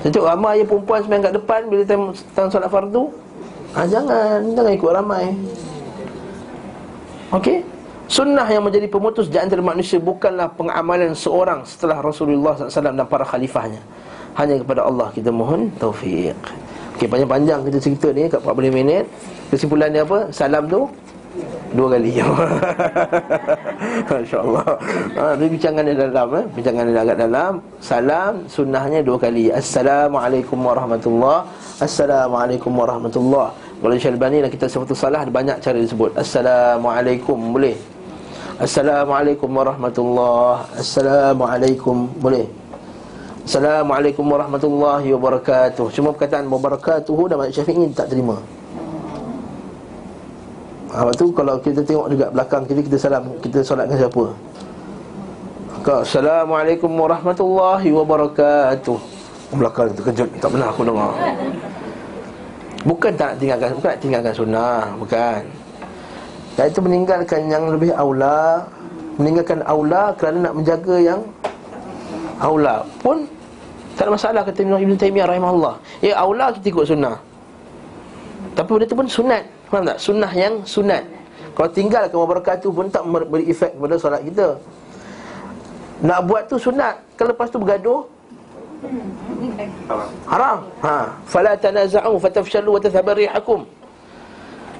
Satu 0.00 0.24
ramai 0.24 0.60
je 0.60 0.64
perempuan 0.64 1.04
sembahyang 1.04 1.24
kat 1.28 1.34
depan 1.36 1.60
bila 1.68 1.82
time, 1.84 2.04
time 2.32 2.48
solat 2.48 2.70
fardu. 2.72 3.12
Ha 3.76 3.84
jangan, 3.84 4.40
jangan 4.56 4.72
ikut 4.72 4.90
ramai. 4.96 5.24
Okey? 7.36 7.62
Sunnah 8.10 8.48
yang 8.50 8.66
menjadi 8.66 8.90
pemutus 8.90 9.30
di 9.30 9.38
antara 9.38 9.62
manusia 9.62 10.02
bukanlah 10.02 10.50
pengamalan 10.58 11.14
seorang 11.14 11.62
setelah 11.62 12.02
Rasulullah 12.02 12.58
SAW 12.58 12.90
dan 12.90 13.06
para 13.06 13.22
khalifahnya. 13.22 13.78
Hanya 14.34 14.58
kepada 14.58 14.82
Allah 14.82 15.14
kita 15.14 15.30
mohon 15.30 15.70
taufik. 15.78 16.34
Okey, 16.98 17.06
panjang-panjang 17.06 17.60
kita 17.70 17.78
cerita 17.78 18.08
ni 18.10 18.26
kat 18.26 18.42
40 18.42 18.72
minit. 18.74 19.04
Kesimpulan 19.52 19.94
dia 19.94 20.02
apa? 20.02 20.32
Salam 20.34 20.66
tu 20.66 20.90
dua 21.70 21.86
kali. 21.96 22.18
Masya-Allah. 24.10 24.66
Ha, 25.14 25.22
ini 25.38 25.46
bincangan 25.54 25.82
dia 25.86 25.96
dalam 25.96 26.28
eh. 26.34 26.44
Bincangan 26.58 26.82
dia 26.90 27.00
agak 27.02 27.18
dalam. 27.18 27.52
Salam 27.78 28.32
sunnahnya 28.50 29.00
dua 29.06 29.18
kali. 29.18 29.54
Assalamualaikum 29.54 30.58
warahmatullahi 30.58 31.46
Assalamualaikum 31.80 32.76
warahmatullahi 32.76 33.80
Kalau 33.80 33.94
Syalbani 33.96 34.44
dan 34.44 34.50
kita 34.52 34.68
sebut 34.68 34.92
salah 34.92 35.24
ada 35.24 35.32
banyak 35.32 35.56
cara 35.64 35.78
disebut. 35.80 36.12
Assalamualaikum 36.18 37.56
boleh. 37.56 37.78
Assalamualaikum 38.60 39.48
warahmatullahi 39.48 40.68
Assalamualaikum 40.76 41.96
boleh. 42.20 42.44
Assalamualaikum 43.40 44.24
warahmatullahi 44.28 45.08
wabarakatuh. 45.16 45.88
Cuma 45.96 46.12
perkataan 46.12 46.44
wabarakatuh 46.46 47.16
dan 47.32 47.48
Syafi'i 47.48 47.88
tak 47.96 48.12
terima. 48.12 48.36
Lepas 50.90 51.14
tu 51.14 51.30
kalau 51.30 51.54
kita 51.62 51.86
tengok 51.86 52.06
juga 52.10 52.26
belakang 52.34 52.66
kita 52.66 52.80
Kita 52.82 52.96
salam, 52.98 53.24
kita 53.38 53.58
solatkan 53.62 53.94
siapa? 53.94 54.24
Assalamualaikum 55.80 56.90
warahmatullahi 56.92 57.88
wabarakatuh. 57.94 58.98
Belakang 59.54 59.90
tu 59.94 60.02
kejut, 60.02 60.28
tak 60.42 60.50
pernah 60.50 60.68
aku 60.70 60.82
dengar. 60.82 61.14
Bukan 62.82 63.12
tak 63.14 63.34
nak 63.34 63.36
tinggalkan, 63.38 63.68
bukan 63.76 63.88
nak 63.92 64.00
tinggalkan 64.00 64.32
sunnah 64.32 64.80
Bukan. 64.96 65.40
Dan 66.56 66.64
itu 66.64 66.80
meninggalkan 66.80 67.40
yang 67.52 67.64
lebih 67.68 67.92
aula 67.92 68.64
Meninggalkan 69.20 69.60
aula 69.68 70.16
kerana 70.16 70.48
nak 70.48 70.54
menjaga 70.56 70.96
yang 70.96 71.20
Aula 72.40 72.88
pun 73.04 73.28
Tak 74.00 74.08
ada 74.08 74.10
masalah 74.16 74.42
kata 74.48 74.64
Ibn 74.64 74.96
Taymiyah 74.96 75.28
rahimahullah. 75.28 75.76
Ya 76.00 76.16
aula 76.16 76.48
kita 76.56 76.72
ikut 76.72 76.88
sunnah. 76.88 77.20
Tapi 78.56 78.68
benda 78.72 78.88
tu 78.88 78.96
pun 78.96 79.04
sunat 79.04 79.44
Faham 79.70 79.86
tak? 79.86 79.98
Sunnah 80.02 80.32
yang 80.34 80.66
sunat. 80.66 81.06
Kalau 81.54 81.70
tinggalkan 81.70 82.18
wabarakatuh 82.18 82.70
pun 82.74 82.90
tak 82.90 83.06
beri 83.06 83.46
efek 83.46 83.78
kepada 83.78 83.94
solat 83.94 84.22
kita. 84.26 84.58
Nak 86.02 86.20
buat 86.26 86.42
tu 86.50 86.58
sunat. 86.58 86.98
Kalau 87.14 87.30
lepas 87.30 87.46
tu 87.54 87.62
bergaduh? 87.62 88.02
Haram. 90.26 90.66
Ha. 90.82 90.94
Fala 91.22 91.54
tanaza'u 91.54 92.18
fatafshalu 92.18 92.68
wa 92.74 92.80
tathhabar 92.80 93.12
rihakum 93.12 93.68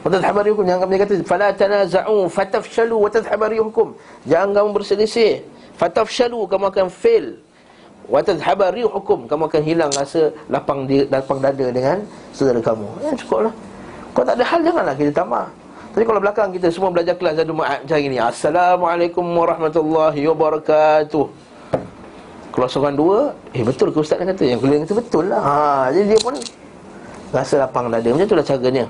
Wa 0.00 0.08
tathhabar 0.08 0.40
rihakum 0.40 0.64
Jangan 0.64 0.80
kami 0.88 0.96
kata 0.96 1.14
Fala 1.28 1.52
tanaza'u 1.52 2.24
fatafshalu 2.32 2.96
wa 2.96 3.12
tathhabar 3.12 3.52
rihakum 3.52 3.92
Jangan 4.24 4.56
kamu 4.56 4.68
berselisih. 4.72 5.44
Fatafshalu 5.76 6.48
kamu 6.48 6.64
akan 6.72 6.86
fail. 6.88 7.36
Wa 8.08 8.24
tathhabar 8.24 8.72
rihakum 8.72 9.28
Kamu 9.28 9.52
akan 9.52 9.62
hilang 9.62 9.92
rasa 9.92 10.32
lapang, 10.48 10.88
di, 10.88 11.04
lapang 11.06 11.38
dada 11.38 11.68
dengan 11.68 12.00
saudara 12.32 12.58
kamu. 12.58 12.88
Ya 13.04 13.12
cukup 13.14 13.52
lah 13.52 13.54
kalau 14.10 14.24
tak 14.26 14.34
ada 14.38 14.44
hal 14.46 14.60
janganlah 14.62 14.94
kita 14.98 15.12
tamak 15.14 15.46
Tapi 15.90 16.04
kalau 16.06 16.20
belakang 16.22 16.48
kita 16.54 16.70
semua 16.70 16.90
belajar 16.94 17.14
kelas 17.18 17.34
Zadul 17.42 17.58
Ma'ad 17.58 17.82
macam 17.82 17.98
ini 17.98 18.18
Assalamualaikum 18.22 19.24
warahmatullahi 19.26 20.20
wabarakatuh. 20.30 21.24
Kalau 22.50 22.66
seorang 22.70 22.94
dua 22.94 23.34
Eh 23.50 23.62
betul 23.66 23.90
ke 23.90 23.98
ustaz 23.98 24.22
kata? 24.22 24.42
Yang 24.42 24.60
kuliah 24.62 24.78
kata 24.86 24.94
betul 24.98 25.24
lah. 25.30 25.42
Ha, 25.42 25.54
Jadi 25.90 26.14
dia 26.14 26.18
pun 26.22 26.34
Rasa 27.30 27.62
lapang 27.62 27.86
dada. 27.90 28.06
Macam 28.10 28.26
itulah 28.26 28.42
caranya. 28.42 28.86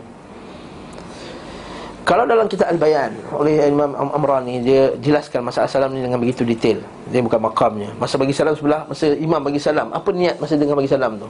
Kalau 2.08 2.26
dalam 2.26 2.50
kitab 2.50 2.72
Al-Bayan 2.74 3.12
oleh 3.36 3.70
Imam 3.70 3.94
Amrani 3.94 4.58
dia 4.64 4.90
jelaskan 4.98 5.46
masa 5.46 5.68
salam 5.70 5.94
ni 5.94 6.02
dengan 6.02 6.18
begitu 6.18 6.42
detail. 6.42 6.82
Dia 7.12 7.22
bukan 7.22 7.38
makamnya. 7.38 7.92
Masa 8.02 8.18
bagi 8.18 8.34
salam 8.34 8.56
sebelah, 8.56 8.82
masa 8.88 9.14
imam 9.14 9.38
bagi 9.38 9.60
salam, 9.62 9.94
apa 9.94 10.10
niat 10.10 10.40
masa 10.42 10.58
dengan 10.58 10.74
bagi 10.74 10.90
salam 10.90 11.22
tu? 11.22 11.28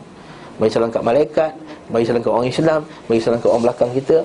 Bagi 0.60 0.76
salam 0.76 0.92
kat 0.92 1.00
malaikat 1.00 1.52
Bagi 1.88 2.04
salam 2.04 2.20
kat 2.20 2.28
orang 2.36 2.48
Islam 2.52 2.80
Bagi 3.08 3.20
salam 3.24 3.40
kat 3.40 3.48
orang 3.48 3.64
belakang 3.64 3.90
kita. 3.96 4.16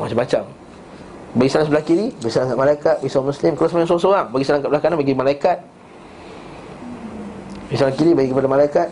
Macam-macam. 0.00 0.42
Bagi 1.36 1.50
salam 1.52 1.64
sebelah 1.68 1.84
kiri 1.84 2.06
Bagi 2.16 2.32
salam 2.32 2.48
kat 2.48 2.58
malaikat 2.58 2.96
Bagi 3.04 3.12
salam 3.12 3.28
muslim 3.28 3.52
Kalau 3.52 3.68
sebenarnya 3.68 3.88
seorang-seorang 3.92 4.26
Bagi 4.32 4.44
salam 4.48 4.60
kat 4.64 4.70
belakang 4.72 4.90
Bagi 4.96 5.12
malaikat. 5.12 5.58
Bagi 7.68 7.76
salam 7.76 7.94
kiri 8.00 8.10
Bagi 8.16 8.28
kepada 8.32 8.48
malaikat. 8.48 8.88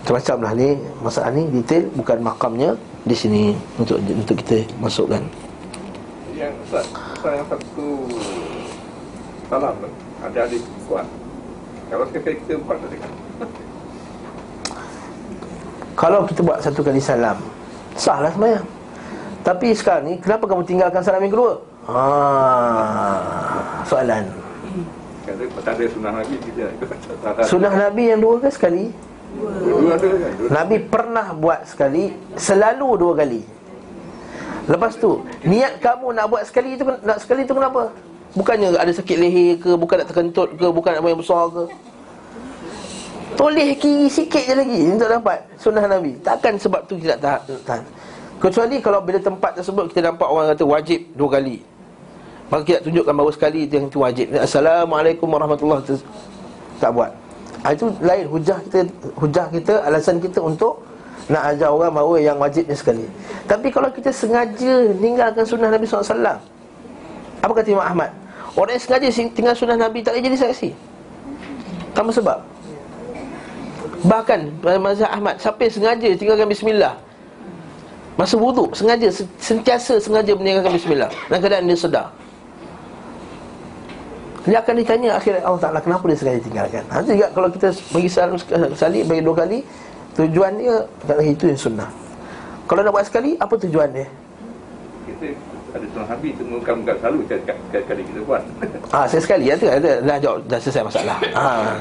Macam-macam 0.00 0.36
lah 0.40 0.52
ni 0.56 0.68
Masalah 1.04 1.30
ni 1.36 1.42
detail 1.52 1.84
Bukan 1.92 2.16
makamnya 2.24 2.70
Di 3.04 3.12
sini 3.12 3.52
Untuk 3.76 4.00
untuk 4.00 4.40
kita 4.40 4.64
masukkan. 4.80 5.20
Yang 6.32 6.56
Ustaz 6.64 6.86
Ustaz 7.12 7.44
satu 7.44 7.88
Salam 9.52 9.76
Ada 10.24 10.48
adik 10.48 10.64
kuat 10.88 11.04
Kalau 11.92 12.08
kita 12.08 12.56
buat 12.64 12.80
tadi 12.80 12.96
kan 13.04 13.12
Kalau 15.98 16.22
kita 16.30 16.46
buat 16.46 16.62
satu 16.62 16.86
kali 16.86 17.02
salam 17.02 17.34
Sahlah 17.98 18.30
sebenarnya 18.30 18.62
Tapi 19.42 19.74
sekarang 19.74 20.06
ni 20.06 20.14
Kenapa 20.22 20.46
kamu 20.46 20.62
tinggalkan 20.62 21.02
salam 21.02 21.18
yang 21.26 21.34
kedua? 21.34 21.58
Haa 21.90 23.82
Soalan 23.82 24.30
Tak 25.66 25.74
ada 25.74 25.84
sunnah 25.90 26.12
Nabi 26.22 26.34
kita 26.38 26.70
Sunnah 27.50 27.72
Nabi 27.74 28.14
yang 28.14 28.22
dua 28.22 28.38
ke 28.38 28.48
sekali? 28.54 28.94
Dua 29.34 29.98
kan? 29.98 30.32
Nabi 30.62 30.76
pernah 30.86 31.34
buat 31.34 31.66
sekali 31.66 32.14
Selalu 32.38 32.88
dua 32.94 33.12
kali 33.18 33.42
Lepas 34.70 34.94
tu 35.02 35.26
Niat 35.42 35.82
kamu 35.82 36.14
nak 36.14 36.30
buat 36.30 36.46
sekali 36.46 36.78
tu 36.78 36.86
Nak 36.86 37.18
sekali 37.18 37.42
tu 37.42 37.58
kenapa? 37.58 37.90
Bukannya 38.38 38.78
ada 38.78 38.92
sakit 38.94 39.16
leher 39.18 39.58
ke 39.58 39.74
Bukan 39.74 39.98
nak 39.98 40.08
terkentut 40.14 40.54
ke 40.54 40.66
Bukan 40.70 40.94
nak 40.94 41.02
yang 41.02 41.18
besar 41.18 41.50
ke 41.50 41.66
Toleh 43.38 43.78
kiri 43.78 44.10
sikit 44.10 44.42
je 44.42 44.54
lagi 44.58 44.80
Untuk 44.98 45.06
dapat 45.06 45.38
sunnah 45.54 45.86
Nabi. 45.86 46.18
Takkan 46.26 46.58
sebab 46.58 46.82
tu 46.90 46.98
kita 46.98 47.14
tak 47.22 47.46
tahan. 47.62 47.86
Kecuali 48.42 48.82
kalau 48.82 48.98
bila 48.98 49.22
tempat 49.22 49.54
tersebut 49.54 49.94
Kita 49.94 50.10
nampak 50.10 50.26
orang 50.26 50.50
kata 50.50 50.66
wajib 50.66 51.06
dua 51.14 51.38
kali. 51.38 51.62
Maka 52.50 52.62
kita 52.66 52.78
tunjukkan 52.82 53.14
bahawa 53.14 53.30
sekali 53.30 53.70
itu 53.70 53.78
yang 53.78 53.86
itu 53.86 53.98
wajib. 54.02 54.26
Assalamualaikum 54.34 55.30
warahmatullahi 55.30 55.84
wabarakatuh. 55.86 56.02
Tak 56.82 56.90
buat. 56.90 57.12
Ha, 57.62 57.74
Itu 57.74 57.94
lain 58.02 58.26
hujah 58.26 58.58
kita 58.66 58.78
Hujah 59.18 59.46
kita, 59.54 59.74
alasan 59.86 60.18
kita 60.18 60.42
untuk 60.42 60.82
Nak 61.30 61.54
ajar 61.54 61.70
orang 61.70 61.94
bahawa 61.94 62.18
yang 62.18 62.42
wajibnya 62.42 62.74
sekali. 62.74 63.06
Tapi 63.46 63.70
kalau 63.70 63.86
kita 63.94 64.10
sengaja 64.10 64.90
Tinggalkan 64.98 65.46
sunnah 65.46 65.70
Nabi 65.70 65.86
SAW 65.86 66.42
Apa 67.38 67.52
kata 67.54 67.70
Imam 67.70 67.86
Ahmad? 67.86 68.10
Orang 68.58 68.74
yang 68.74 68.82
sengaja 68.82 69.06
tinggal 69.14 69.54
sunnah 69.54 69.78
Nabi 69.78 70.02
Tak 70.02 70.18
boleh 70.18 70.26
jadi 70.26 70.38
saksi. 70.42 70.70
Tanpa 71.94 72.10
sebab 72.10 72.57
Bahkan 74.06 74.62
pada 74.62 74.78
mazhab 74.78 75.10
Ahmad 75.10 75.34
Siapa 75.42 75.58
yang 75.66 75.74
sengaja 75.74 76.08
tinggalkan 76.14 76.46
bismillah 76.46 76.94
Masa 78.14 78.34
wuduk 78.38 78.70
Sengaja 78.78 79.10
Sentiasa 79.42 79.98
sengaja 79.98 80.38
meninggalkan 80.38 80.78
bismillah 80.78 81.10
Dan 81.26 81.38
keadaan 81.42 81.66
dia 81.66 81.78
sedar 81.78 82.06
Dia 84.46 84.62
akan 84.62 84.74
ditanya 84.78 85.18
akhirat 85.18 85.42
Allah 85.42 85.62
Ta'ala 85.62 85.78
Kenapa 85.82 86.04
dia 86.06 86.18
sengaja 86.18 86.40
tinggalkan 86.42 86.82
Nanti 86.86 87.10
juga 87.18 87.28
kalau 87.34 87.48
kita 87.50 87.68
bagi 87.90 88.08
salam 88.10 88.38
sekali 88.74 88.98
Bagi 89.02 89.22
dua 89.26 89.34
kali 89.34 89.58
Tujuan 90.14 90.52
dia 90.58 90.76
Kata 91.02 91.22
itu 91.26 91.44
yang 91.50 91.58
sunnah 91.58 91.90
Kalau 92.70 92.80
nak 92.86 92.92
buat 92.94 93.06
sekali 93.06 93.34
Apa 93.42 93.54
tujuan 93.58 93.90
dia 93.90 94.06
Kita 95.10 95.26
ada 95.68 95.84
tuan 95.92 96.06
Habib 96.08 96.32
tu 96.40 96.42
mengungkap 96.48 96.96
selalu 96.96 97.18
kali 97.68 98.02
kita 98.08 98.20
buat. 98.24 98.42
Ah, 98.88 99.04
saya 99.04 99.20
sekali 99.20 99.52
ya 99.52 99.54
tu 99.60 99.68
dah, 99.68 100.00
dah 100.00 100.16
jawab 100.16 100.40
dah 100.48 100.58
selesai 100.60 100.82
masalah. 100.84 101.16
Ah. 101.36 101.76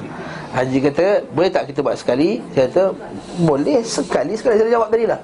Haji 0.57 0.77
kata, 0.89 1.21
boleh 1.37 1.53
tak 1.53 1.69
kita 1.69 1.85
buat 1.85 1.93
sekali? 2.01 2.41
Saya 2.57 2.65
kata, 2.65 2.83
boleh 3.45 3.85
sekali 3.85 4.33
sekali 4.33 4.57
saya 4.57 4.73
jawab 4.73 4.89
tadi 4.89 5.05
lah. 5.05 5.21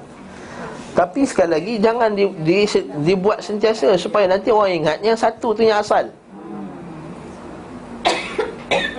Tapi 0.93 1.25
sekali 1.25 1.49
lagi 1.57 1.73
jangan 1.81 2.13
di, 2.13 2.29
di, 2.45 2.69
dibuat 3.01 3.41
sentiasa 3.41 3.97
supaya 3.97 4.29
nanti 4.29 4.53
orang 4.53 4.85
ingat 4.85 4.97
yang 5.01 5.17
satu 5.17 5.57
tu 5.57 5.65
yang 5.65 5.81
asal. 5.81 6.05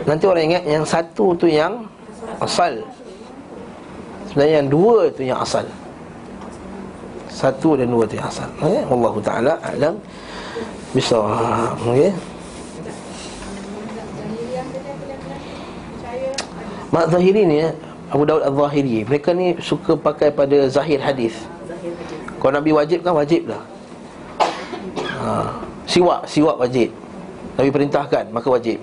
Nanti 0.03 0.25
orang 0.27 0.45
ingat 0.51 0.65
yang 0.67 0.83
satu 0.83 1.39
tu 1.39 1.47
yang 1.47 1.87
asal. 2.43 2.83
Sebenarnya 4.27 4.55
yang 4.59 4.69
dua 4.75 5.07
tu 5.15 5.23
yang 5.23 5.39
asal. 5.39 5.63
Satu 7.31 7.79
dan 7.79 7.91
dua 7.91 8.07
tu 8.07 8.15
yang 8.15 8.31
asal 8.31 8.47
okay? 8.63 8.87
Allah 8.87 9.15
Ta'ala 9.19 9.53
alam 9.59 9.95
Bisa 10.95 11.19
okay? 11.83 12.15
Mak 16.95 17.11
Zahiri 17.11 17.43
ni 17.43 17.59
Abu 18.07 18.23
Daud 18.23 18.47
Al-Zahiri 18.47 19.03
Mereka 19.03 19.35
ni 19.35 19.59
suka 19.59 19.99
pakai 19.99 20.31
pada 20.31 20.71
zahir 20.71 21.03
hadis. 21.03 21.35
Kalau 22.39 22.55
Nabi 22.55 22.71
wajib 22.71 23.03
kan 23.03 23.19
wajib 23.19 23.51
lah 23.51 23.59
ha. 25.19 25.59
Siwak, 25.91 26.25
siwak 26.25 26.57
wajib. 26.57 26.95
Nabi 27.59 27.71
perintahkan, 27.73 28.31
maka 28.33 28.49
wajib. 28.49 28.79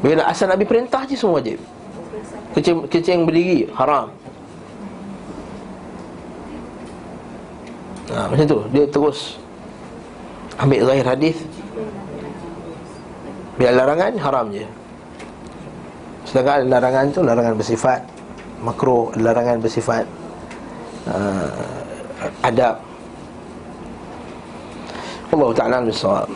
Bila 0.00 0.24
asal 0.28 0.50
Nabi 0.50 0.64
perintah 0.68 1.02
je 1.08 1.18
semua 1.18 1.42
wajib. 1.42 1.58
Kecing, 2.54 2.86
kecing 2.90 3.20
berdiri, 3.26 3.70
haram. 3.74 4.10
Ha, 8.10 8.26
Macam 8.26 8.46
tu. 8.46 8.58
Dia 8.74 8.84
terus 8.90 9.38
Ambil 10.58 10.82
zahir 10.84 11.06
hadis. 11.06 11.38
Bila 13.56 13.70
larangan 13.80 14.12
haram 14.18 14.46
je 14.52 14.66
Sedangkan 16.24 16.68
larangan 16.68 17.06
tu 17.12 17.20
Larangan 17.24 17.54
bersifat 17.56 18.00
Makro 18.60 19.12
Larangan 19.16 19.56
bersifat 19.60 20.04
uh, 21.08 21.48
Adab. 22.44 22.76
Allah 25.30 25.50
Ta'ala 25.56 25.76
Al-Sawab 25.86 26.28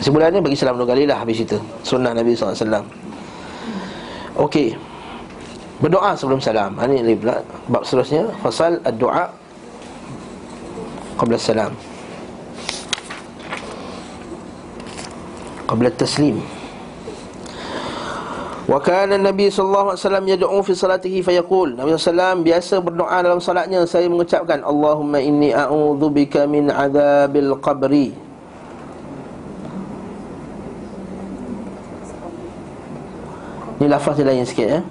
Sebulannya 0.00 0.40
bagi 0.40 0.56
salam 0.56 0.76
dua 0.80 0.88
kali 0.88 1.04
lah 1.08 1.22
Habis 1.22 1.44
itu 1.44 1.56
Sunnah 1.84 2.12
Nabi 2.12 2.32
SAW 2.36 2.84
Okey. 4.40 4.72
Berdoa 5.84 6.16
sebelum 6.16 6.40
salam. 6.40 6.76
Ini 6.80 7.04
lagi 7.04 7.18
pula 7.20 7.36
Bab 7.68 7.82
seterusnya. 7.84 8.24
Fasal 8.40 8.80
ad-du'a 8.88 9.28
Qabla 11.20 11.36
salam. 11.36 11.72
Qabla 15.68 15.92
taslim 15.92 16.40
Wa 18.70 18.78
kana 18.78 19.18
Nabi 19.18 19.50
sallallahu 19.50 19.98
alaihi 19.98 20.02
wasallam 20.06 20.26
yad'u 20.30 20.58
fi 20.62 20.72
salatihi 20.78 21.26
fayaqul. 21.26 21.74
Nabi 21.74 21.90
sallallahu 21.98 22.46
biasa 22.46 22.78
berdoa 22.78 23.18
dalam 23.18 23.42
salatnya. 23.42 23.82
Saya 23.82 24.06
mengucapkan 24.06 24.62
Allahumma 24.62 25.18
inni 25.18 25.50
a'udzubika 25.50 26.46
min 26.46 26.70
adzabil 26.70 27.50
qabri. 27.58 28.14
Ini 33.82 33.90
lafaz 33.90 34.22
lain 34.22 34.46
sikit 34.46 34.68
eh? 34.78 34.82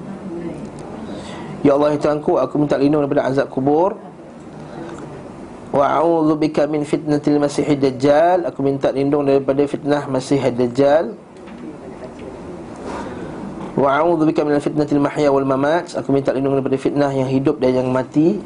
Ya 1.63 1.79
Allah 1.79 1.95
ya 1.95 2.03
Tuhanku 2.03 2.35
aku 2.35 2.59
minta 2.59 2.75
lindung 2.75 3.07
daripada 3.07 3.31
azab 3.31 3.47
kubur. 3.47 3.95
Wa 5.71 6.03
a'udzu 6.03 6.35
bika 6.35 6.67
min 6.67 6.83
fitnatil 6.83 7.39
masiihid 7.39 7.79
dajjal. 7.79 8.43
Aku 8.43 8.59
minta 8.59 8.91
lindung 8.91 9.23
daripada 9.23 9.63
fitnah 9.63 10.03
masih 10.11 10.43
dajjal 10.51 11.15
Wa 13.79 14.03
a'udzu 14.03 14.27
bika 14.27 14.43
min 14.43 14.59
fitnatil 14.59 14.99
mahya 14.99 15.31
wal 15.31 15.47
mamat. 15.47 15.95
Aku 15.95 16.11
minta 16.11 16.35
lindung 16.35 16.59
daripada 16.59 16.75
fitnah 16.75 17.15
yang 17.15 17.31
hidup 17.31 17.63
dan 17.63 17.79
yang 17.79 17.87
mati. 17.87 18.43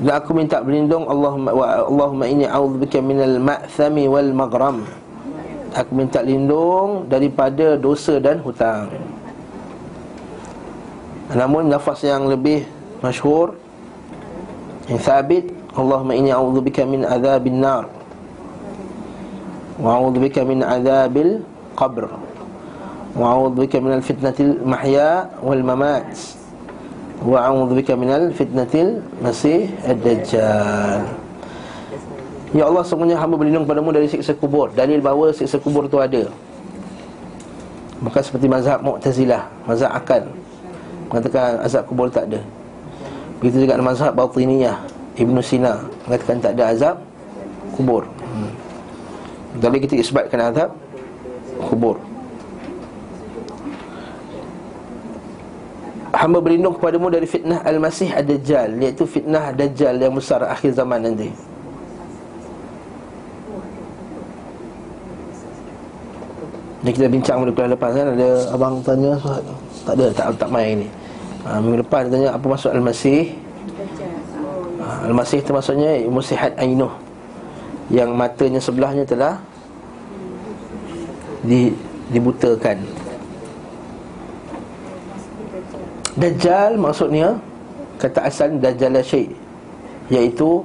Dan 0.00 0.16
aku 0.16 0.32
minta 0.32 0.64
berlindung 0.64 1.04
Allahumma 1.04 1.52
Allahumma 1.84 2.24
inni 2.24 2.48
a'udzu 2.48 2.80
bika 2.80 3.04
minal 3.04 3.36
ma'thami 3.36 4.08
wal 4.08 4.32
maghram. 4.32 4.88
Aku 5.76 5.92
minta 5.92 6.24
lindung 6.24 7.04
daripada 7.12 7.76
dosa 7.76 8.16
dan 8.16 8.40
hutang. 8.40 8.88
Namun 11.28 11.68
lafaz 11.68 12.08
yang 12.08 12.24
lebih 12.24 12.64
masyhur 13.04 13.52
yang 14.88 15.00
sabit 15.00 15.52
Allahumma 15.76 16.16
inni 16.16 16.32
a'udzubika 16.32 16.88
min 16.88 17.04
adzabin 17.04 17.60
nar. 17.60 17.84
Wa 19.76 20.00
a'udzubika 20.00 20.40
min 20.46 20.64
adzabil 20.64 21.44
qabr 21.76 22.23
wa 23.14 23.26
a'udzubika 23.34 23.78
min 23.78 23.98
al-fitnatil 23.98 24.58
mahya 24.66 25.30
wal 25.40 25.62
mamat 25.62 26.06
wa 27.22 27.38
a'udzubika 27.46 27.94
min 27.94 28.10
al-fitnatil 28.10 29.02
masih 29.22 29.70
ad-dajjal 29.86 31.02
Ya 32.54 32.70
Allah 32.70 32.86
semuanya 32.86 33.18
hamba 33.18 33.34
berlindung 33.34 33.66
padamu 33.66 33.90
dari 33.90 34.06
siksa 34.06 34.30
kubur 34.30 34.70
Dalil 34.78 35.02
bahawa 35.02 35.34
siksa 35.34 35.58
kubur 35.58 35.90
itu 35.90 35.98
ada 35.98 36.30
Bukan 37.98 38.22
seperti 38.22 38.46
mazhab 38.46 38.78
Mu'tazilah 38.78 39.42
Mazhab 39.66 39.90
akal 39.90 40.22
mengatakan 41.14 41.62
azab 41.62 41.86
kubur 41.86 42.10
tak 42.10 42.26
ada. 42.26 42.42
Begitu 43.38 43.62
juga 43.62 43.78
mazhab 43.78 44.18
Batiniyah 44.18 44.82
Ibn 45.14 45.36
Sina 45.38 45.78
mengatakan 46.10 46.42
tak 46.42 46.58
ada 46.58 46.74
azab 46.74 46.96
kubur. 47.78 48.02
Hmm. 48.02 48.50
Kita 49.62 49.94
isbatkan 49.94 50.50
azab 50.50 50.70
kubur. 51.70 52.02
Hamba 56.24 56.40
berlindung 56.40 56.72
kepadamu 56.80 57.12
dari 57.12 57.28
fitnah 57.28 57.60
Al-Masih 57.68 58.16
Ad-Dajjal 58.16 58.80
Iaitu 58.80 59.04
fitnah 59.04 59.52
Dajjal 59.52 60.00
yang 60.00 60.16
besar 60.16 60.40
akhir 60.40 60.72
zaman 60.72 61.04
nanti. 61.04 61.28
Jadi 66.80 66.92
kita 66.96 67.08
bincang 67.12 67.44
pada 67.52 67.76
lepas 67.76 67.92
kan? 67.92 68.16
Ada 68.16 68.28
abang 68.56 68.80
tanya 68.80 69.20
Tak 69.84 70.00
ada, 70.00 70.06
tak, 70.16 70.26
tak 70.40 70.48
main 70.48 70.80
ni. 70.80 70.88
Ha, 71.44 71.60
Minggu 71.60 71.84
depan 71.84 72.08
dia 72.08 72.12
tanya 72.16 72.28
apa 72.32 72.46
maksud 72.48 72.72
Al-Masih? 72.72 73.36
Ha, 74.80 75.04
Al-Masih 75.04 75.44
itu 75.44 75.52
maksudnya 75.52 75.92
Musihat 76.08 76.56
Ainuh 76.56 76.96
Yang 77.92 78.10
matanya 78.16 78.60
sebelahnya 78.64 79.04
telah 79.04 79.36
di, 81.44 81.68
Dibutakan 82.08 83.03
Dajjal 86.14 86.78
maksudnya 86.78 87.34
Kata 87.98 88.26
asal 88.26 88.58
Dajjal 88.58 88.98
Syekh. 89.02 89.30
Iaitu 90.10 90.62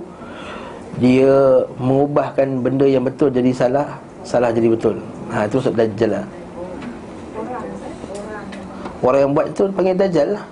Dia 1.01 1.63
mengubahkan 1.77 2.61
benda 2.61 2.85
yang 2.85 3.05
betul 3.05 3.33
jadi 3.33 3.49
salah 3.53 3.97
Salah 4.21 4.53
jadi 4.53 4.69
betul. 4.69 4.99
Ha 5.33 5.45
itu 5.49 5.57
maksud 5.57 5.73
Dajjal 5.73 6.11
lah. 6.21 6.25
Orang 8.99 9.19
yang 9.23 9.31
buat 9.31 9.47
itu 9.47 9.63
panggil 9.71 9.95
dajjal 9.95 10.27
lah. 10.35 10.43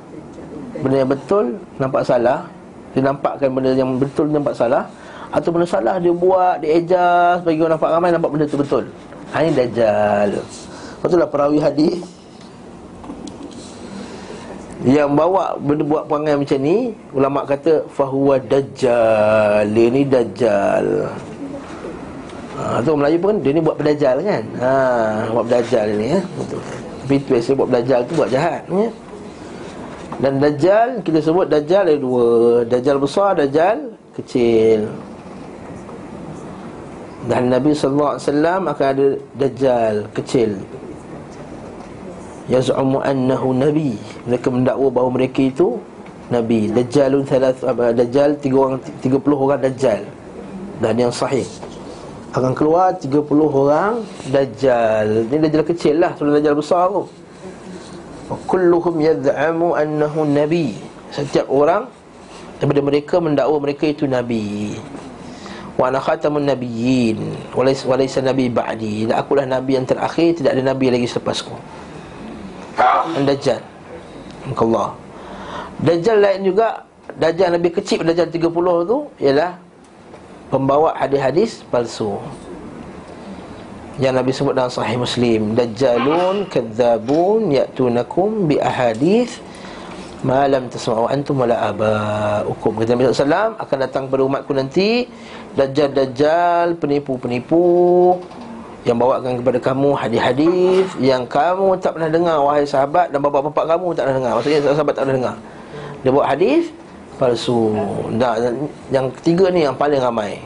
Benda 0.80 0.96
yang 1.04 1.12
betul 1.12 1.46
nampak 1.84 2.02
salah 2.08 2.48
Dia 2.96 3.02
nampakkan 3.04 3.50
benda 3.52 3.76
yang 3.76 4.00
betul 4.00 4.32
nampak 4.32 4.56
salah 4.56 4.88
Atau 5.36 5.52
benda 5.52 5.68
salah 5.68 6.00
dia 6.00 6.16
buat, 6.16 6.64
dia 6.64 6.80
ejas 6.80 7.44
Bagi 7.44 7.60
orang 7.60 7.76
nampak 7.76 7.90
ramai 7.92 8.10
nampak 8.16 8.30
benda 8.32 8.46
itu 8.48 8.56
betul. 8.56 8.84
Ha, 9.36 9.44
Ini 9.44 9.52
dajjal. 9.52 10.30
Lepas 10.40 11.10
itulah 11.12 11.30
perawi 11.30 11.60
hadis 11.60 12.17
yang 14.86 15.18
bawa 15.18 15.58
benda 15.58 15.82
buat 15.82 16.06
perangai 16.06 16.38
macam 16.38 16.60
ni 16.62 16.94
Ulama' 17.10 17.50
kata 17.50 17.82
Fahuwa 17.90 18.38
Dajjal. 18.38 19.66
Dia 19.74 19.88
ni 19.90 20.06
Dajjal. 20.06 20.86
Ha, 22.58 22.82
Tu 22.86 22.94
Melayu 22.94 23.18
pun 23.18 23.36
Dia 23.42 23.52
ni 23.58 23.62
buat 23.62 23.78
pedajal 23.82 24.22
kan? 24.22 24.44
Ha, 24.62 24.74
Buat 25.34 25.46
pedajal 25.50 25.88
ni 25.98 26.14
ya. 26.14 26.22
Tapi 27.02 27.16
tu 27.26 27.28
biasa 27.34 27.50
buat 27.58 27.68
pedajal 27.74 28.00
tu 28.06 28.14
buat 28.14 28.30
jahat 28.30 28.62
ya. 28.70 28.90
Dan 30.22 30.34
Dajjal 30.38 30.90
Kita 31.02 31.20
sebut 31.26 31.48
Dajjal 31.50 31.84
ada 31.90 31.98
dua. 31.98 32.28
Dajjal 32.70 32.98
besar 33.02 33.34
Dajjal 33.34 33.78
kecil. 34.14 34.86
Dan 37.26 37.50
Nabi 37.50 37.74
SAW 37.74 38.22
akan 38.22 38.88
ada 38.94 39.08
Dajjal 39.42 40.06
kecil 40.14 40.54
yaz'umu 42.48 43.04
annahu 43.04 43.52
nabi. 43.56 44.00
Mereka 44.28 44.48
mendakwa 44.52 44.88
bahawa 44.92 45.10
mereka 45.20 45.44
itu 45.44 45.80
nabi. 46.32 46.72
Dajjalun 46.72 47.24
thalath 47.28 47.62
dajjal 47.96 48.40
tiga 48.40 48.58
orang 48.58 48.80
30 49.04 49.24
orang 49.36 49.60
dajjal. 49.64 50.02
Dan 50.80 50.94
yang 50.96 51.14
sahih. 51.14 51.48
Akan 52.36 52.52
keluar 52.56 52.96
30 52.96 53.24
orang 53.48 54.04
dajjal. 54.32 55.28
Ini 55.28 55.40
dajjal 55.48 55.64
kecil 55.64 55.96
lah 56.00 56.12
sebelum 56.16 56.40
dajjal 56.40 56.56
besar 56.56 56.92
tu. 56.92 57.04
Kulluhum 58.48 59.00
yaz'amu 59.00 59.76
annahu 59.76 60.28
nabi. 60.28 60.76
Setiap 61.12 61.48
orang 61.48 61.88
daripada 62.60 62.82
mereka 62.84 63.16
mendakwa 63.24 63.58
mereka 63.64 63.88
itu 63.88 64.04
nabi. 64.08 64.76
Wa 65.80 65.94
ana 65.94 66.02
khatamun 66.02 66.44
nabiyyin. 66.44 67.22
Walaysa 67.54 67.86
walaysa 67.88 68.20
nabi 68.20 68.50
ba'di. 68.52 69.08
Dan 69.08 69.16
akulah 69.16 69.48
nabi 69.48 69.80
yang 69.80 69.88
terakhir 69.88 70.36
tidak 70.42 70.58
ada 70.58 70.74
nabi 70.74 70.92
lagi 70.92 71.08
selepasku 71.08 71.54
Dajjal. 73.26 73.62
Allah 74.54 74.90
Dajjal 75.82 76.18
lain 76.22 76.42
juga 76.46 76.86
Dajjal 77.18 77.58
lebih 77.58 77.82
kecil 77.82 78.06
Dajjal 78.06 78.30
30 78.30 78.54
tu 78.86 78.98
Ialah 79.18 79.58
Pembawa 80.48 80.96
hadis-hadis 80.96 81.66
palsu. 81.68 82.16
Yang 84.00 84.14
Nabi 84.14 84.32
sebut 84.32 84.54
dalam 84.54 84.72
sahih 84.72 84.96
Muslim 85.02 85.58
Dajjalun 85.58 86.46
Kadzabun 86.54 87.50
Ya'tunakum 87.52 88.46
Bi 88.46 88.62
ahadith 88.62 89.42
Malam 90.26 90.66
tasma'u 90.66 91.06
antum 91.14 91.46
wala 91.46 91.70
aba'ukum. 91.70 92.74
Kata 92.82 92.98
Nabi 92.98 93.10
SAW 93.14 93.54
Akan 93.58 93.78
datang 93.82 94.04
pada 94.10 94.22
umatku 94.26 94.54
nanti 94.54 95.10
Dajjal-dajjal 95.58 96.78
Penipu-penipu 96.78 97.66
yang 98.88 98.96
bawakan 98.96 99.44
kepada 99.44 99.60
kamu 99.60 99.90
hadis-hadis 100.00 100.88
yang 101.04 101.28
kamu 101.28 101.76
tak 101.84 102.00
pernah 102.00 102.08
dengar 102.08 102.40
wahai 102.40 102.64
sahabat 102.64 103.12
dan 103.12 103.20
bapa-bapa 103.20 103.76
kamu 103.76 103.92
tak 103.92 104.08
pernah 104.08 104.18
dengar. 104.24 104.32
Maksudnya 104.40 104.60
sahabat 104.64 104.94
tak 104.96 105.04
pernah 105.04 105.18
dengar. 105.20 105.36
Dia 106.02 106.10
bawa 106.16 106.26
hadis 106.32 106.64
palsu. 107.20 107.76
Dan 108.16 108.72
yang 108.88 109.12
ketiga 109.20 109.52
ni 109.52 109.68
yang 109.68 109.76
paling 109.76 110.00
ramai. 110.00 110.40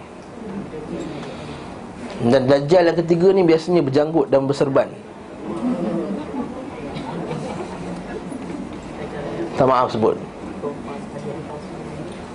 Dan 2.22 2.50
dajjal 2.50 2.90
yang 2.90 2.98
ketiga 2.98 3.30
ni 3.30 3.46
biasanya 3.46 3.82
berjanggut 3.86 4.26
dan 4.34 4.50
berserban. 4.50 4.90
Tak 9.54 9.66
maaf 9.70 9.94
sebut. 9.94 10.18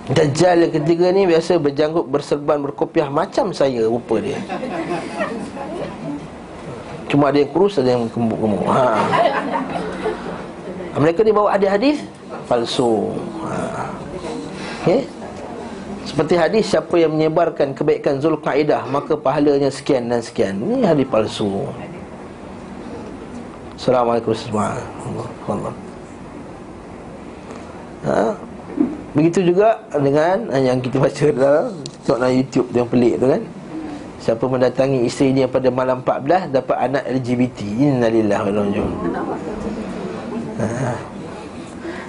Dajjal 0.07 0.63
yang 0.63 0.71
ketiga 0.71 1.11
ni 1.11 1.27
biasa 1.27 1.59
berjanggut 1.59 2.07
berserban 2.07 2.63
berkopiah 2.63 3.11
macam 3.11 3.51
saya 3.51 3.83
rupa 3.91 4.23
dia. 4.23 4.39
Cuma 7.07 7.31
ada 7.31 7.39
yang 7.39 7.51
kurus 7.51 7.79
ada 7.79 7.95
yang 7.95 8.07
gemuk-gemuk. 8.11 8.67
Ha. 8.67 8.99
Mereka 10.97 11.23
ni 11.23 11.31
bawa 11.31 11.55
hadis-hadis 11.55 12.03
Palsu. 12.49 13.15
Ha. 13.47 13.85
Okay 14.81 15.05
Seperti 16.07 16.33
hadis 16.39 16.63
Siapa 16.71 16.95
yang 16.97 17.13
menyebarkan 17.13 17.75
kebaikan 17.77 18.17
Zulqaidah 18.17 18.87
Maka 18.89 19.13
pahalanya 19.13 19.69
sekian 19.69 20.09
dan 20.09 20.23
sekian. 20.23 20.57
Ini 20.57 20.87
hadis 20.87 21.05
palsu. 21.07 21.67
Assalamualaikum 23.77 24.33
warahmatullahi 24.33 25.75
ha. 28.09 28.33
Begitu 29.13 29.53
juga 29.53 29.81
dengan 29.93 30.49
yang 30.57 30.81
kita 30.81 30.97
baca 30.97 31.25
dalam 31.29 31.77
Tengok 32.07 32.31
YouTube 32.31 32.67
yang 32.71 32.87
pelik 32.87 33.19
tu 33.19 33.27
kan 33.27 33.41
Siapa 34.17 34.49
mendatangi 34.49 35.05
isteri 35.05 35.29
dia 35.37 35.45
pada 35.45 35.69
malam 35.69 36.01
14 36.01 36.49
Dapat 36.49 36.77
anak 36.89 37.03
LGBT 37.05 37.59
Innalillah 37.63 38.41
ha. 40.57 40.93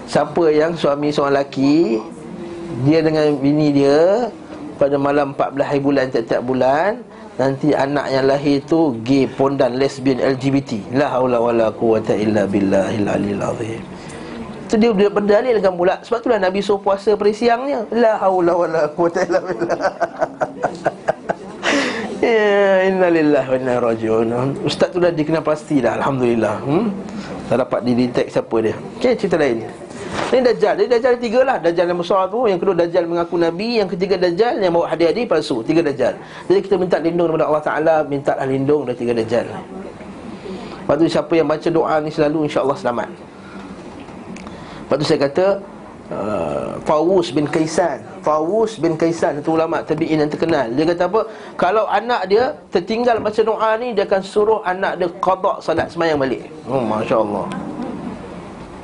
Siapa 0.08 0.44
yang 0.48 0.72
suami 0.72 1.12
seorang 1.12 1.36
lelaki 1.36 2.00
Dia 2.88 3.04
dengan 3.04 3.36
bini 3.36 3.76
dia 3.76 4.32
Pada 4.80 4.96
malam 4.96 5.36
14 5.36 5.68
hari 5.68 5.80
bulan 5.84 6.04
Tiap-tiap 6.08 6.42
bulan 6.48 7.04
Nanti 7.36 7.76
anak 7.76 8.08
yang 8.08 8.24
lahir 8.24 8.64
tu 8.64 8.96
Gay, 9.04 9.28
pondan, 9.28 9.76
lesbian, 9.76 10.16
LGBT 10.16 10.96
La 10.96 11.12
hawla 11.12 11.44
wa 11.44 11.52
la 11.52 11.68
quwata 11.68 12.16
illa 12.16 12.48
billahil 12.48 13.06
alil 13.06 13.38
azim. 13.38 13.78
Itu 14.68 14.74
dia, 14.76 14.90
dia 14.92 15.08
berdalilkan 15.08 15.72
pula. 15.78 15.96
Sebab 16.02 16.18
itulah 16.18 16.40
Nabi 16.42 16.60
suruh 16.60 16.82
puasa 16.82 17.14
pada 17.14 17.30
siangnya 17.30 17.86
La 17.94 18.18
hawla 18.18 18.52
wa 18.58 18.66
la 18.66 18.82
quwata 18.90 19.22
illa 19.22 19.38
billah 19.38 19.92
Ya, 22.18 22.90
innalillah 22.90 23.46
wa 23.46 23.54
inna 23.54 23.74
rajiun. 23.78 24.30
Ustaz 24.66 24.90
tu 24.90 24.98
dah 24.98 25.14
dikenal 25.14 25.46
pasti 25.46 25.78
dah, 25.78 26.02
alhamdulillah. 26.02 26.56
Hmm? 26.66 26.90
Dah 27.46 27.62
dapat 27.62 27.86
didetek 27.86 28.26
siapa 28.28 28.56
dia. 28.58 28.74
Okey, 28.98 29.14
cerita 29.14 29.38
lain. 29.38 29.62
Ini 30.28 30.40
Dajjal. 30.44 30.74
Jadi 30.76 30.88
Dajjal 30.92 31.10
ada 31.16 31.20
tiga 31.20 31.40
lah. 31.40 31.56
Dajjal 31.56 31.86
yang 31.88 32.00
besar 32.00 32.28
tu. 32.28 32.44
Yang 32.44 32.60
kedua 32.60 32.74
Dajjal 32.76 33.04
mengaku 33.08 33.36
Nabi. 33.40 33.80
Yang 33.80 33.96
ketiga 33.96 34.20
Dajjal 34.20 34.60
yang 34.60 34.72
bawa 34.76 34.92
hadiah-hadiah 34.92 35.24
palsu. 35.24 35.64
Tiga 35.64 35.80
Dajjal. 35.80 36.20
Jadi 36.48 36.58
kita 36.64 36.74
minta 36.76 36.96
lindung 37.00 37.32
kepada 37.32 37.44
Allah 37.48 37.64
Ta'ala. 37.64 37.96
Minta 38.04 38.32
lindung 38.44 38.84
dari 38.84 38.96
tiga 39.00 39.12
Dajjal. 39.16 39.46
Lepas 39.48 40.94
tu 41.00 41.04
siapa 41.08 41.32
yang 41.32 41.48
baca 41.48 41.68
doa 41.68 41.94
ni 42.04 42.10
selalu 42.12 42.48
insyaAllah 42.48 42.76
selamat. 42.76 43.08
Lepas 44.84 44.96
tu 44.96 45.04
saya 45.04 45.20
kata, 45.28 45.46
uh, 46.12 46.80
Fawus 46.84 47.32
bin 47.32 47.48
Kaisan. 47.48 48.00
Fawus 48.24 48.80
bin 48.80 48.96
Kaisan 48.96 49.40
itu 49.40 49.54
ulama 49.54 49.84
tabi'in 49.84 50.20
yang 50.20 50.30
terkenal. 50.30 50.68
Dia 50.72 50.84
kata 50.88 51.04
apa? 51.08 51.20
Kalau 51.56 51.84
anak 51.88 52.28
dia 52.28 52.56
tertinggal 52.72 53.20
baca 53.20 53.40
doa 53.40 53.70
ni 53.80 53.92
Dia 53.92 54.04
akan 54.08 54.22
suruh 54.24 54.60
anak 54.64 55.00
dia 55.00 55.08
qadak 55.20 55.56
salat 55.64 55.88
semayang 55.92 56.18
balik. 56.20 56.44
Oh 56.68 56.82
Masya 56.82 57.16
Allah 57.20 57.46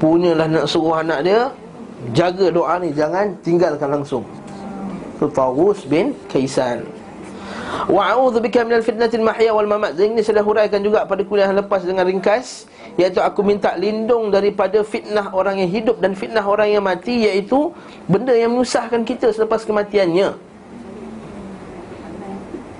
Punyalah 0.00 0.46
nak 0.48 0.66
suruh 0.68 0.96
anak 1.00 1.20
dia 1.24 1.40
Jaga 2.12 2.52
doa 2.52 2.76
ni 2.80 2.92
Jangan 2.92 3.32
tinggalkan 3.40 3.88
langsung. 4.00 4.24
Itu 5.16 5.30
Fawus 5.32 5.86
bin 5.88 6.12
Kaisan. 6.28 6.84
Wa 7.90 8.14
a'udzu 8.14 8.38
bika 8.40 8.62
minal 8.62 8.84
fitnatil 8.86 9.24
mahya 9.24 9.50
wal 9.50 9.66
mamat. 9.66 9.98
Ini 9.98 10.22
saya 10.22 10.40
dah 10.40 10.44
huraikan 10.46 10.80
juga 10.80 11.04
pada 11.04 11.22
kuliah 11.26 11.50
lepas 11.50 11.82
dengan 11.82 12.06
ringkas 12.06 12.70
iaitu 12.94 13.18
aku 13.18 13.42
minta 13.42 13.74
lindung 13.74 14.30
daripada 14.30 14.82
fitnah 14.86 15.34
orang 15.34 15.58
yang 15.58 15.70
hidup 15.70 15.96
dan 15.98 16.14
fitnah 16.14 16.46
orang 16.46 16.70
yang 16.70 16.84
mati 16.86 17.26
iaitu 17.26 17.74
benda 18.06 18.30
yang 18.30 18.54
menyusahkan 18.54 19.02
kita 19.02 19.34
selepas 19.34 19.66
kematiannya. 19.66 20.34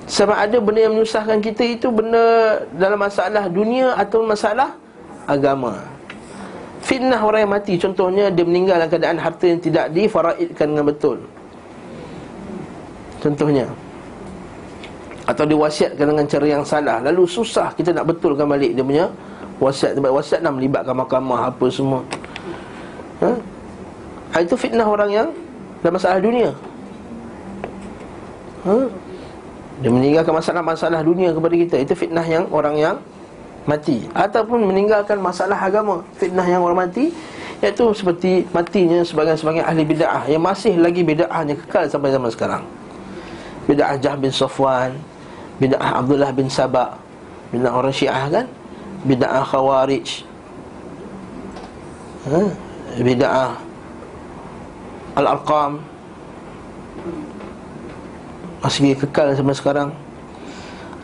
Sebab 0.04 0.36
ada 0.36 0.56
benda 0.60 0.80
yang 0.86 0.94
menyusahkan 0.94 1.40
kita 1.42 1.64
itu 1.66 1.88
benda 1.90 2.60
dalam 2.76 3.00
masalah 3.00 3.50
dunia 3.50 3.96
atau 3.98 4.22
masalah 4.22 4.76
agama. 5.26 5.82
Fitnah 6.84 7.18
orang 7.18 7.48
yang 7.48 7.52
mati 7.56 7.74
contohnya 7.80 8.28
dia 8.28 8.44
meninggal 8.44 8.76
dalam 8.76 8.92
keadaan 8.92 9.18
harta 9.18 9.44
yang 9.48 9.58
tidak 9.58 9.90
difaraidkan 9.90 10.66
dengan 10.68 10.86
betul. 10.86 11.18
Contohnya 13.24 13.66
atau 15.24 15.44
diwasiatkan 15.48 16.04
dengan 16.04 16.26
cara 16.28 16.46
yang 16.46 16.64
salah 16.68 17.00
lalu 17.00 17.24
susah 17.24 17.72
kita 17.72 17.96
nak 17.96 18.12
betulkan 18.12 18.44
balik 18.44 18.76
dia 18.76 18.84
punya 18.84 19.06
wasiat 19.62 19.94
tempat 19.98 20.12
wasiat 20.12 20.40
nak 20.42 20.54
melibatkan 20.58 20.94
mahkamah 20.94 21.50
apa 21.50 21.66
semua. 21.70 22.00
Ha? 23.22 23.30
itu 24.42 24.58
fitnah 24.58 24.82
orang 24.82 25.10
yang 25.14 25.28
dalam 25.78 25.94
masalah 25.94 26.18
dunia. 26.18 26.50
Ha? 28.66 28.76
dia 29.82 29.90
meninggalkan 29.90 30.34
masalah-masalah 30.34 31.00
dunia 31.02 31.34
kepada 31.34 31.54
kita. 31.54 31.76
Itu 31.82 31.94
fitnah 31.98 32.26
yang 32.26 32.46
orang 32.54 32.74
yang 32.78 32.96
mati. 33.66 34.06
Ataupun 34.14 34.62
meninggalkan 34.70 35.18
masalah 35.18 35.58
agama. 35.58 36.02
Fitnah 36.18 36.46
yang 36.46 36.62
orang 36.62 36.86
mati 36.86 37.10
iaitu 37.62 37.90
seperti 37.96 38.44
matinya 38.52 39.00
sebagian-sebagian 39.00 39.64
ahli 39.64 39.88
bid'ah 39.88 40.28
yang 40.28 40.42
masih 40.42 40.76
lagi 40.76 41.00
bid'ahnya 41.00 41.56
kekal 41.64 41.88
sampai 41.88 42.12
zaman 42.12 42.30
sekarang. 42.30 42.62
Bid'ah 43.64 43.96
Jah 43.96 44.16
bin 44.20 44.28
Safwan 44.28 44.92
Bid'ah 45.56 46.04
Abdullah 46.04 46.30
bin 46.36 46.52
Sabah 46.52 46.92
Bid'ah 47.48 47.72
orang 47.72 47.94
Syiah 47.94 48.28
kan 48.28 48.46
Bid'ah 49.04 49.44
Khawarij 49.44 50.24
ha? 52.28 52.40
Bida'ah 52.98 53.52
Al-Arqam 55.14 55.84
Masih 58.64 58.96
kekal 58.96 59.36
sampai 59.36 59.56
sekarang 59.56 59.88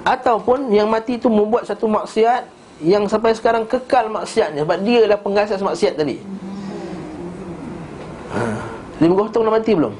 Ataupun 0.00 0.72
yang 0.72 0.88
mati 0.88 1.20
itu 1.20 1.28
membuat 1.28 1.68
satu 1.68 1.84
maksiat 1.84 2.48
Yang 2.80 3.12
sampai 3.12 3.36
sekarang 3.36 3.68
kekal 3.68 4.08
maksiatnya 4.08 4.64
Sebab 4.64 4.80
dia 4.80 5.04
adalah 5.04 5.20
penggasas 5.20 5.60
maksiat 5.60 6.00
tadi 6.00 6.16
ha. 8.32 8.40
Lima 9.00 9.14
gotong 9.16 9.48
dah 9.48 9.52
mati 9.52 9.72
belum? 9.72 9.94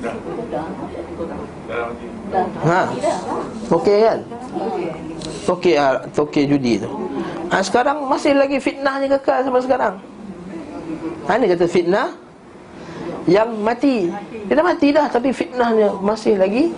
Dah. 0.00 0.16
Ha. 2.64 2.80
Okey 3.72 3.98
kan? 4.04 4.18
Okey 5.44 5.76
ah, 5.76 6.00
okey 6.08 6.48
judi 6.48 6.80
tu. 6.80 6.88
Ha, 7.52 7.60
sekarang 7.60 8.08
masih 8.08 8.32
lagi 8.32 8.56
fitnahnya 8.56 9.12
kekal 9.20 9.44
sampai 9.44 9.62
sekarang. 9.62 9.94
Ha 11.28 11.36
ni 11.36 11.46
kata 11.48 11.64
fitnah 11.68 12.08
yang 13.28 13.52
mati. 13.60 14.08
Dia 14.48 14.54
dah 14.56 14.64
mati 14.64 14.88
dah 14.92 15.06
tapi 15.12 15.28
fitnahnya 15.32 15.92
masih 16.00 16.40
lagi 16.40 16.72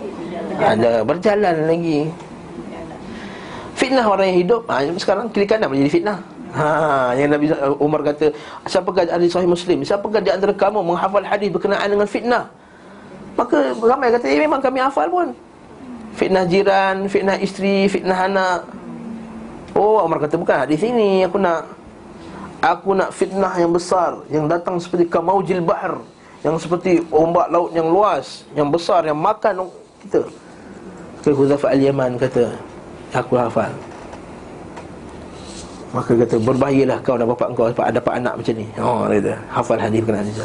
ada 0.58 1.06
berjalan 1.06 1.56
lagi. 1.70 2.10
Fitnah 3.76 4.06
orang 4.08 4.34
yang 4.34 4.38
hidup 4.42 4.62
ha, 4.66 4.82
sekarang 4.98 5.30
kiri 5.30 5.46
kanan 5.46 5.70
menjadi 5.70 5.90
fitnah. 6.02 6.18
Ha, 6.56 7.12
yang 7.12 7.36
Nabi 7.36 7.52
Umar 7.76 8.00
kata, 8.00 8.32
siapakah 8.64 9.04
ahli 9.12 9.28
sahih 9.28 9.44
Muslim? 9.44 9.84
Siapakah 9.84 10.24
di 10.24 10.32
antara 10.32 10.56
kamu 10.56 10.80
menghafal 10.80 11.20
hadis 11.20 11.52
berkenaan 11.52 11.84
dengan 11.84 12.08
fitnah? 12.08 12.48
Maka 13.36 13.76
ramai 13.76 14.08
kata, 14.08 14.24
eh 14.24 14.40
memang 14.40 14.64
kami 14.64 14.80
hafal 14.80 15.12
pun 15.12 15.36
Fitnah 16.16 16.48
jiran, 16.48 17.06
fitnah 17.12 17.36
isteri, 17.38 17.86
fitnah 17.92 18.16
anak 18.16 18.60
Oh, 19.76 20.00
Umar 20.00 20.24
kata, 20.24 20.40
bukan 20.40 20.56
hadis 20.64 20.80
ini 20.80 21.22
aku 21.28 21.36
nak 21.36 21.68
Aku 22.64 22.96
nak 22.96 23.12
fitnah 23.12 23.52
yang 23.60 23.70
besar 23.70 24.24
Yang 24.32 24.44
datang 24.48 24.80
seperti 24.80 25.04
kamaujil 25.12 25.60
bahar 25.60 26.00
Yang 26.40 26.64
seperti 26.64 27.04
ombak 27.12 27.52
laut 27.52 27.76
yang 27.76 27.92
luas 27.92 28.48
Yang 28.56 28.80
besar, 28.80 29.04
yang 29.04 29.20
makan 29.20 29.68
kita 30.00 30.24
Kata 31.20 31.30
Huzafa 31.36 31.76
al-Yaman 31.76 32.16
kata 32.16 32.56
Aku 33.12 33.36
hafal 33.36 33.76
Maka 35.96 36.12
kata 36.12 36.36
berbahayalah 36.36 36.98
kau 37.00 37.16
dan 37.16 37.24
bapak 37.24 37.48
kau 37.56 37.72
dapat 37.72 37.88
dapat 37.96 38.12
anak 38.20 38.34
macam 38.36 38.54
ni. 38.58 38.66
Oh 38.76 39.08
kata 39.08 39.32
hafal 39.48 39.80
hadis 39.80 40.00
berkenaan 40.04 40.28
ini. 40.28 40.44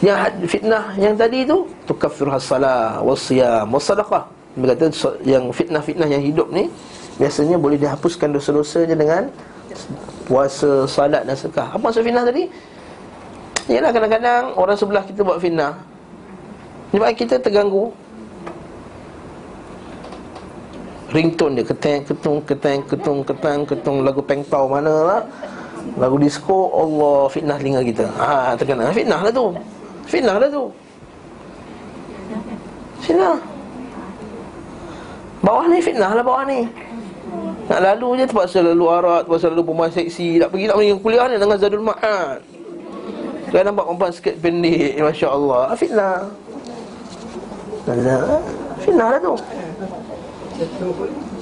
Yang 0.00 0.18
fitnah 0.50 0.84
yang 0.98 1.14
tadi 1.14 1.46
tu 1.46 1.68
tukaffirha 1.86 2.42
salah 2.42 2.98
wasiyam 2.98 3.70
wasadaqah. 3.70 4.24
Dia 4.58 4.74
kata 4.74 4.90
yang 5.22 5.54
fitnah-fitnah 5.54 6.10
yang 6.10 6.22
hidup 6.26 6.50
ni 6.50 6.66
biasanya 7.22 7.54
boleh 7.54 7.78
dihapuskan 7.78 8.34
dosa-dosanya 8.34 8.96
dengan 8.98 9.22
puasa, 10.26 10.90
salat 10.90 11.22
dan 11.22 11.38
sedekah. 11.38 11.70
Apa 11.70 11.90
maksud 11.90 12.02
fitnah 12.02 12.26
tadi? 12.26 12.50
Yalah 13.70 13.94
kadang-kadang 13.94 14.42
orang 14.58 14.74
sebelah 14.74 15.04
kita 15.06 15.22
buat 15.22 15.38
fitnah. 15.38 15.78
Sebab 16.90 17.06
kita 17.14 17.38
terganggu. 17.38 17.94
Ringtone 21.10 21.58
dia 21.58 21.66
keteng 21.66 22.06
ketung 22.06 22.38
keteng 22.46 22.78
ketung 22.86 23.18
keteng 23.26 23.58
ketung 23.66 23.96
lagu 24.02 24.22
pengpau 24.22 24.66
mana 24.70 24.94
lah. 25.06 25.22
Lagu 25.98 26.18
disco 26.18 26.70
Allah 26.74 27.30
fitnah 27.30 27.58
telinga 27.58 27.82
kita. 27.86 28.06
Ha 28.18 28.54
terkena 28.58 28.90
fitnah 28.90 29.22
lah 29.22 29.30
tu. 29.30 29.54
Fitnah 30.06 30.36
lah 30.38 30.50
tu. 30.50 30.64
Fitnah 33.02 33.38
bawah 35.40 35.64
ni 35.68 35.78
fitnah 35.80 36.12
lah 36.12 36.24
bawah 36.24 36.44
ni. 36.44 36.68
Nak 37.70 37.80
lalu 37.86 38.18
je 38.18 38.24
terpaksa 38.26 38.58
lalu 38.66 38.84
arak 38.90 39.30
terpaksa 39.30 39.46
lalu 39.46 39.62
perempuan 39.62 39.90
seksi. 39.94 40.42
Tak 40.42 40.50
pergi 40.50 40.66
tak 40.66 40.76
pergi 40.82 40.90
kuliah 40.98 41.26
ni 41.30 41.38
dengan 41.38 41.54
Zadul 41.54 41.86
Ma'ad 41.86 42.42
Kau 43.50 43.62
nampak 43.62 43.84
perempuan 43.86 44.10
sikit 44.10 44.34
pendek 44.42 44.98
Masya 44.98 45.28
Allah 45.30 45.62
Fitnah 45.78 46.16
Fitnah 48.82 49.06
lah 49.14 49.20
tu. 49.22 49.34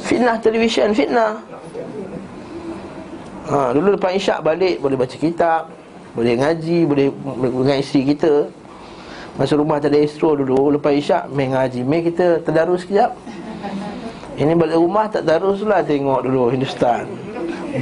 Fitnah 0.05 0.36
televisyen, 0.40 0.92
fitnah. 0.92 1.40
Ha, 3.49 3.72
Dulu 3.72 3.96
lepas 3.96 4.12
isyak 4.12 4.44
balik 4.44 4.84
Boleh 4.84 5.01
baca 5.01 5.16
kitab 5.16 5.72
Boleh 6.12 6.36
ngaji 6.36 6.78
Boleh 6.84 7.09
dengan 7.40 7.80
isteri 7.80 8.05
kita. 8.12 8.53
Masa 9.40 9.57
rumah 9.57 9.80
tak 9.80 9.96
ada 9.96 10.05
istro 10.05 10.36
dulu 10.36 10.76
Lepas 10.76 10.92
isyak 10.92 11.24
main 11.32 11.57
ngaji. 11.57 11.80
Main 11.88 12.05
kita 12.05 12.44
terdarus 12.44 12.84
sekejap 12.84 13.16
Ini 14.39 14.55
balik 14.55 14.78
rumah 14.78 15.11
tak 15.11 15.26
terdarus 15.26 15.66
lah 15.66 15.82
Tengok 15.82 16.22
dulu 16.22 16.55
Hindustan 16.55 17.11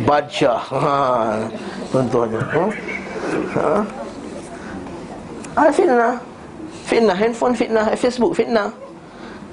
Badsyah. 0.09 0.63
Ha, 0.73 1.47
Contohnya 1.93 2.41
ha? 2.43 2.65
Ha? 3.55 3.73
Ah, 5.57 5.71
fitnah. 5.73 6.17
Fitnah, 6.85 7.17
handphone 7.17 7.55
fitnah 7.57 7.87
Facebook 7.97 8.33
fitnah. 8.37 8.73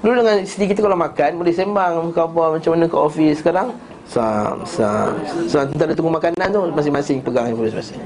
Dulu 0.04 0.20
dengan 0.20 0.36
isteri 0.44 0.68
kita 0.68 0.84
kalau 0.84 0.96
makan 0.96 1.40
Boleh 1.40 1.54
sembang 1.54 2.12
ke 2.12 2.20
apa 2.20 2.44
Macam 2.58 2.70
mana 2.76 2.84
ke 2.84 2.96
office 2.98 3.40
Sekarang 3.40 3.72
Sam 4.04 4.60
Sam 4.68 5.16
Sam. 5.48 5.64
So, 5.72 5.80
ada 5.80 5.96
tunggu 5.96 6.12
makanan 6.12 6.52
tu 6.52 6.60
Masing-masing 6.72 7.24
pegang 7.24 7.52
masing-masing. 7.56 8.00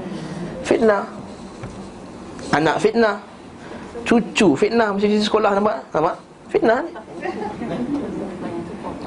Fitnah. 0.63 1.03
Anak 2.55 2.79
fitnah. 2.79 3.19
Cucu 4.07 4.55
fitnah 4.55 4.95
Macam 4.95 5.07
di 5.07 5.19
sekolah 5.19 5.51
nampak? 5.59 5.77
Nampak? 5.91 6.15
Fitnah 6.51 6.79
ni 6.83 6.91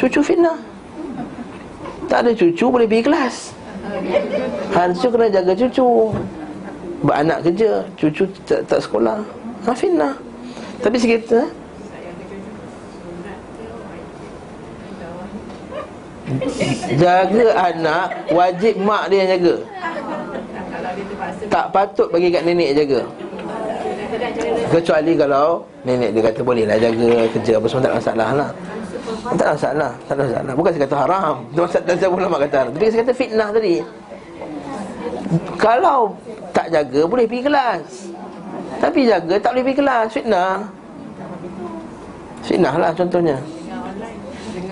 Cucu 0.03 0.19
fitnah. 0.19 0.59
Tak 2.11 2.27
ada 2.27 2.35
cucu 2.35 2.67
boleh 2.67 2.91
pergi 2.91 3.07
kelas. 3.07 3.55
Harus 4.75 4.99
kena 4.99 5.31
jaga 5.31 5.55
cucu. 5.55 6.11
Buat 7.07 7.17
anak 7.23 7.39
kerja 7.47 7.87
Cucu 7.95 8.27
tak, 8.43 8.67
tak 8.67 8.83
sekolah. 8.83 9.23
Ha 9.63 9.71
fitnah. 9.71 10.19
Tapi 10.83 10.99
sikit 10.99 11.23
eh? 11.39 11.49
Jaga 16.99 17.47
anak 17.71 18.07
Wajib 18.35 18.83
mak 18.83 19.07
dia 19.07 19.23
yang 19.23 19.31
jaga. 19.39 19.55
Tak 21.47 21.71
patut 21.71 22.11
bagi 22.11 22.35
kat 22.35 22.43
nenek 22.43 22.75
jaga. 22.75 23.07
Kecuali 24.67 25.15
kalau 25.15 25.63
Nenek 25.87 26.11
dia 26.11 26.23
kata 26.27 26.41
boleh 26.43 26.67
lah 26.67 26.79
jaga 26.79 27.27
kerja 27.31 27.53
apa 27.59 27.67
semua 27.71 27.87
tak 27.87 27.95
masalah 28.03 28.31
lah 28.35 28.51
Tak 29.13 29.45
ada 29.47 29.53
masalah 29.57 29.93
Tak 30.09 30.15
ada 30.17 30.23
masalah. 30.25 30.53
Bukan 30.57 30.71
saya 30.73 30.83
kata 30.87 30.97
haram. 30.97 31.35
Dan 31.57 31.95
saya 31.99 32.11
ulama 32.11 32.37
kata 32.41 32.57
haram. 32.61 32.73
Tapi 32.73 32.87
saya 32.89 33.01
kata 33.05 33.15
fitnah 33.15 33.49
tadi. 33.53 33.77
Kalau 35.57 35.99
tak 36.53 36.67
jaga 36.69 37.01
boleh 37.09 37.25
pergi 37.25 37.43
kelas. 37.49 37.85
Tapi 38.81 39.01
jaga 39.09 39.35
tak 39.41 39.51
boleh 39.57 39.65
pergi 39.65 39.79
kelas. 39.81 40.07
Fitnah. 40.13 40.53
Fitnah 42.43 42.75
lah 42.77 42.91
contohnya. 42.93 43.39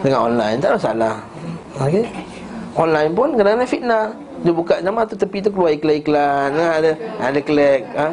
Dengan 0.01 0.20
online 0.32 0.57
tak 0.61 0.68
ada 0.68 0.76
masalah. 0.76 1.14
Okey. 1.80 2.05
Online 2.76 3.11
pun 3.12 3.28
kadang-kadang 3.36 3.70
fitnah. 3.70 4.07
Dia 4.41 4.53
buka 4.57 4.80
nama 4.80 5.05
tu 5.05 5.20
tepi 5.20 5.45
tu 5.45 5.53
keluar 5.53 5.76
iklan-iklan. 5.76 6.51
Ha, 6.57 6.66
ada 6.80 6.93
ada 7.20 7.41
klik. 7.45 7.84
Ha. 7.93 8.07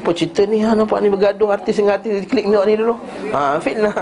Apa 0.00 0.08
cerita 0.16 0.48
ni? 0.48 0.64
Ha, 0.64 0.72
nampak 0.72 1.04
ni 1.04 1.12
bergaduh 1.12 1.52
artis 1.52 1.76
dengan 1.76 2.00
artis. 2.00 2.24
Klik 2.24 2.48
tengok 2.48 2.64
ni 2.64 2.74
dulu. 2.80 2.94
Ha, 3.36 3.60
fitnah. 3.60 3.94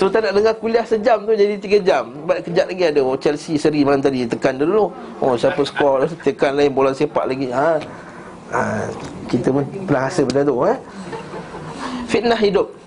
so 0.00 0.08
tak 0.08 0.24
nak 0.24 0.32
dengar 0.36 0.54
kuliah 0.56 0.84
sejam 0.88 1.28
tu 1.28 1.36
jadi 1.36 1.54
tiga 1.60 1.78
jam. 1.84 2.04
Sebab 2.16 2.36
kejap 2.48 2.66
lagi 2.72 2.84
ada 2.88 3.00
oh, 3.04 3.16
Chelsea 3.20 3.60
seri 3.60 3.84
malam 3.84 4.00
tadi 4.00 4.24
tekan 4.24 4.56
dulu. 4.56 4.88
Oh 5.20 5.36
siapa 5.36 5.60
skor 5.68 6.08
tekan 6.24 6.56
lain 6.56 6.72
bola 6.72 6.96
sepak 6.96 7.28
lagi. 7.28 7.52
Ha. 7.52 7.76
ha. 8.56 8.60
kita 9.28 9.52
pun 9.52 9.68
pernah 9.84 10.08
rasa 10.08 10.24
benda 10.24 10.48
tu 10.48 10.64
eh. 10.64 10.78
Fitnah 12.08 12.40
hidup 12.40 12.85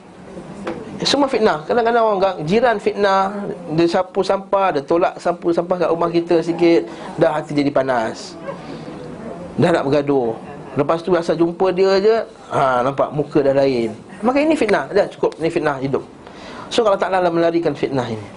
semua 1.08 1.32
fitnah. 1.32 1.64
Kadang-kadang 1.64 2.04
orang 2.04 2.44
jiran 2.44 2.76
fitnah. 2.76 3.48
Dia 3.72 3.88
sapu 3.88 4.20
sampah 4.20 4.76
Dia 4.76 4.84
tolak 4.84 5.16
sapu 5.16 5.56
sampah 5.56 5.88
kat 5.88 5.90
rumah 5.92 6.12
kita 6.12 6.44
sikit. 6.44 6.88
Dah 7.16 7.40
hati 7.40 7.56
jadi 7.56 7.72
panas. 7.72 8.36
Dah 9.56 9.72
nak 9.72 9.88
bergaduh. 9.88 10.36
Lepas 10.76 11.00
tu 11.00 11.16
rasa 11.16 11.34
jumpa 11.34 11.74
dia 11.74 11.98
je 11.98 12.16
ha, 12.54 12.84
Nampak 12.84 13.16
muka 13.16 13.40
dah 13.40 13.56
lain. 13.56 13.96
Maka 14.20 14.44
ini 14.44 14.60
fitnah. 14.60 14.92
Dah 14.92 15.08
cukup 15.08 15.40
Ini 15.40 15.48
fitnah 15.48 15.80
hidup. 15.80 16.04
So 16.68 16.84
kalau 16.84 17.00
tak 17.00 17.10
Ta'ala 17.10 17.32
melarikan 17.32 17.74
fitnah 17.74 18.06
ini. 18.06 18.28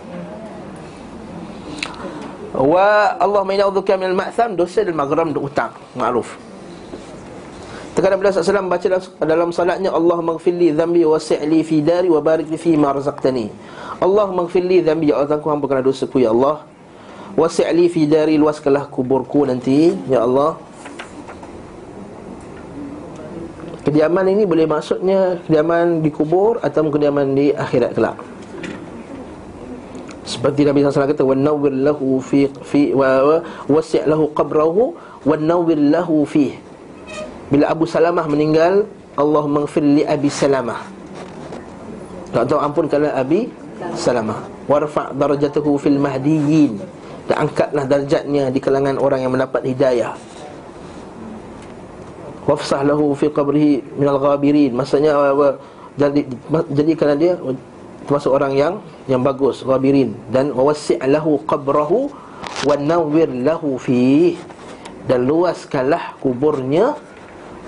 Wa 2.53 3.19
Allah 3.19 3.43
ma'ina'udhuka 3.43 3.99
minal 3.99 4.15
ma'tham. 4.15 4.55
Dosa 4.55 4.87
dan 4.87 4.95
maghram 4.95 5.35
untuk 5.35 5.51
utang. 5.51 5.75
Ma'ruf 5.99 6.52
Terkadang 7.93 8.25
bila 8.25 8.33
SAW 8.33 8.73
baca 8.73 8.87
dalam 9.21 9.53
salatnya 9.53 9.93
Allah 9.93 10.17
maghfirli 10.25 10.73
dhambi 10.73 11.05
wa 11.05 11.21
si'li 11.21 11.61
fi 11.61 11.85
dari 11.85 12.09
wa 12.09 12.25
barik 12.25 12.49
fi 12.57 12.73
ma 12.73 12.89
razaqtani. 12.97 13.53
Allah 14.01 14.33
maghfirli 14.33 14.81
dhambi 14.81 15.13
Ya 15.13 15.21
Allah 15.21 15.37
aku 15.37 15.53
hampunkan 15.53 15.85
dosaku 15.85 16.25
ya 16.25 16.33
Allah. 16.33 16.65
Wa 17.37 17.53
si'li 17.53 17.93
fi 17.93 18.09
dari 18.09 18.41
luaskanlah 18.41 18.89
kuburku 18.89 19.45
nanti 19.45 19.93
Ya 20.09 20.25
Allah. 20.25 20.57
Kediaman 23.83 24.31
ini 24.31 24.47
boleh 24.47 24.63
maksudnya 24.63 25.43
Kediaman 25.43 26.07
di 26.07 26.11
kubur 26.15 26.63
Atau 26.63 26.87
kediaman 26.87 27.35
di 27.35 27.51
akhirat 27.51 27.99
kelak? 27.99 28.15
Seperti 30.23 30.63
Nabi 30.63 30.87
SAW 30.87 31.11
kata 31.11 31.27
Wa 31.27 31.35
nawwir 31.35 31.75
lahu 31.75 32.23
fi, 32.23 32.47
fi 32.63 32.95
wa, 32.95 33.27
wa, 33.27 33.37
Wasi' 33.67 34.07
lahu 34.07 34.31
qabrahu 34.31 34.95
Wa 35.27 35.35
nawwir 35.35 35.83
lahu 35.83 36.23
fi 36.23 36.55
Bila 37.49 37.71
Abu 37.71 37.89
Salamah 37.89 38.27
meninggal 38.29 38.87
Allah 39.19 39.45
maghfir 39.45 39.85
li 39.85 40.03
Abi 40.07 40.29
Salamah. 40.33 40.85
Tak 42.33 42.49
tahu 42.49 42.61
ampunkanlah 42.61 43.13
Abi 43.17 43.51
Salamah. 43.99 44.41
Warfa' 44.71 45.11
darajatuhu 45.19 45.75
fil 45.75 45.99
mahdiyin 45.99 46.79
Dan 47.27 47.51
angkatlah 47.51 47.83
darjatnya 47.83 48.47
Di 48.55 48.63
kalangan 48.63 48.95
orang 48.97 49.27
yang 49.27 49.33
mendapat 49.35 49.67
hidayah. 49.67 50.15
Wafsah 52.43 52.83
lahu 52.83 53.15
fi 53.15 53.31
qabrihi 53.31 53.83
minal 53.95 54.19
ghabirin. 54.19 54.75
Maksudnya 54.75 55.15
jadi, 55.95 56.27
Jadikanlah 56.75 57.19
dia 57.19 57.33
termasuk 58.03 58.35
orang 58.35 58.53
yang 58.59 58.75
yang 59.07 59.23
bagus 59.23 59.63
ghabirin. 59.63 60.17
Dan 60.33 60.51
wasi' 60.51 60.99
lahu 61.07 61.39
qabrahu 61.47 62.11
wa 62.67 62.75
nawwir 62.79 63.31
lahu 63.31 63.79
fi 63.79 64.35
dan 65.07 65.27
luaskanlah 65.27 66.15
kuburnya 66.23 66.95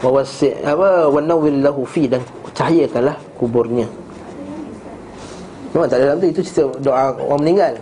wa 0.04 0.20
wasi' 0.20 0.52
apa 0.60 1.08
wa 1.08 1.20
nawwir 1.24 1.64
lahu 1.64 1.88
fi 1.88 2.04
dan 2.04 2.20
cahayakanlah 2.52 3.16
kuburnya. 3.40 3.88
Memang 5.74 5.88
tak 5.90 5.98
ada 5.98 6.04
dalam 6.14 6.18
tu 6.22 6.26
Itu 6.30 6.40
cerita 6.46 6.64
doa 6.78 7.16
orang 7.18 7.40
meninggal. 7.42 7.74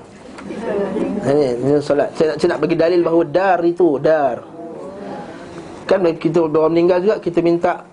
Ini, 1.23 1.47
ini 1.61 1.79
solat. 1.79 2.15
Saya 2.17 2.35
nak, 2.35 2.37
saya 2.41 2.49
nak 2.57 2.61
bagi 2.65 2.77
dalil 2.79 3.01
bahawa 3.05 3.23
dar 3.29 3.61
itu 3.63 4.01
Dar. 4.01 4.43
Kan 5.87 6.03
kita 6.17 6.49
doa 6.51 6.67
meninggal 6.67 6.99
juga 7.05 7.17
Kita 7.23 7.39
minta 7.45 7.85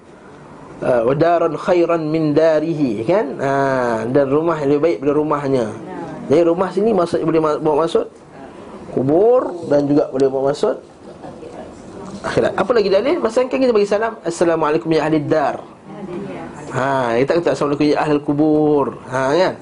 uh, 0.81 1.01
Wadaran 1.05 1.53
khairan 1.57 2.09
min 2.09 2.31
darihi 2.33 3.05
Kan? 3.05 3.37
Uh, 3.37 4.07
Dan 4.09 4.29
rumah 4.33 4.57
yang 4.61 4.77
lebih 4.77 4.81
baik 4.81 4.97
daripada 5.03 5.13
rumahnya. 5.19 5.65
Jadi 6.29 6.41
rumah 6.45 6.69
sini 6.73 6.89
maksud, 6.95 7.19
boleh 7.21 7.41
bawa 7.59 7.75
maksud? 7.85 8.05
Kubur 8.95 9.41
Dan 9.67 9.85
juga 9.85 10.09
boleh 10.09 10.27
bawa 10.31 10.43
maksud 10.53 10.88
Akhirat. 12.19 12.51
Apa 12.59 12.71
lagi 12.75 12.91
dalil? 12.91 13.15
Masa 13.23 13.47
kan 13.47 13.59
kita 13.59 13.71
bagi 13.71 13.87
salam 13.87 14.19
Assalamualaikum 14.27 14.91
ya 14.91 15.07
ahli 15.07 15.23
dar. 15.23 15.63
Ha, 16.75 17.15
kita 17.15 17.39
kata 17.39 17.49
Assalamualaikum 17.55 17.87
ya 17.87 17.97
ahli 18.03 18.19
kubur. 18.19 18.99
Ha 19.07 19.31
kan? 19.31 19.53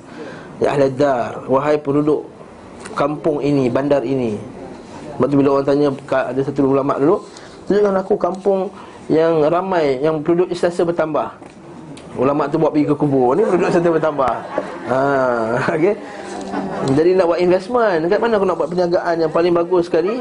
Ya 0.57 0.67
ahli 0.73 0.89
dar 0.89 1.45
Wahai 1.45 1.77
penduduk 1.77 2.25
Kampung 2.97 3.45
ini 3.45 3.69
Bandar 3.69 4.01
ini. 4.01 4.41
Sebab 5.13 5.27
tu 5.29 5.35
bila 5.37 5.49
orang 5.61 5.67
tanya 5.69 5.87
Ada 6.09 6.41
satu 6.49 6.65
ulama 6.65 6.97
dulu? 6.97 7.21
Tunjukkan 7.69 7.95
aku 8.01 8.13
kampung 8.17 8.73
Yang 9.05 9.33
ramai 9.53 10.01
Yang 10.01 10.25
penduduk 10.25 10.49
istasa 10.49 10.81
bertambah. 10.81 11.29
Ulama 12.17 12.49
tu 12.49 12.57
buat 12.57 12.73
pergi 12.73 12.89
ke 12.89 12.95
kubur 12.97 13.37
Ni 13.37 13.45
penduduk 13.45 13.69
istasa 13.69 13.89
bertambah. 13.93 14.33
Ha, 14.89 14.99
okay. 15.77 15.93
Jadi 16.93 17.09
nak 17.17 17.25
buat 17.27 17.39
investment 17.41 17.99
Kat 18.07 18.19
mana 18.21 18.33
aku 18.39 18.45
nak 18.47 18.57
buat 18.57 18.69
penjagaan 18.71 19.15
Yang 19.25 19.31
paling 19.33 19.53
bagus 19.53 19.83
sekali? 19.91 20.15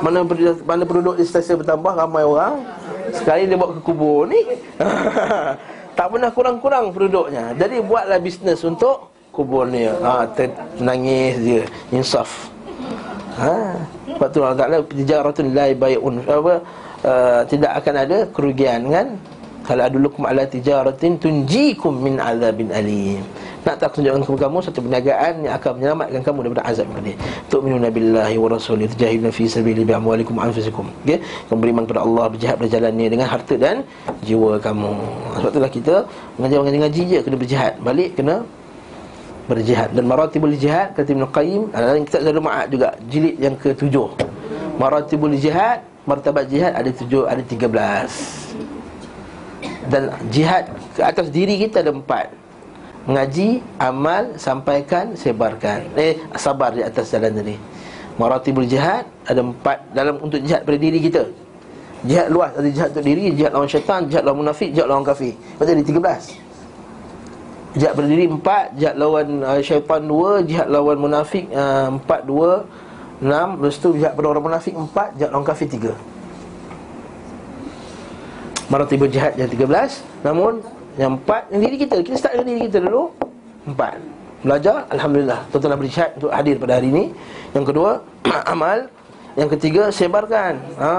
Mana 0.00 0.24
mana 0.64 0.82
penduduk 0.86 1.16
istasa 1.18 1.58
bertambah 1.58 1.92
Ramai 1.92 2.22
orang. 2.22 2.62
Sekali 3.10 3.50
dia 3.50 3.58
buat 3.58 3.76
ke 3.76 3.80
kubur 3.82 4.30
ni 4.30 4.40
Tak 5.98 6.06
pernah 6.16 6.30
kurang-kurang 6.32 6.96
penduduknya. 6.96 7.52
Jadi 7.58 7.82
buatlah 7.84 8.22
bisnes 8.22 8.62
untuk 8.64 9.12
kubur 9.34 9.68
ni. 9.68 9.84
Ha, 9.84 10.24
Nangis 10.80 11.34
dia 11.42 11.62
Insaf. 11.92 12.48
Ha. 13.36 13.76
Sebab 14.16 14.28
tu 14.32 14.40
Allah 14.40 14.56
Ta'ala 14.56 14.76
Tijaratun 14.86 15.52
lai 15.52 15.76
bay'un 15.76 16.22
apa, 16.24 16.54
uh, 17.04 17.40
Tidak 17.44 17.68
akan 17.68 17.94
ada 18.00 18.18
kerugian 18.32 18.88
kan? 18.88 19.18
Kalau 19.60 19.82
adulukum 19.84 20.24
ala 20.24 20.48
tijaratin 20.48 21.20
Tunjikum 21.20 22.00
min 22.00 22.16
azabin 22.16 22.72
alim 22.72 23.20
nak 23.60 23.76
tak 23.76 23.92
tunjukkan 23.92 24.24
kepada 24.24 24.40
kamu 24.48 24.56
satu 24.64 24.78
perniagaan 24.80 25.32
yang 25.44 25.54
akan 25.60 25.70
menyelamatkan 25.76 26.20
kamu 26.24 26.38
daripada 26.48 26.64
azab 26.64 26.88
yang 26.88 26.96
pedih. 26.96 27.16
Tu'minuna 27.52 27.88
billahi 27.92 28.36
wa 28.40 28.48
rasulih 28.48 28.88
tujahiduna 28.88 29.28
fi 29.28 29.44
sabili 29.44 29.84
bi 29.84 29.92
amwalikum 29.92 30.40
wa 30.40 30.48
anfusikum. 30.48 30.88
Okey, 31.04 31.20
kamu 31.52 31.58
beriman 31.60 31.82
kepada 31.84 32.00
Allah 32.08 32.24
berjihad 32.32 32.56
berjalannya 32.56 33.06
dengan 33.12 33.26
harta 33.28 33.54
dan 33.60 33.84
jiwa 34.24 34.56
kamu. 34.56 34.92
Sebab 35.44 35.50
itulah 35.52 35.70
kita 35.70 35.94
mengajar 36.40 36.58
ngaji 36.64 37.02
je 37.04 37.18
kena 37.20 37.36
berjihad. 37.36 37.72
Balik 37.84 38.16
kena 38.16 38.48
berjihad 39.44 39.92
dan 39.92 40.04
maratibul 40.08 40.54
jihad 40.56 40.96
kata 40.96 41.10
Ibn 41.12 41.26
Qayyim 41.28 41.62
dalam 41.74 42.06
kitab 42.06 42.20
Zadul 42.22 42.40
Ma'ad 42.40 42.66
juga 42.72 42.88
jilid 43.12 43.36
yang 43.36 43.58
ke-7. 43.58 43.92
Maratibul 44.80 45.36
jihad, 45.36 45.84
martabat 46.08 46.48
jihad 46.48 46.72
ada 46.72 46.88
tujuh, 46.88 47.28
ada 47.28 47.42
tiga 47.44 47.68
belas. 47.68 48.40
Dan 49.90 50.08
jihad 50.32 50.70
ke 50.96 51.02
atas 51.04 51.28
diri 51.28 51.60
kita 51.60 51.84
ada 51.84 51.92
empat 51.92 52.39
Mengaji, 53.08 53.64
amal, 53.80 54.36
sampaikan, 54.36 55.16
sebarkan. 55.16 55.88
Eh, 55.96 56.20
sabar 56.36 56.76
di 56.76 56.84
atas 56.84 57.08
jalan 57.08 57.32
tadi. 57.32 57.56
Maratibul 58.20 58.68
jihad 58.68 59.08
Ada 59.24 59.40
empat 59.40 59.96
dalam 59.96 60.20
untuk 60.20 60.44
jihad 60.44 60.68
pada 60.68 60.76
diri 60.76 61.00
kita. 61.00 61.24
Jihad 62.04 62.28
luas, 62.28 62.52
ada 62.52 62.68
jihad 62.68 62.92
untuk 62.92 63.04
diri 63.04 63.32
Jihad 63.32 63.52
lawan 63.56 63.68
syaitan, 63.68 64.04
jihad 64.08 64.24
lawan 64.24 64.44
munafik, 64.44 64.72
jihad 64.72 64.88
lawan 64.88 65.04
kafir. 65.04 65.32
Lepas 65.36 65.68
ada 65.68 65.84
13 65.84 67.80
Jihad 67.80 67.92
pada 67.94 68.08
diri 68.10 68.26
empat 68.26 68.64
Jihad 68.74 68.98
lawan 68.98 69.46
uh, 69.46 69.62
syaitan 69.62 70.02
dua 70.02 70.42
Jihad 70.42 70.66
lawan 70.66 70.98
munafik 70.98 71.46
uh, 71.54 71.92
empat 71.96 72.26
dua 72.26 72.66
Enam. 73.20 73.60
Lepas 73.60 73.76
tu 73.78 73.92
jihad 73.96 74.16
pada 74.16 74.26
orang 74.32 74.44
munafik 74.48 74.72
empat 74.76 75.12
Jihad 75.16 75.30
lawan 75.32 75.44
kafir 75.44 75.68
tiga. 75.68 75.92
Maratibul 78.70 79.10
jihad 79.10 79.34
yang 79.34 79.50
13 79.50 79.66
Namun 80.22 80.62
yang 80.98 81.20
empat 81.20 81.42
Yang 81.52 81.60
diri 81.68 81.76
kita. 81.86 81.94
Kita 82.02 82.16
start 82.18 82.32
dengan 82.40 82.46
diri 82.50 82.60
kita 82.66 82.78
dulu. 82.82 83.02
Empat. 83.68 83.96
Belajar 84.40 84.76
Alhamdulillah. 84.88 85.40
Tuan 85.52 85.60
telah 85.62 85.78
berjihad 85.78 86.10
Untuk 86.16 86.30
hadir 86.32 86.56
pada 86.56 86.72
hari 86.80 86.88
ini. 86.90 87.04
Yang 87.52 87.64
kedua 87.74 87.90
Amal. 88.54 88.88
Yang 89.38 89.48
ketiga 89.58 89.82
Sebarkan. 89.94 90.58
Ha, 90.80 90.90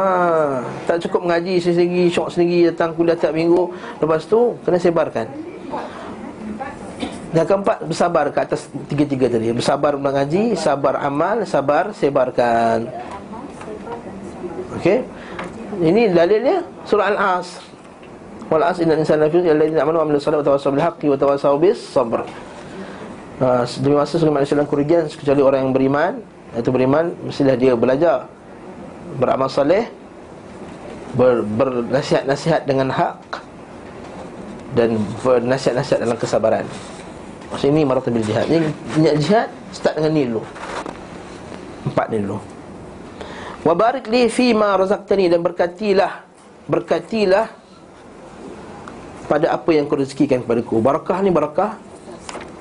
Tak 0.88 1.04
cukup 1.10 1.28
mengaji 1.28 1.60
sendiri 1.60 2.08
Syok 2.08 2.30
sendiri 2.32 2.72
Datang 2.72 2.96
kuliah 2.96 3.18
tiap 3.18 3.34
minggu. 3.36 3.72
Lepas 4.00 4.24
tu 4.30 4.56
Kena 4.64 4.78
sebarkan. 4.80 5.28
Yang 7.32 7.48
keempat 7.48 7.78
bersabar 7.88 8.26
ke 8.28 8.39
atas 8.44 8.68
tiga-tiga 8.92 9.32
tadi. 9.32 9.56
Bersabar 9.56 9.96
mengaji, 9.96 10.52
sabar 10.60 11.00
amal, 11.00 11.48
sabar 11.48 11.96
sebarkan. 11.96 12.92
Okey? 14.76 15.00
Ini 15.80 16.12
dalilnya 16.12 16.60
surah 16.84 17.08
Al-Asr 17.16 17.70
wal 18.52 18.68
as 18.68 18.84
inna 18.84 18.99
insana 18.99 19.32
lafi 19.32 19.47
alladziina 19.47 19.88
amanu 19.88 20.04
wa 20.04 20.04
amilus 20.04 20.28
salihati 20.28 20.43
wa 20.43 20.47
tawassaw 20.52 20.72
bil 20.76 20.84
haqqi 20.84 21.08
wa 21.08 21.18
tawassaw 21.18 21.56
bis 21.56 21.80
sabr. 21.80 22.28
Ha, 23.41 23.66
demi 23.82 23.97
masa 23.97 24.22
segala 24.22 24.38
manusia 24.38 24.54
dalam 24.54 24.70
kerugian 24.70 25.10
kecuali 25.10 25.41
orang 25.41 25.66
yang 25.66 25.74
beriman 25.74 26.14
Itu 26.54 26.70
beriman 26.70 27.10
Mestilah 27.26 27.58
dia 27.58 27.74
belajar 27.74 28.30
Beramal 29.18 29.49
salih 29.49 29.89
ber, 31.18 31.41
Bernasihat-nasihat 31.41 32.70
dengan 32.70 32.93
hak 32.93 33.41
Dan 34.78 35.02
bernasihat-nasihat 35.26 36.06
dalam 36.06 36.22
kesabaran. 36.22 36.70
Maksud 37.49 37.74
ini 37.74 37.82
maratabil 37.82 38.22
jihad. 38.22 38.45
Ini 38.45 38.70
niat 39.02 39.16
jihad 39.18 39.49
Start 39.74 39.97
dengan 39.97 40.14
ni 40.14 40.30
dulu 40.30 40.45
Empat 41.89 42.14
ni 42.14 42.22
dulu 42.22 42.38
Wabarik 43.66 44.06
li 44.06 44.30
fima 44.30 44.78
razaqtani 44.78 45.34
Dan 45.34 45.41
berkatilah 45.41 46.30
Berkatilah 46.70 47.61
pada 49.32 49.56
apa 49.56 49.72
yang 49.72 49.88
kau 49.88 49.96
rezekikan 49.96 50.44
kepadaku. 50.44 50.84
Barakah 50.84 51.24
ni 51.24 51.32
barakah. 51.32 51.80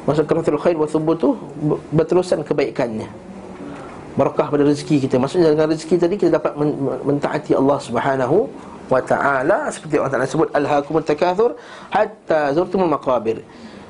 Maksud 0.06 0.24
keratul 0.30 0.56
khair 0.56 0.78
wa 0.78 0.86
thubutu 0.86 1.34
Berterusan 1.90 2.46
kebaikannya. 2.46 3.10
Barakah 4.14 4.46
pada 4.54 4.62
rezeki 4.62 5.02
kita. 5.02 5.18
Maksudnya 5.18 5.50
dengan 5.50 5.66
rezeki 5.74 5.94
tadi 5.98 6.14
kita 6.14 6.38
dapat 6.38 6.54
mentaati 7.02 7.58
Allah 7.58 7.78
subhanahu 7.82 8.46
wa 8.86 9.02
ta'ala. 9.02 9.66
Seperti 9.74 9.98
Allah 9.98 10.14
Ta'ala 10.14 10.26
sebut 10.30 10.46
Alhaakumut 10.54 11.02
takathur 11.02 11.58
Hatta 11.90 12.54
zurtumul 12.54 12.86
maqabir. 12.86 13.42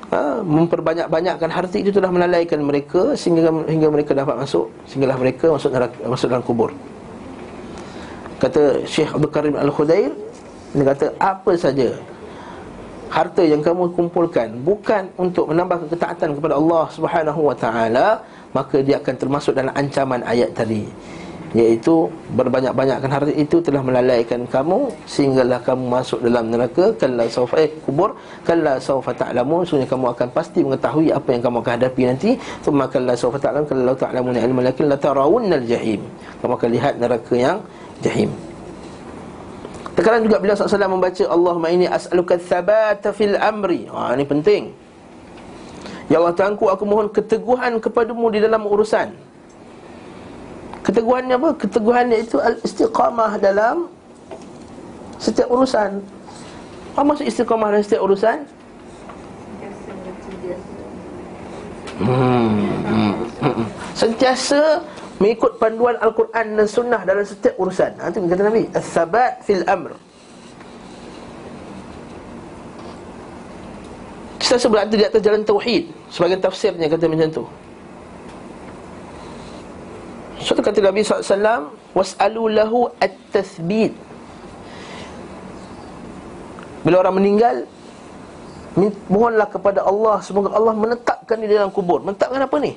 Ha, 0.09 0.41
Memperbanyak-banyakkan 0.41 1.47
harta 1.53 1.77
itu 1.79 1.87
telah 1.87 2.11
melalaikan 2.11 2.59
mereka 2.59 3.15
Sehingga 3.15 3.47
hingga 3.63 3.87
mereka 3.87 4.11
dapat 4.11 4.43
masuk 4.43 4.67
Sehinggalah 4.83 5.15
mereka 5.15 5.47
masuk, 5.47 5.71
neraka, 5.71 5.95
masuk 6.03 6.27
dalam 6.27 6.43
kubur. 6.43 6.75
Kata 8.43 8.83
Syekh 8.83 9.07
Abdul 9.15 9.31
Karim 9.31 9.55
Al-Khudair 9.55 10.11
Dia 10.75 10.83
kata 10.83 11.15
apa 11.15 11.55
saja 11.55 11.95
harta 13.11 13.43
yang 13.43 13.59
kamu 13.59 13.91
kumpulkan 13.91 14.55
bukan 14.63 15.11
untuk 15.19 15.51
menambah 15.51 15.91
ketaatan 15.91 16.39
kepada 16.39 16.55
Allah 16.55 16.83
Subhanahu 16.95 17.41
wa 17.51 17.55
taala 17.63 18.07
maka 18.55 18.79
dia 18.79 19.03
akan 19.03 19.15
termasuk 19.19 19.51
dalam 19.59 19.75
ancaman 19.75 20.23
ayat 20.23 20.55
tadi. 20.55 20.87
Iaitu 21.51 22.07
berbanyak-banyakkan 22.31 23.11
harta 23.11 23.31
itu 23.35 23.59
telah 23.59 23.83
melalaikan 23.83 24.47
kamu 24.47 24.87
sehinggalah 25.03 25.59
kamu 25.59 25.83
masuk 25.83 26.23
dalam 26.23 26.47
neraka. 26.47 26.95
Kalla 26.95 27.27
saufa 27.27 27.59
eh 27.59 27.67
kubur. 27.83 28.15
Kalla 28.47 28.79
saufa 28.79 29.11
ta'lamun. 29.11 29.67
Sungguh 29.67 29.83
kamu 29.83 30.15
akan 30.15 30.27
pasti 30.31 30.63
mengetahui 30.63 31.11
apa 31.11 31.27
yang 31.35 31.43
kamu 31.43 31.59
akan 31.59 31.73
hadapi 31.75 32.01
nanti. 32.07 32.29
Thumma 32.63 32.87
kalla 32.87 33.19
saufa 33.19 33.35
ta'lam 33.35 33.67
kalla 33.67 33.91
ta'lamun 33.91 34.39
ilma 34.39 34.63
lakin 34.71 34.87
la 34.87 34.95
tarawunnal 34.95 35.65
jahim. 35.67 35.99
Kamu 36.39 36.55
akan 36.55 36.69
lihat 36.71 36.93
neraka 37.03 37.35
yang 37.35 37.59
jahim 37.99 38.31
Terkadang 39.91 40.23
juga 40.23 40.39
bila 40.39 40.55
SAW 40.55 40.87
membaca 40.87 41.23
Allahumma 41.27 41.67
ini 41.67 41.85
as'aluka 41.87 42.39
thabata 42.39 43.11
fil 43.11 43.35
amri 43.35 43.91
ha, 43.91 44.15
Ini 44.15 44.23
penting 44.23 44.71
Ya 46.07 46.19
Allah 46.19 46.31
Tuhanku 46.35 46.71
aku 46.71 46.83
mohon 46.87 47.07
keteguhan 47.11 47.79
kepadamu 47.83 48.31
di 48.31 48.39
dalam 48.39 48.63
urusan 48.63 49.11
Keteguhannya 50.81 51.35
apa? 51.37 51.49
Keteguhannya 51.59 52.17
itu 52.23 52.39
al-istiqamah 52.39 53.37
dalam 53.37 53.91
setiap 55.19 55.51
urusan 55.51 55.99
Apa 56.95 57.03
maksud 57.05 57.27
istiqamah 57.27 57.67
dalam 57.75 57.83
setiap 57.83 58.01
urusan? 58.07 58.37
Hmm, 62.01 62.49
hmm, 62.81 63.13
hmm. 63.45 63.67
Sentiasa 63.93 64.81
mengikut 65.21 65.61
panduan 65.61 65.93
Al-Quran 66.01 66.57
dan 66.57 66.65
Sunnah 66.65 67.01
dalam 67.05 67.21
setiap 67.21 67.53
urusan. 67.61 67.93
Ha, 68.01 68.09
itu 68.09 68.25
kata 68.25 68.41
Nabi. 68.41 68.65
Al-thabat 68.73 69.31
fil 69.45 69.61
amr. 69.69 69.93
Sentiasa 74.41 74.67
berada 74.67 74.91
di 74.97 75.05
atas 75.05 75.21
jalan 75.21 75.45
Tauhid. 75.45 75.93
Sebagai 76.09 76.41
tafsirnya 76.41 76.89
kata 76.89 77.05
macam 77.05 77.29
tu. 77.29 77.45
Suatu 80.41 80.65
kata 80.65 80.81
Nabi 80.81 81.05
SAW, 81.05 81.69
Was'alu 81.93 82.43
lahu 82.57 82.89
at-tathbit. 82.97 83.93
Bila 86.81 87.05
orang 87.05 87.21
meninggal, 87.21 87.55
mohonlah 89.05 89.45
kepada 89.45 89.85
Allah 89.85 90.17
semoga 90.25 90.49
Allah 90.57 90.73
menetapkan 90.73 91.37
di 91.37 91.45
dalam 91.45 91.69
kubur. 91.69 92.01
Menetapkan 92.01 92.41
apa 92.41 92.57
ni? 92.57 92.73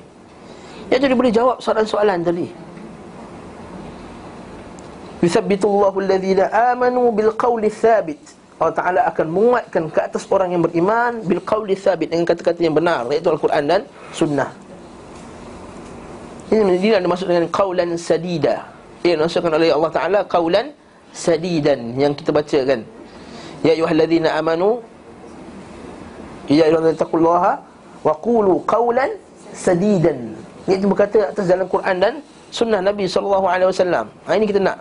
Ya 0.93 1.01
jadi 1.01 1.15
boleh 1.17 1.33
jawab 1.33 1.61
soalan-soalan 1.65 2.21
tadi. 2.21 2.49
Yuthabbitullahu 5.25 5.97
alladhina 6.05 6.53
amanu 6.73 7.09
bil 7.09 7.33
qawli 7.33 7.73
thabit. 7.73 8.21
Allah 8.55 8.77
Ta'ala 8.77 9.01
akan 9.11 9.27
menguatkan 9.35 9.91
ke 9.91 9.99
atas 9.99 10.31
orang 10.31 10.55
yang 10.55 10.63
beriman 10.63 11.19
Bil 11.27 11.43
qawli 11.43 11.75
thabit 11.75 12.15
Dengan 12.15 12.23
kata-kata 12.23 12.63
yang 12.63 12.71
benar 12.71 13.03
Iaitu 13.11 13.27
Al-Quran 13.27 13.67
dan 13.67 13.81
Sunnah. 14.15 14.55
Ini 16.55 16.63
menjadi 16.63 17.03
dimaksud 17.03 17.27
dengan 17.27 17.51
qawlan 17.51 17.99
sadida. 17.99 18.71
Ia 19.03 19.19
dimaksudkan 19.19 19.59
oleh 19.59 19.75
Allah 19.75 19.91
Ta'ala 19.91 20.21
Qawlan 20.23 20.71
sadidan 21.11 21.99
Yang 21.99 22.23
kita 22.23 22.31
baca 22.31 22.59
kan. 22.63 22.81
Ya 23.67 23.75
ayuhalladzina 23.75 24.39
amanu 24.39 24.87
Ya 26.47 26.71
ayuhalladzina 26.71 27.01
taqullaha 27.03 27.53
Wa 28.07 28.15
qulu 28.23 28.63
qawlan 28.71 29.19
sadidan 29.51 30.34
Iaitu 30.65 30.87
berkata 30.89 31.29
atas 31.29 31.45
dalam 31.45 31.69
Quran 31.69 31.97
dan 32.01 32.15
Sunnah 32.49 32.81
Nabi 32.81 33.05
SAW 33.05 33.45
ha, 33.45 34.31
Ini 34.33 34.47
kita 34.49 34.61
nak. 34.63 34.79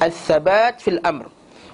Al-Thabat 0.00 0.80
fil 0.80 0.98
Amr. 1.04 1.28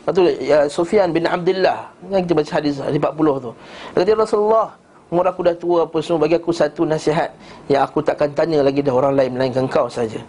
Lepas 0.04 0.16
ya, 0.42 0.66
Sufyan 0.66 1.14
bin 1.14 1.28
Abdullah. 1.28 1.92
Yang 2.10 2.22
kita 2.26 2.34
baca 2.34 2.52
hadis, 2.58 2.74
hadis 2.82 2.98
40 2.98 3.44
tu. 3.44 3.50
Kata 3.94 4.12
Rasulullah 4.16 4.68
Umur 5.10 5.26
aku 5.26 5.42
dah 5.42 5.56
tua 5.58 5.78
apa 5.90 5.98
semua 5.98 6.22
Bagi 6.22 6.38
aku 6.38 6.54
satu 6.54 6.86
nasihat 6.86 7.34
Yang 7.66 7.82
aku 7.90 7.98
takkan 7.98 8.30
tanya 8.30 8.62
lagi 8.62 8.78
dah 8.78 8.94
orang 8.94 9.18
lain 9.18 9.30
Melainkan 9.34 9.66
kau 9.66 9.90
saja. 9.90 10.22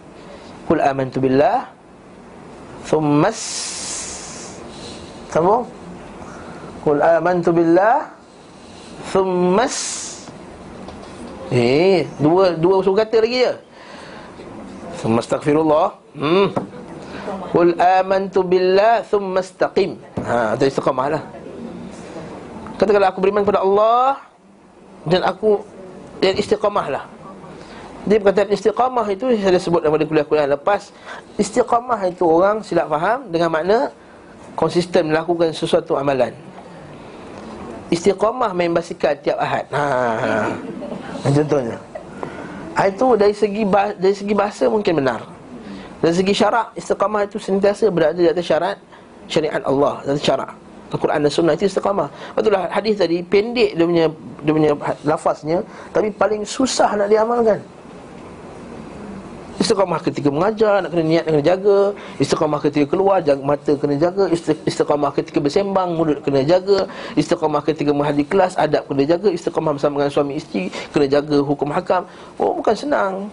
Kul 0.66 0.82
amantu 0.82 1.22
billah 1.22 1.70
Thummas 2.82 3.38
Sambung. 5.30 5.64
Kul 6.82 6.98
amantu 6.98 7.50
billah 7.54 8.10
Thummas 9.14 9.76
Eh, 11.52 12.08
dua 12.16 12.56
dua 12.56 12.80
usul 12.80 12.96
kata 12.96 13.20
lagi 13.20 13.44
je. 13.44 13.52
Thumma 15.04 15.20
astaghfirullah. 15.20 16.00
Hmm. 16.16 16.48
Qul 17.52 17.76
amantu 17.76 18.40
billah 18.40 19.04
thumma 19.04 19.44
istaqim. 19.44 20.00
Ha, 20.24 20.56
itu 20.56 20.72
istiqamah 20.72 21.06
lah. 21.12 21.22
Katakanlah 22.80 23.12
aku 23.12 23.20
beriman 23.20 23.44
kepada 23.44 23.60
Allah 23.60 24.24
dan 25.04 25.20
aku 25.28 25.60
dan 26.24 26.40
istiqamah 26.40 26.86
lah. 26.88 27.04
Dia 28.08 28.16
berkata 28.16 28.48
istiqamah 28.48 29.06
itu 29.12 29.36
saya 29.36 29.60
sebut 29.60 29.84
dalam 29.84 30.00
kuliah-kuliah 30.08 30.48
lepas. 30.56 30.88
Istiqamah 31.36 32.00
itu 32.08 32.24
orang 32.24 32.64
silap 32.64 32.88
faham 32.88 33.28
dengan 33.28 33.52
makna 33.52 33.92
konsisten 34.56 35.12
melakukan 35.12 35.52
sesuatu 35.52 36.00
amalan. 36.00 36.32
Istiqamah 37.92 38.56
main 38.56 38.72
basikal 38.72 39.12
tiap 39.20 39.36
Ahad. 39.36 39.68
Ha. 39.68 39.84
ha. 40.16 40.34
Contohnya 41.28 41.76
ha, 42.72 42.88
Itu 42.88 43.14
dari 43.20 43.36
segi 43.36 43.68
bahasa, 43.68 43.94
dari 44.00 44.16
segi 44.16 44.32
bahasa 44.32 44.64
mungkin 44.72 45.04
benar 45.04 45.20
Dari 46.00 46.14
segi 46.16 46.32
syarak 46.32 46.72
Istiqamah 46.72 47.28
itu 47.28 47.36
sentiasa 47.36 47.92
berada 47.92 48.16
di 48.16 48.26
atas 48.26 48.48
syarat 48.48 48.80
Syariat 49.28 49.60
Allah 49.68 50.00
atas 50.00 50.24
syarak 50.24 50.50
Al-Quran 50.92 51.24
dan 51.24 51.32
Sunnah 51.32 51.54
itu 51.56 51.64
istiqamah 51.68 52.08
Betullah 52.36 52.68
hadis 52.68 53.00
tadi 53.00 53.24
Pendek 53.24 53.72
dia 53.76 53.84
punya, 53.88 54.06
dia 54.44 54.52
punya 54.52 54.70
lafaznya 55.08 55.58
Tapi 55.88 56.12
paling 56.12 56.44
susah 56.44 56.92
nak 56.96 57.08
diamalkan 57.08 57.60
Istiqamah 59.62 60.02
ketika 60.02 60.28
mengajar 60.28 60.82
Nak 60.82 60.90
kena 60.90 61.04
niat 61.06 61.24
kena 61.24 61.38
jaga. 61.38 61.78
Istiqamah 62.18 62.58
ketika 62.58 62.86
keluar 62.90 63.22
jaga, 63.22 63.42
Mata 63.46 63.72
kena 63.78 63.94
jaga. 63.94 64.24
Istiqamah 64.66 65.10
ketika 65.14 65.38
bersembang 65.38 65.94
Mulut 65.94 66.18
kena 66.26 66.42
jaga. 66.42 66.90
Istiqamah 67.14 67.62
ketika 67.62 67.94
menghadiri 67.94 68.26
kelas 68.26 68.58
Adab 68.58 68.90
kena 68.90 69.06
jaga. 69.06 69.30
Istiqamah 69.30 69.78
bersama 69.78 70.02
dengan 70.02 70.12
suami 70.12 70.32
isteri 70.42 70.66
Kena 70.90 71.06
jaga 71.06 71.38
hukum 71.38 71.70
hakam. 71.70 72.02
Oh 72.42 72.50
bukan 72.58 72.74
senang. 72.74 73.30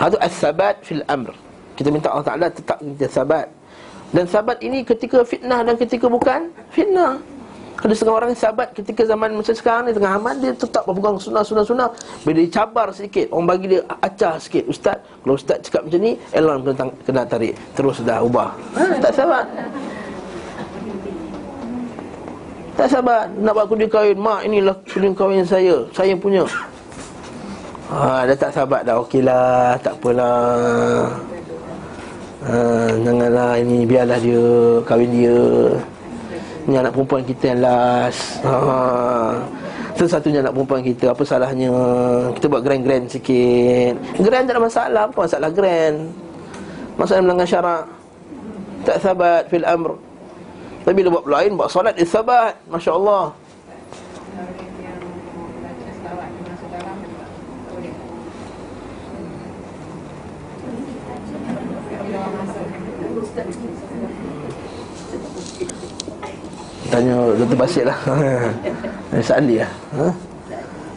Itu 0.00 0.16
as-sabat 0.20 0.80
fil 0.80 1.04
amr. 1.08 1.36
Kita 1.76 1.92
minta 1.92 2.08
Allah 2.08 2.24
Ta'ala 2.24 2.46
tetap 2.48 2.80
kita 2.80 3.08
sabat. 3.12 3.48
Dan 4.16 4.24
sabat 4.24 4.56
ini 4.62 4.86
ketika 4.86 5.26
fitnah 5.26 5.66
Dan 5.66 5.74
ketika 5.76 6.06
bukan 6.06 6.48
fitnah 6.72 7.20
ada 7.76 7.92
setengah 7.92 8.16
orang 8.16 8.32
sahabat 8.32 8.72
ketika 8.72 9.04
zaman 9.04 9.36
macam 9.36 9.52
sekarang 9.52 9.82
ni 9.86 9.92
tengah 9.92 10.16
aman 10.16 10.34
dia 10.40 10.52
tetap 10.56 10.82
berpegang 10.88 11.20
sunnah 11.20 11.44
sunnah 11.44 11.64
sunnah. 11.64 11.88
Bila 12.24 12.40
dia 12.40 12.48
cabar 12.48 12.88
sedikit, 12.96 13.28
orang 13.28 13.46
bagi 13.52 13.66
dia 13.76 13.80
acah 14.00 14.34
sikit. 14.40 14.64
Ustaz, 14.64 14.96
kalau 14.96 15.36
ustaz 15.36 15.60
cakap 15.60 15.84
macam 15.84 16.00
ni, 16.00 16.12
elon 16.32 16.64
kena, 16.64 16.84
kena 17.04 17.22
tarik. 17.28 17.52
Terus 17.76 18.00
dah 18.00 18.24
ubah. 18.24 18.56
Ha, 18.80 18.96
tak 18.96 19.12
sabar. 19.12 19.44
Tak 22.76 22.88
sabar 22.92 23.20
nak 23.40 23.52
buat 23.56 23.66
kundi 23.68 23.86
kahwin. 23.88 24.16
Mak 24.20 24.40
inilah 24.48 24.76
kundi 24.88 25.08
kahwin 25.12 25.44
saya. 25.44 25.76
Saya 25.92 26.16
punya. 26.16 26.44
Ha, 27.92 28.24
dah 28.24 28.36
tak 28.36 28.52
sabar 28.56 28.80
dah. 28.84 29.00
Okeylah, 29.04 29.76
tak 29.84 29.94
apalah. 30.00 31.12
Ha, 32.46 32.56
janganlah 33.04 33.52
ini 33.60 33.84
biarlah 33.84 34.18
dia 34.20 34.44
kahwin 34.84 35.10
dia. 35.12 35.40
Ni 36.66 36.74
anak 36.74 36.92
perempuan 36.98 37.22
kita 37.22 37.54
yang 37.54 37.60
last. 37.62 38.42
Ha. 38.42 38.54
Satu-satunya 39.94 40.42
anak 40.42 40.52
perempuan 40.52 40.82
kita. 40.82 41.14
Apa 41.14 41.22
salahnya? 41.22 41.70
Kita 42.34 42.46
buat 42.50 42.62
grand-grand 42.66 43.06
sikit. 43.06 43.94
Grand 44.18 44.44
tak 44.44 44.54
ada 44.58 44.62
masalah. 44.62 45.02
Apa 45.06 45.16
masalah 45.30 45.50
grand? 45.54 45.96
Masalah 46.98 47.22
melanggar 47.22 47.46
syarak. 47.46 47.84
Tak 48.82 48.98
sabat 48.98 49.42
fil 49.46 49.62
amr. 49.62 49.94
Tapi 50.86 51.02
bila 51.02 51.18
buat 51.18 51.26
lain 51.26 51.58
Buat 51.58 51.70
solat 51.70 51.94
dia 51.94 52.06
sabat. 52.06 52.58
Masya 52.66 52.92
Allah 52.98 53.45
Tanya 66.86 67.16
Dr. 67.34 67.58
Basit 67.58 67.84
lah 67.86 67.98
Sa'ali 69.26 69.58
lah 69.62 69.72
ha? 69.96 70.06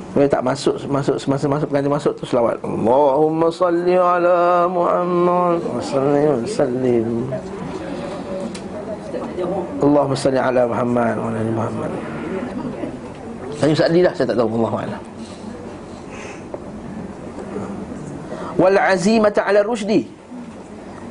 Bila 0.10 0.26
tak 0.26 0.42
masuk 0.42 0.76
masuk 0.90 1.16
semasa 1.22 1.46
masuk 1.46 1.70
ganti 1.70 1.86
masuk 1.86 2.18
tu 2.18 2.26
selawat. 2.26 2.58
Allahumma 2.66 3.54
salli 3.54 3.94
ala 3.94 4.66
Muhammad 4.66 5.62
wa 5.62 5.78
salli 5.78 6.24
wa 6.26 6.50
sallim. 6.50 7.10
Allahumma 9.78 10.18
salli 10.18 10.42
ala 10.42 10.62
Muhammad 10.66 11.14
wa 11.14 11.26
ala 11.30 11.40
Muhammad. 11.54 11.92
Tanya 13.62 13.76
Sa'ali 13.78 14.00
lah 14.02 14.14
saya 14.18 14.26
tak 14.34 14.38
tahu 14.42 14.50
Allah 14.58 14.74
a'lam. 14.82 15.02
Wal 18.58 18.78
azimata 18.82 19.46
ala 19.46 19.62
rushdi 19.62 20.19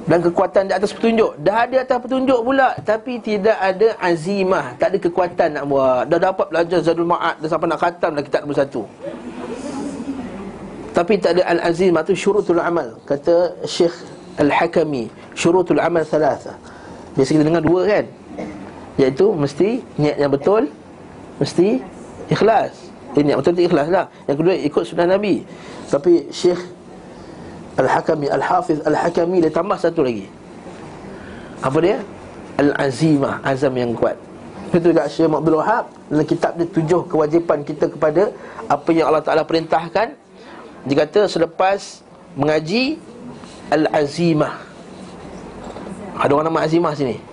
dan 0.09 0.25
kekuatan 0.25 0.63
di 0.67 0.73
atas 0.73 0.91
petunjuk. 0.97 1.37
Dah 1.45 1.69
ada 1.69 1.85
atas 1.85 1.99
petunjuk 2.01 2.41
pula 2.41 2.73
tapi 2.81 3.21
tidak 3.21 3.61
ada 3.61 3.93
azimah. 4.01 4.73
Tak 4.81 4.97
ada 4.97 4.99
kekuatan 5.05 5.49
nak 5.61 5.65
buat. 5.69 6.09
Dah 6.09 6.19
dapat 6.33 6.47
belajar 6.49 6.79
zadul 6.81 7.05
ma'ad 7.05 7.37
dah 7.45 7.49
sampai 7.53 7.69
nak 7.69 7.79
khatam 7.79 8.11
dah 8.17 8.25
kitab 8.25 8.41
nombor 8.49 8.57
satu. 8.57 8.83
Tapi 10.97 11.15
tak 11.21 11.37
ada 11.37 11.43
al-azimah 11.53 12.03
tu 12.03 12.17
syurutul 12.17 12.59
amal. 12.59 12.97
Kata 13.05 13.53
Syekh 13.69 13.93
Al-Hakami 14.41 15.13
syurutul 15.37 15.79
amal 15.79 16.03
thalatha. 16.09 16.57
Biasa 17.13 17.37
kita 17.37 17.45
dengar 17.45 17.63
dua 17.63 17.85
kan? 17.85 18.05
Iaitu 18.97 19.31
mesti 19.37 19.85
niat 20.01 20.17
yang 20.17 20.33
betul 20.33 20.73
mesti 21.37 21.85
ikhlas. 22.33 22.73
Eh, 23.13 23.23
niat 23.23 23.37
betul 23.37 23.61
tu 23.61 23.63
ikhlas 23.63 23.93
lah. 23.93 24.09
Yang 24.25 24.37
kedua 24.41 24.55
ikut 24.57 24.83
sunnah 24.89 25.07
Nabi. 25.07 25.45
Tapi 25.87 26.33
Syekh 26.33 26.78
Al-Hakami 27.79 28.27
Al-Hafiz 28.29 28.83
Al-Hakami 28.83 29.39
Dia 29.41 29.53
tambah 29.55 29.79
satu 29.79 30.03
lagi 30.03 30.27
Apa 31.63 31.79
dia? 31.79 32.03
Al-Azimah 32.59 33.39
Azam 33.47 33.75
yang 33.79 33.95
kuat 33.95 34.19
Itu 34.75 34.91
juga 34.91 35.07
Syekh 35.07 35.31
Abdul 35.31 35.63
Wahab 35.63 35.87
Dalam 36.11 36.27
kitab 36.27 36.59
dia 36.59 36.67
tujuh 36.67 37.07
kewajipan 37.07 37.63
kita 37.63 37.87
kepada 37.87 38.35
Apa 38.67 38.91
yang 38.91 39.09
Allah 39.09 39.23
Ta'ala 39.23 39.47
perintahkan 39.47 40.19
Dia 40.85 40.97
kata 41.07 41.31
selepas 41.31 42.03
mengaji 42.35 42.99
Al-Azimah 43.71 44.59
Ada 46.19 46.31
orang 46.35 46.47
nama 46.51 46.61
Azimah 46.67 46.93
sini? 46.99 47.29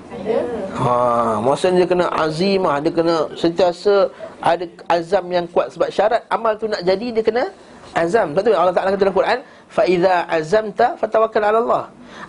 Ha, 0.75 1.37
maksudnya 1.39 1.85
dia 1.85 1.89
kena 1.89 2.09
azimah, 2.11 2.81
dia 2.81 2.91
kena 2.91 3.29
sentiasa 3.37 4.09
ada 4.43 4.65
azam 4.89 5.23
yang 5.31 5.45
kuat 5.47 5.71
sebab 5.71 5.87
syarat 5.87 6.25
amal 6.27 6.57
tu 6.57 6.67
nak 6.67 6.81
jadi 6.83 7.15
dia 7.15 7.23
kena 7.23 7.47
azam. 7.95 8.35
Sebab 8.35 8.41
tu 8.43 8.51
Allah 8.51 8.75
Taala 8.75 8.91
kata 8.91 9.05
dalam 9.07 9.15
Quran, 9.15 9.39
fa 9.67 9.83
iza 9.85 10.25
azamta 10.29 10.95
fatawakkal 10.99 11.43
'ala 11.43 11.59
Allah. 11.63 11.85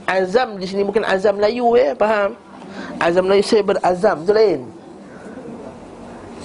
Azam 0.06 0.58
di 0.58 0.66
sini 0.66 0.82
bukan 0.82 1.02
azam 1.06 1.38
Melayu 1.38 1.74
ya, 1.78 1.94
faham? 1.94 2.34
Azam 2.98 3.26
Melayu 3.26 3.42
saya 3.42 3.62
berazam 3.62 4.16
tu 4.26 4.32
lain. 4.34 4.60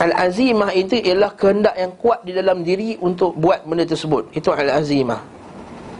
Al-azimah 0.01 0.73
itu 0.73 0.97
ialah 0.97 1.29
kehendak 1.37 1.77
yang 1.77 1.93
kuat 1.93 2.25
di 2.25 2.33
dalam 2.33 2.65
diri 2.65 2.97
untuk 2.97 3.37
buat 3.37 3.61
benda 3.69 3.85
tersebut. 3.85 4.33
Itu 4.33 4.49
al-azimah. 4.49 5.21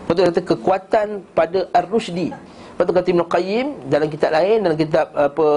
Betul 0.09 0.33
kata 0.33 0.41
kekuatan 0.41 1.07
pada 1.37 1.69
ar-rusydi. 1.69 2.33
Tu 2.81 2.89
kata 2.89 3.13
Ibn 3.13 3.21
Qayyim 3.29 3.93
dalam 3.93 4.09
kitab 4.09 4.33
lain 4.33 4.65
dalam 4.65 4.73
kitab 4.73 5.13
apa 5.13 5.47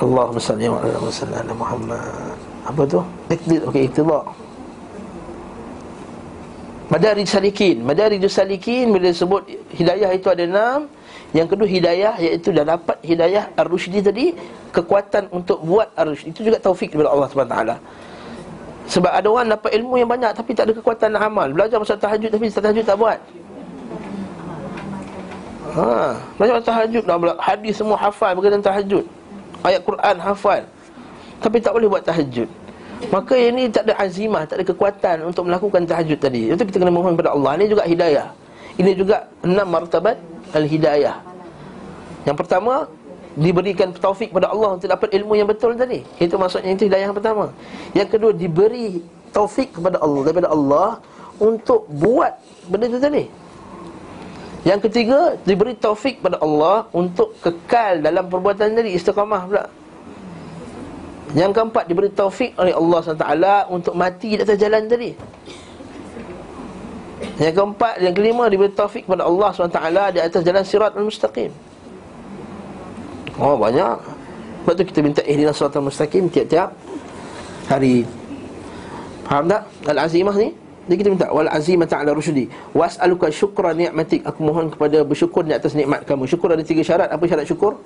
Allahumma 0.00 0.40
salli 0.40 0.72
wa 0.72 0.80
ala 0.80 1.52
Muhammad. 1.52 2.32
Apa 2.64 2.82
tu? 2.88 3.04
Okey 3.68 3.92
iqtida. 3.92 4.24
Madarij 6.94 7.26
Salikin. 7.26 7.82
Madarij 7.82 8.22
Salikin 8.30 8.94
Bila 8.94 9.10
sebut 9.10 9.42
hidayah 9.74 10.14
itu 10.14 10.30
ada 10.30 10.46
enam. 10.46 10.86
Yang 11.34 11.46
kedua 11.50 11.66
hidayah 11.66 12.14
Iaitu 12.22 12.54
dah 12.54 12.62
dapat 12.62 13.02
hidayah 13.02 13.50
Ar-Rushdi 13.58 13.98
tadi 13.98 14.30
Kekuatan 14.70 15.26
untuk 15.34 15.58
buat 15.66 15.90
Ar-Rushdi. 15.98 16.30
Itu 16.30 16.46
juga 16.46 16.62
taufik 16.62 16.94
daripada 16.94 17.10
Allah 17.10 17.26
SWT 17.34 17.58
Sebab 18.94 19.10
ada 19.10 19.26
orang 19.26 19.50
dapat 19.50 19.74
ilmu 19.74 19.98
yang 19.98 20.06
banyak 20.06 20.30
Tapi 20.38 20.54
tak 20.54 20.70
ada 20.70 20.72
kekuatan 20.78 21.18
nak 21.18 21.26
amal. 21.26 21.50
Belajar 21.50 21.82
pasal 21.82 21.98
tahajud 21.98 22.30
Tapi 22.30 22.46
tahajud 22.46 22.84
tak 22.86 22.98
buat. 23.02 23.18
Ha, 25.74 26.14
belajar 26.38 26.62
tahajud. 26.62 27.02
Dah 27.02 27.18
hadis 27.42 27.74
semua 27.74 27.98
hafal 27.98 28.30
berkaitan 28.38 28.62
tahajud. 28.62 29.02
Ayat 29.66 29.82
Quran 29.82 30.16
hafal. 30.22 30.62
Tapi 31.42 31.58
tak 31.58 31.74
boleh 31.74 31.90
buat 31.90 32.06
tahajud. 32.06 32.46
Maka 33.10 33.34
ini 33.36 33.68
tak 33.68 33.90
ada 33.90 33.94
azimah, 34.00 34.46
tak 34.48 34.62
ada 34.62 34.64
kekuatan 34.68 35.16
untuk 35.28 35.44
melakukan 35.48 35.82
tahajud 35.84 36.18
tadi. 36.20 36.52
Itu 36.52 36.62
kita 36.64 36.78
kena 36.80 36.92
mohon 36.94 37.18
kepada 37.18 37.34
Allah. 37.36 37.58
Ini 37.58 37.66
juga 37.68 37.82
hidayah. 37.84 38.28
Ini 38.78 38.90
juga 38.96 39.16
enam 39.44 39.66
martabat 39.70 40.16
al-hidayah. 40.54 41.18
Yang 42.24 42.36
pertama, 42.40 42.88
diberikan 43.34 43.90
taufik 43.94 44.30
kepada 44.30 44.50
Allah 44.50 44.78
untuk 44.78 44.88
dapat 44.88 45.08
ilmu 45.14 45.34
yang 45.34 45.48
betul 45.50 45.74
tadi. 45.74 46.06
Itu 46.22 46.38
maksudnya 46.38 46.74
itu 46.74 46.86
hidayah 46.86 47.10
yang 47.10 47.16
pertama. 47.16 47.50
Yang 47.92 48.08
kedua, 48.18 48.30
diberi 48.32 49.02
taufik 49.34 49.74
kepada 49.74 49.98
Allah 49.98 50.20
daripada 50.22 50.48
Allah 50.50 50.88
untuk 51.42 51.86
buat 51.90 52.38
benda 52.70 52.86
itu 52.86 52.98
tadi. 53.02 53.24
Yang 54.64 54.80
ketiga, 54.88 55.36
diberi 55.44 55.76
taufik 55.76 56.24
kepada 56.24 56.40
Allah 56.40 56.88
untuk 56.94 57.36
kekal 57.44 58.00
dalam 58.00 58.24
perbuatan 58.32 58.72
tadi, 58.72 58.96
istiqamah 58.96 59.42
pula. 59.44 59.64
Yang 61.34 61.50
keempat 61.50 61.84
diberi 61.90 62.10
taufik 62.14 62.54
oleh 62.54 62.70
Allah 62.70 62.98
SWT 63.02 63.26
Untuk 63.74 63.94
mati 63.98 64.38
di 64.38 64.42
atas 64.42 64.54
jalan 64.54 64.86
tadi. 64.86 65.10
Yang 67.42 67.54
keempat, 67.58 67.94
yang 67.98 68.14
kelima 68.14 68.46
diberi 68.46 68.70
taufik 68.70 69.02
kepada 69.10 69.26
Allah 69.26 69.50
SWT 69.50 69.80
Di 70.14 70.20
atas 70.22 70.40
jalan 70.46 70.62
sirat 70.62 70.94
al-mustaqim. 70.94 71.50
Oh 73.42 73.58
banyak. 73.58 73.98
Sebab 74.62 74.72
tu 74.78 74.82
kita 74.86 75.00
minta 75.02 75.20
ihdina 75.26 75.50
sirat 75.50 75.74
al-mustaqim 75.74 76.30
Tiap-tiap 76.30 76.70
hari. 77.66 78.06
Faham 79.26 79.50
tak? 79.50 79.66
Al-azimah 79.90 80.36
ni 80.38 80.54
Jadi 80.86 80.96
kita 81.02 81.08
minta 81.10 81.26
Wal 81.34 81.50
azimah 81.50 81.88
ta'ala 81.90 82.14
rusydi 82.14 82.46
Was'aluka 82.78 83.26
syukra 83.34 83.74
ni'matik. 83.74 84.22
Aku 84.22 84.38
mohon 84.46 84.70
kepada 84.70 85.02
bersyukur 85.02 85.42
di 85.42 85.50
atas 85.50 85.74
nikmat 85.74 86.06
kamu. 86.06 86.30
Syukur 86.30 86.54
ada 86.54 86.62
tiga 86.62 86.86
syarat. 86.86 87.10
Apa 87.10 87.26
syarat 87.26 87.50
syukur? 87.50 87.82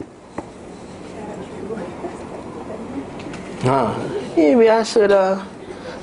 Ha, 3.67 3.91
ini 4.39 4.55
biasa 4.55 5.01
dah. 5.11 5.33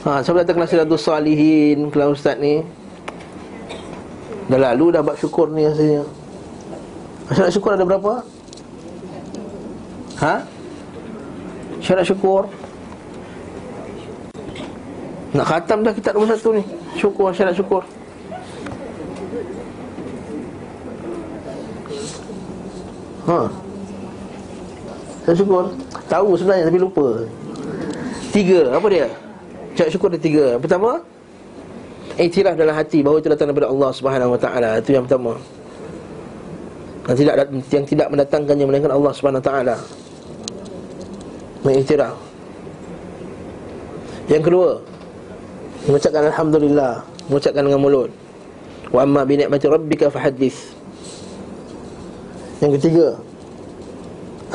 Ha, 0.04 0.20
saya 0.20 0.44
datang 0.44 0.60
kelas 0.60 0.70
Siratul 0.76 1.00
Salihin 1.00 1.88
kelas 1.88 2.20
ustaz 2.20 2.36
ni. 2.36 2.60
Dah 4.52 4.60
lalu 4.60 4.92
dah 4.92 5.02
buat 5.02 5.16
syukur 5.16 5.48
ni 5.56 5.64
rasanya. 5.64 6.04
Syarat 7.34 7.52
syukur 7.58 7.74
ada 7.74 7.82
berapa? 7.82 8.22
Ha? 10.22 10.46
Syarat 11.82 12.06
syukur 12.06 12.46
Nak 15.34 15.46
khatam 15.50 15.82
dah 15.82 15.92
kitab 15.92 16.16
nombor 16.16 16.38
satu 16.38 16.54
ni 16.54 16.64
Syukur, 16.96 17.34
syarat 17.34 17.58
syukur 17.58 17.82
Ha 23.26 23.50
Syarat 25.26 25.38
syukur 25.42 25.64
Tahu 26.06 26.30
sebenarnya 26.38 26.70
tapi 26.70 26.78
lupa 26.78 27.26
Tiga, 28.36 28.76
apa 28.76 28.88
dia? 28.92 29.08
Syarat 29.80 29.92
syukur 29.96 30.12
ada 30.12 30.20
tiga 30.20 30.60
Pertama 30.60 31.00
Iktiraf 32.20 32.60
dalam 32.60 32.76
hati 32.76 33.00
bahawa 33.00 33.24
itu 33.24 33.32
datang 33.32 33.48
daripada 33.48 33.72
Allah 33.72 33.92
Subhanahu 33.96 34.36
Wa 34.36 34.40
Taala 34.40 34.70
Itu 34.84 34.92
yang 34.92 35.08
pertama 35.08 35.40
yang 37.06 37.18
tidak 37.22 37.36
yang 37.70 37.86
tidak 37.86 38.08
mendatangkannya 38.10 38.66
melainkan 38.66 38.94
Allah 38.94 39.14
Subhanahu 39.14 39.42
Wa 39.42 39.46
Taala. 39.46 39.78
Mengiktiraf. 41.62 42.18
Yang 44.26 44.44
kedua, 44.50 44.70
mengucapkan 45.86 46.24
alhamdulillah, 46.34 47.06
mengucapkan 47.30 47.62
dengan 47.62 47.82
mulut. 47.82 48.10
Wa 48.90 49.06
amma 49.06 49.22
bi 49.22 49.38
ni'mati 49.38 49.66
rabbika 49.70 50.10
fahaddits. 50.10 50.74
Yang 52.66 52.82
ketiga, 52.82 53.08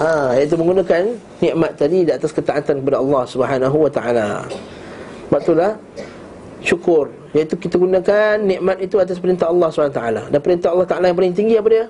ha, 0.01 0.33
iaitu 0.41 0.57
menggunakan 0.57 1.13
nikmat 1.45 1.77
tadi 1.77 2.09
di 2.09 2.13
atas 2.13 2.33
ketaatan 2.33 2.81
kepada 2.81 2.99
Allah 2.99 3.23
Subhanahu 3.29 3.77
wa 3.85 3.91
taala. 3.93 4.49
Sebab 5.29 5.41
itulah 5.45 5.73
syukur 6.65 7.13
iaitu 7.37 7.55
kita 7.55 7.79
gunakan 7.79 8.41
nikmat 8.41 8.81
itu 8.83 8.97
atas 8.97 9.21
perintah 9.21 9.53
Allah 9.53 9.69
taala. 9.71 10.23
Dan 10.33 10.41
perintah 10.43 10.75
Allah 10.75 10.89
Taala 10.89 11.07
yang 11.13 11.19
paling 11.19 11.37
tinggi 11.37 11.55
apa 11.55 11.69
dia? 11.71 11.87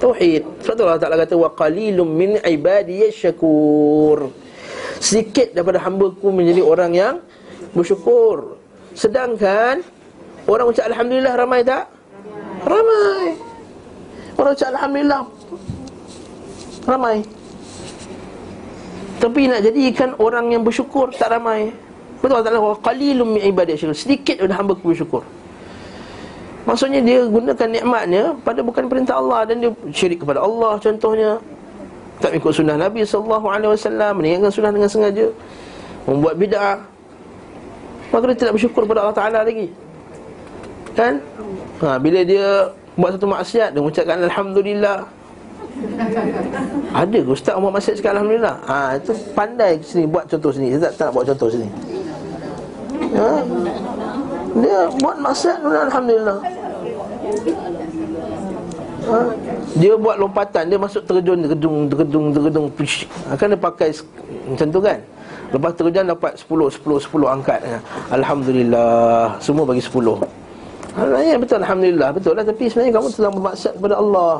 Tauhid. 0.00 0.42
Sebab 0.64 0.74
tu 0.76 0.82
Allah 0.88 1.00
Taala 1.00 1.16
kata 1.20 1.36
wa 1.36 1.52
qalilum 1.52 2.08
min 2.08 2.30
ibadiy 2.40 3.12
syakur. 3.12 4.32
Sedikit 4.96 5.52
daripada 5.52 5.80
hamba-Ku 5.80 6.28
menjadi 6.32 6.64
orang 6.64 6.92
yang 6.96 7.14
bersyukur. 7.76 8.60
Sedangkan 8.96 9.84
orang 10.48 10.66
ucap 10.72 10.88
alhamdulillah 10.88 11.36
ramai 11.36 11.60
tak? 11.64 11.88
Ramai. 12.64 13.36
Orang 14.40 14.52
ucap 14.56 14.72
alhamdulillah 14.72 15.20
ramai. 16.90 17.22
Tapi 19.20 19.52
nak 19.52 19.60
jadikan 19.60 20.16
orang 20.16 20.48
yang 20.48 20.64
bersyukur 20.64 21.12
tak 21.12 21.28
ramai. 21.28 21.70
Betul 22.20 22.36
Allah 22.36 22.46
Ta'ala 22.52 22.76
Qalilum 22.80 23.36
min 23.36 23.42
ibadah 23.48 23.76
Sedikit 23.96 24.40
ada 24.40 24.56
hamba 24.56 24.76
bersyukur. 24.76 25.24
Maksudnya 26.68 27.00
dia 27.00 27.24
gunakan 27.24 27.68
nikmatnya 27.72 28.36
Pada 28.44 28.60
bukan 28.60 28.84
perintah 28.84 29.16
Allah 29.16 29.48
Dan 29.48 29.64
dia 29.64 29.72
syirik 29.96 30.20
kepada 30.24 30.44
Allah 30.44 30.76
contohnya. 30.76 31.40
Tak 32.20 32.36
ikut 32.36 32.52
sunnah 32.52 32.76
Nabi 32.76 33.00
SAW 33.00 33.40
Meninggalkan 34.12 34.52
sunnah 34.52 34.72
dengan 34.72 34.88
sengaja 34.92 35.32
Membuat 36.04 36.36
bid'ah. 36.36 36.76
Maka 38.12 38.24
dia 38.32 38.36
tidak 38.36 38.52
bersyukur 38.60 38.84
kepada 38.84 39.00
Allah 39.08 39.16
Ta'ala 39.16 39.40
lagi. 39.46 39.72
Kan? 40.92 41.22
Ha, 41.80 41.96
bila 41.96 42.20
dia 42.26 42.68
buat 42.98 43.16
satu 43.16 43.28
maksiat 43.30 43.72
Dia 43.72 43.80
mengucapkan 43.80 44.18
Alhamdulillah 44.28 45.19
ada 46.90 47.18
ke 47.22 47.30
Ustaz 47.30 47.54
Muhammad 47.56 47.80
Masyid 47.80 47.94
cakap 48.02 48.12
Alhamdulillah? 48.18 48.56
Ha, 48.66 48.76
Itu 48.98 49.12
pandai 49.32 49.78
sini 49.80 50.04
buat 50.10 50.24
contoh 50.26 50.50
sini. 50.52 50.74
Saya 50.74 50.90
tak, 50.90 50.92
tak 50.98 51.04
nak 51.08 51.12
buat 51.14 51.26
contoh 51.32 51.48
sini? 51.48 51.68
Ha? 53.10 53.28
Dia 54.58 54.78
buat 54.98 55.16
maksiat 55.22 55.56
Alhamdulillah. 55.62 56.38
Ha? 59.00 59.18
Dia 59.78 59.94
buat 59.96 60.16
lompatan 60.18 60.66
Dia 60.66 60.76
masuk 60.76 61.02
terjun 61.06 61.46
Terjun 61.46 61.86
Terjun 61.88 62.24
Terjun 62.34 62.66
Akan 63.30 63.46
dia 63.54 63.58
pakai 63.58 63.94
Macam 64.50 64.66
tu 64.68 64.80
kan? 64.82 64.98
Lepas 65.50 65.72
terjun 65.74 66.06
dapat 66.06 66.32
10 66.38 66.46
10 66.78 67.10
10 67.10 67.26
angkat. 67.26 67.60
Ha? 67.66 67.78
Alhamdulillah. 68.14 69.34
Semua 69.42 69.66
bagi 69.66 69.82
10 69.82 69.98
Ya 71.22 71.36
betul 71.38 71.58
Alhamdulillah. 71.62 72.08
Betul 72.14 72.32
lah 72.38 72.44
Tapi 72.46 72.70
sebenarnya 72.70 72.92
kamu 72.98 73.08
telah 73.14 73.30
bermaksiat 73.34 73.72
kepada 73.78 73.94
Allah 73.98 74.32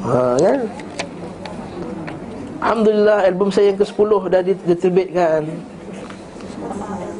Ha 0.00 0.36
kan? 0.40 0.60
Alhamdulillah 2.60 3.18
album 3.24 3.48
saya 3.48 3.72
yang 3.72 3.80
ke-10 3.80 4.10
dah 4.28 4.42
diterbitkan. 4.44 5.42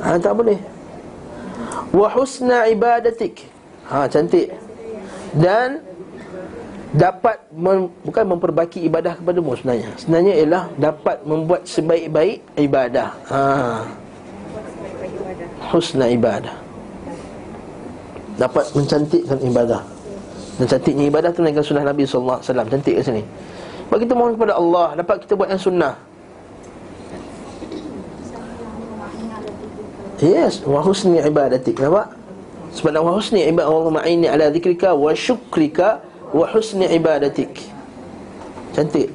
Ha 0.05 0.17
tak 0.21 0.33
boleh. 0.37 0.59
Wa 1.93 2.09
husna 2.13 2.69
ibadatik. 2.69 3.49
Ha 3.89 4.09
cantik. 4.09 4.53
Dan 5.37 5.85
dapat 6.91 7.39
mem, 7.55 7.87
bukan 8.03 8.25
memperbaiki 8.35 8.83
ibadah 8.83 9.15
kepadamu 9.15 9.55
sebenarnya. 9.55 9.91
Sebenarnya 9.95 10.35
ialah 10.43 10.65
dapat 10.75 11.23
membuat 11.23 11.63
sebaik-baik 11.71 12.43
ibadah. 12.59 13.15
Ha. 13.31 13.43
Husna 15.71 16.11
ibadah. 16.11 16.57
Dapat 18.35 18.65
mencantikkan 18.75 19.39
ibadah. 19.45 20.00
Dan 20.61 20.69
cantiknya 20.69 21.09
ibadah 21.09 21.33
tu 21.33 21.41
dengan 21.41 21.65
sunnah 21.65 21.89
Nabi 21.89 22.05
wasallam. 22.05 22.69
Cantik 22.69 23.01
kat 23.01 23.05
sini. 23.09 23.25
Bagi 23.89 24.05
kita 24.05 24.13
mohon 24.13 24.37
kepada 24.37 24.61
Allah 24.61 24.93
dapat 25.01 25.25
kita 25.25 25.33
buat 25.33 25.49
yang 25.49 25.57
sunnah. 25.57 25.97
Yes, 30.21 30.61
wa 30.69 30.85
husni 30.85 31.17
ibadatik. 31.17 31.81
Nampak? 31.81 32.13
Sebab 32.77 32.93
wa 33.01 33.17
husni 33.17 33.41
ibadah 33.49 33.73
Allah 33.73 34.05
ma'ini 34.05 34.29
ala 34.29 34.53
zikrika 34.53 34.93
wa 34.93 35.17
syukrika 35.17 36.05
wa 36.29 36.45
husni 36.53 36.85
ibadatik. 36.93 37.57
Cantik. 38.77 39.09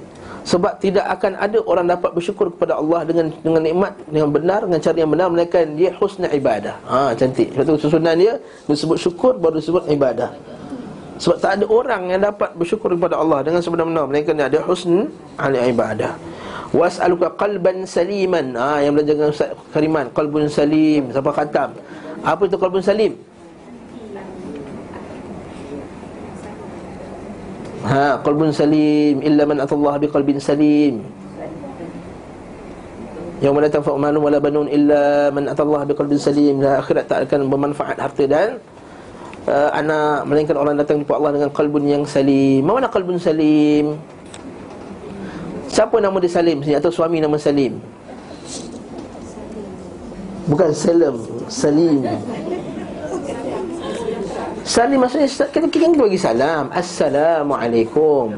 Sebab 0.49 0.81
tidak 0.81 1.05
akan 1.13 1.37
ada 1.37 1.57
orang 1.65 1.85
dapat 1.89 2.09
bersyukur 2.13 2.49
kepada 2.53 2.77
Allah 2.77 3.05
dengan 3.05 3.29
dengan 3.41 3.61
nikmat 3.61 3.93
dengan 4.09 4.29
benar 4.33 4.61
dengan 4.65 4.81
cara 4.81 4.97
yang 4.97 5.09
benar 5.13 5.27
melainkan 5.29 5.77
dia 5.77 5.93
husna 5.97 6.25
ibadah. 6.33 6.73
Ha 6.89 7.13
cantik. 7.13 7.53
Sebab 7.53 7.63
tu 7.69 7.73
susunan 7.85 8.17
dia 8.17 8.41
disebut 8.65 8.97
syukur 8.97 9.37
baru 9.37 9.61
disebut 9.61 9.85
ibadah. 9.93 10.33
Sebab 11.15 11.37
tak 11.39 11.51
ada 11.61 11.65
orang 11.71 12.11
yang 12.11 12.21
dapat 12.27 12.51
bersyukur 12.59 12.91
kepada 12.91 13.15
Allah 13.15 13.39
dengan 13.39 13.63
sebenar-benar 13.63 14.03
melainkan 14.03 14.35
dia 14.35 14.51
ada 14.51 14.59
husn 14.67 15.07
al 15.39 15.55
ibadah. 15.55 16.11
Was'aluka 16.75 17.31
qalban 17.39 17.87
saliman. 17.87 18.51
Ha 18.51 18.83
yang 18.83 18.91
belajar 18.99 19.15
dengan 19.15 19.31
Ustaz 19.31 19.55
Kariman, 19.71 20.11
qalbun 20.11 20.51
salim 20.51 21.07
siapa 21.15 21.31
khatam. 21.31 21.71
Apa 22.19 22.41
itu 22.51 22.59
qalbun 22.59 22.83
salim? 22.83 23.15
Ha, 27.85 28.17
qalbun 28.25 28.49
salim 28.49 29.21
illa 29.21 29.45
man 29.45 29.61
atallaha 29.61 30.01
biqalbin 30.01 30.41
salim. 30.41 31.05
Yang 33.39 33.53
mana 33.53 33.67
tanfa'u 33.69 33.99
malun 34.01 34.25
wala 34.25 34.41
banun 34.41 34.67
illa 34.67 35.29
man 35.29 35.45
atallaha 35.47 35.85
biqalbin 35.85 36.17
salim. 36.17 36.59
Dan 36.59 36.81
akhirat 36.81 37.05
tak 37.05 37.29
akan 37.29 37.45
bermanfaat 37.47 38.01
harta 38.01 38.25
dan 38.25 38.57
uh, 39.47 39.69
anak 39.73 40.25
melainkan 40.29 40.57
orang 40.57 40.75
datang 40.77 41.01
kepada 41.01 41.17
Allah 41.21 41.31
dengan 41.41 41.49
qalbun 41.53 41.83
yang 41.85 42.03
salim. 42.05 42.65
Mana 42.65 42.89
qalbun 42.89 43.17
salim? 43.17 43.97
Siapa 45.75 45.99
nama 45.99 46.15
dia 46.23 46.31
Salim 46.31 46.63
sini 46.63 46.79
atau 46.79 46.87
suami 46.87 47.19
nama 47.19 47.35
Salim? 47.35 47.75
Bukan 50.47 50.71
Salim, 50.71 51.19
Salim. 51.51 51.99
Salim 54.63 55.03
maksudnya 55.03 55.27
kita, 55.27 55.67
kita 55.67 55.93
bagi 55.93 56.17
salam 56.17 56.73
Assalamualaikum 56.73 58.33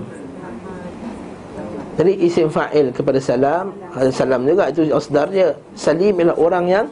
Jadi 1.96 2.14
isim 2.20 2.52
fa'il 2.52 2.92
kepada 2.92 3.22
salam 3.22 3.72
Salam 4.12 4.44
juga 4.44 4.68
itu 4.68 4.92
asdar 4.92 5.32
dia 5.32 5.56
Salim 5.78 6.20
ialah 6.20 6.36
orang 6.36 6.66
yang 6.68 6.86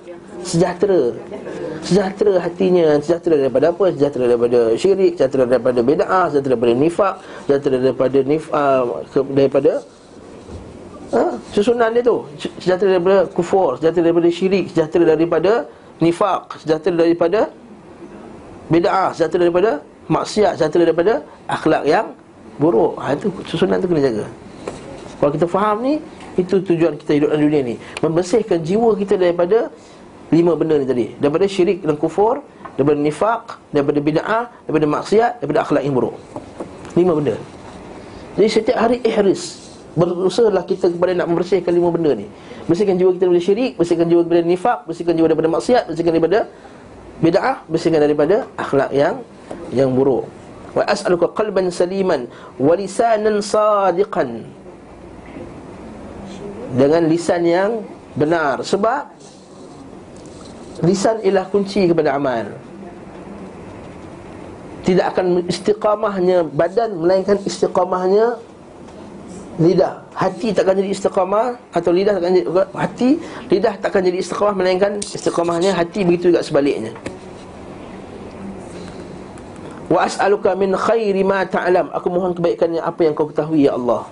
sejahtera 0.46 1.12
Sejahtera 1.86 2.41
hatinya 2.41 2.98
Sejahtera 2.98 3.36
daripada 3.45 3.70
apa? 3.70 3.86
Sejahtera 3.94 4.26
daripada 4.26 4.60
syirik 4.74 5.14
Sejahtera 5.16 5.44
daripada 5.45 5.80
beda'ah 5.86 6.26
Sejahtera 6.34 6.57
daripada 6.57 6.74
nifak 6.74 7.16
Sejahtera 7.45 7.76
daripada 7.78 8.18
nif, 8.26 8.44
uh, 8.49 8.84
ke, 9.14 9.20
Daripada 9.38 9.72
ha? 11.14 11.24
Susunan 11.53 11.94
dia 11.94 12.02
tu 12.02 12.26
Sejahtera 12.57 12.98
daripada 12.98 13.30
kufur 13.30 13.78
Sejahtera 13.78 14.10
daripada 14.10 14.30
syirik 14.34 14.74
Sejahtera 14.74 15.14
daripada 15.14 15.52
nifak 16.02 16.57
Sejahtera 16.66 17.06
daripada 17.06 17.53
bid'ah 18.70 19.14
sejahtera 19.14 19.45
daripada 19.49 19.72
maksiat 20.10 20.57
sejahtera 20.57 20.90
daripada 20.90 21.14
akhlak 21.49 21.84
yang 21.86 22.07
buruk 22.57 22.98
ha, 22.98 23.14
itu 23.14 23.30
susunan 23.45 23.78
tu 23.82 23.88
kena 23.90 24.02
jaga 24.10 24.26
kalau 25.22 25.32
kita 25.34 25.48
faham 25.49 25.78
ni 25.86 25.94
itu 26.36 26.60
tujuan 26.60 26.94
kita 26.99 27.12
hidup 27.16 27.30
dalam 27.32 27.44
dunia 27.48 27.62
ni 27.62 27.76
membersihkan 28.02 28.60
jiwa 28.66 28.95
kita 28.98 29.16
daripada 29.16 29.70
lima 30.34 30.58
benda 30.58 30.82
ni 30.82 30.86
tadi. 30.86 31.06
Daripada 31.18 31.46
syirik 31.46 31.86
dan 31.86 31.98
kufur 32.00 32.42
daripada 32.76 32.98
nifak 32.98 33.62
daripada 33.70 34.00
bid'ah 34.02 34.44
daripada 34.66 34.86
maksiat 34.90 35.32
daripada 35.44 35.60
akhlak 35.66 35.82
yang 35.86 35.96
buruk. 35.96 36.16
Lima 36.96 37.14
benda. 37.18 37.36
Jadi 38.36 38.48
setiap 38.50 38.78
hari 38.80 39.00
ihris. 39.04 39.64
Berusahalah 39.96 40.68
kita 40.68 40.92
kepada 40.92 41.16
nak 41.16 41.32
membersihkan 41.32 41.72
lima 41.72 41.88
benda 41.88 42.12
ni. 42.20 42.28
Bersihkan 42.68 43.00
jiwa 43.00 43.16
kita 43.16 43.32
daripada 43.32 43.46
syirik 43.48 43.80
Bersihkan 43.80 44.12
jiwa 44.12 44.26
daripada 44.26 44.44
nifak 44.44 44.78
Bersihkan 44.90 45.14
jiwa 45.16 45.28
daripada 45.30 45.50
maksiat 45.54 45.84
Bersihkan 45.88 46.12
daripada 46.18 46.40
bid'ah 47.24 47.64
bersihkan 47.72 48.02
daripada 48.04 48.44
akhlak 48.60 48.92
yang 48.92 49.24
yang 49.72 49.96
buruk. 49.96 50.28
Wa 50.76 50.84
as'aluka 50.84 51.32
qalban 51.32 51.72
saliman 51.72 52.28
wa 52.60 52.74
lisanan 52.76 53.40
sadiqan. 53.40 54.44
Dengan 56.76 57.08
lisan 57.08 57.48
yang 57.48 57.72
benar. 58.20 58.60
Sebab 58.60 59.15
lisan 60.84 61.24
ialah 61.24 61.48
kunci 61.48 61.88
kepada 61.88 62.18
amal. 62.20 62.52
Tidak 64.86 65.06
akan 65.06 65.48
istiqamahnya 65.48 66.46
badan 66.46 67.00
melainkan 67.00 67.40
istiqamahnya 67.42 68.38
lidah. 69.58 70.04
Hati 70.16 70.56
takkan 70.56 70.80
jadi 70.80 70.92
istiqamah 70.96 71.60
atau 71.76 71.92
lidah 71.92 72.16
takkan 72.16 72.32
jadi 72.40 72.48
hati 72.72 73.10
lidah 73.52 73.74
takkan 73.80 74.02
jadi 74.04 74.18
istiqamah 74.20 74.56
melainkan 74.56 75.00
istiqamahnya 75.02 75.76
hati 75.76 76.06
begitu 76.06 76.32
juga 76.32 76.44
sebaliknya. 76.44 76.94
Wa 79.90 80.06
as'aluka 80.06 80.54
min 80.58 80.74
khairi 80.74 81.22
ma 81.26 81.46
ta'lam. 81.46 81.90
Aku 81.94 82.08
mohon 82.10 82.34
kebaikannya 82.34 82.82
apa 82.82 83.06
yang 83.06 83.14
kau 83.18 83.30
ketahui 83.30 83.66
ya 83.66 83.74
Allah. 83.74 84.06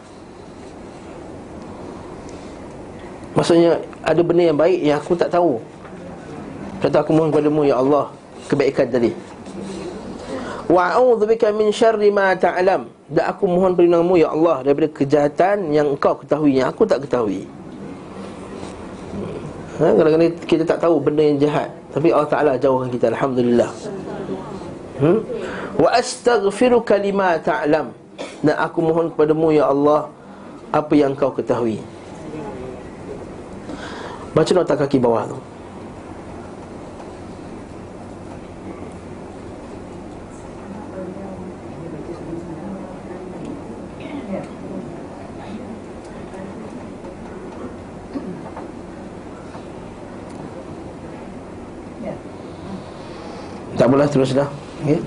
Maksudnya 3.33 3.81
ada 4.05 4.21
benda 4.21 4.43
yang 4.45 4.57
baik 4.57 4.79
yang 4.85 4.97
aku 5.01 5.17
tak 5.17 5.33
tahu 5.33 5.57
kata 6.83 6.99
aku 6.99 7.15
mohon 7.15 7.31
kepadamu 7.31 7.63
ya 7.63 7.79
Allah 7.79 8.11
kebaikan 8.51 8.91
tadi. 8.91 9.15
Wa 10.67 10.99
bika 11.23 11.51
min 11.55 11.71
syarri 11.71 12.11
ma 12.11 12.35
ta'lam. 12.35 12.91
Dan 13.13 13.23
aku 13.29 13.45
mohon 13.45 13.75
perlindunganmu 13.77 14.15
ya 14.15 14.31
Allah 14.31 14.63
Daripada 14.63 14.89
kejahatan 14.89 15.69
yang 15.69 15.91
engkau 15.93 16.17
ketahui 16.17 16.57
Yang 16.57 16.67
aku 16.71 16.81
tak 16.87 17.03
ketahui. 17.05 17.45
Ha, 19.77 19.91
Kadang-kadang 19.91 20.33
kita 20.47 20.63
tak 20.63 20.79
tahu 20.81 20.97
benda 21.03 21.21
yang 21.21 21.37
jahat. 21.37 21.69
Tapi 21.93 22.09
Allah 22.09 22.29
Ta'ala 22.29 22.51
jauhkan 22.57 22.89
kita 22.89 23.13
Alhamdulillah. 23.13 23.69
Hmm? 24.97 25.19
Wa 25.77 25.89
astaghfiruka 25.93 26.97
lima 26.97 27.37
ta'lam. 27.37 27.93
Dan 28.41 28.55
aku 28.57 28.79
mohon 28.81 29.09
kepadamu 29.09 29.49
ya 29.49 29.67
Allah 29.73 30.09
Apa 30.69 30.93
yang 30.93 31.13
kau 31.13 31.33
ketahui. 31.33 31.81
Baca 34.33 34.51
nota 34.57 34.73
kaki 34.73 34.97
bawah 34.97 35.29
tu 35.29 35.52
Tak 53.93 54.01
boleh 54.01 54.09
terus 54.09 54.33
dah. 54.33 54.49
Okay. 54.81 54.97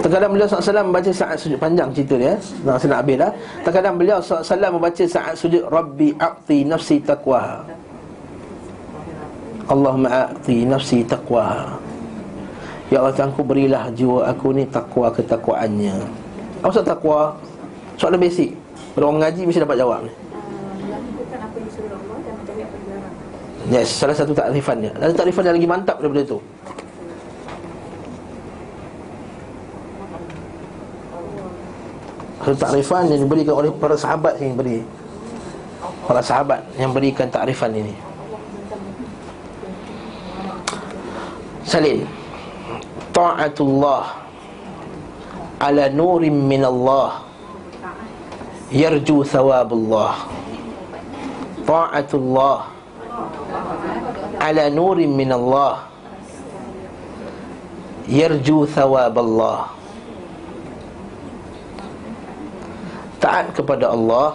Terkadang 0.00 0.32
beliau 0.32 0.48
SAW 0.48 0.88
membaca 0.88 1.12
saat 1.12 1.36
sujud 1.36 1.60
panjang 1.60 1.92
cerita 1.92 2.16
dia 2.16 2.32
Nah, 2.64 2.80
saya 2.80 2.96
nak 2.96 3.00
habis 3.04 3.16
dah 3.20 3.30
Terkadang 3.60 3.94
beliau 4.00 4.18
SAW 4.24 4.72
membaca 4.72 5.04
saat 5.04 5.36
sujud 5.36 5.68
Rabbi 5.68 6.16
a'ti 6.16 6.64
nafsi 6.64 6.96
taqwa 7.04 7.60
Allahumma 9.68 10.32
a'ti 10.32 10.64
nafsi 10.64 11.04
taqwa 11.04 11.76
Ya 12.88 13.04
Allah 13.04 13.12
Tuhanku 13.12 13.44
berilah 13.44 13.92
jiwa 13.92 14.24
aku 14.32 14.56
ni 14.56 14.64
takwa 14.64 15.12
ketakwaannya. 15.12 15.96
Apa 16.64 16.72
maksud 16.72 16.84
takwa? 16.88 17.36
Soalan 18.00 18.20
basic. 18.20 18.56
Kalau 18.96 19.12
orang 19.12 19.28
mengaji 19.28 19.40
mesti 19.48 19.60
dapat 19.60 19.76
jawab 19.80 20.08
ni. 20.08 20.12
Yes, 23.72 23.92
salah 23.96 24.16
satu 24.16 24.36
takrifan 24.36 24.84
dia. 24.84 24.92
Lalu 25.00 25.12
takrifan 25.16 25.44
yang 25.48 25.56
lagi 25.56 25.68
mantap 25.68 25.96
daripada 26.00 26.20
itu 26.24 26.40
Satu 32.42 32.58
takrifan 32.58 33.06
yang 33.06 33.22
diberikan 33.22 33.54
oleh 33.54 33.70
para 33.70 33.94
sahabat 33.94 34.34
yang 34.42 34.58
beri. 34.58 34.82
Para 36.10 36.18
sahabat 36.18 36.66
yang 36.74 36.90
berikan 36.90 37.30
takrifan 37.30 37.70
ini. 37.70 37.94
Salin 41.62 42.02
Ta'atullah 43.14 44.26
Ala 45.62 45.86
nurim 45.86 46.34
min 46.34 46.66
Allah 46.66 47.22
Yarju 48.74 49.22
thawabullah. 49.22 50.26
Ta'atullah 51.62 52.58
Ala 54.42 54.66
nurim 54.66 55.14
min 55.14 55.30
Allah 55.30 55.86
Yarju 58.10 58.66
thawabullah 58.66 59.81
taat 63.22 63.54
kepada 63.54 63.94
Allah 63.94 64.34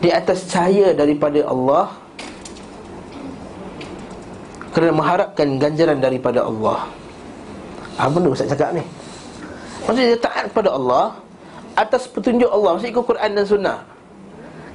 di 0.00 0.08
atas 0.08 0.48
cahaya 0.48 0.96
daripada 0.96 1.44
Allah 1.44 1.92
kerana 4.72 4.96
mengharapkan 4.96 5.60
ganjaran 5.60 6.00
daripada 6.00 6.48
Allah. 6.48 6.88
Apa 8.00 8.08
benda 8.14 8.32
Ustaz 8.32 8.48
cakap 8.48 8.72
ni? 8.72 8.80
Maksudnya 9.84 10.16
dia 10.16 10.20
taat 10.22 10.44
kepada 10.48 10.72
Allah 10.72 11.18
atas 11.76 12.08
petunjuk 12.08 12.48
Allah, 12.48 12.78
maksud 12.78 12.88
ikut 12.88 13.04
Quran 13.04 13.30
dan 13.36 13.44
Sunnah. 13.44 13.78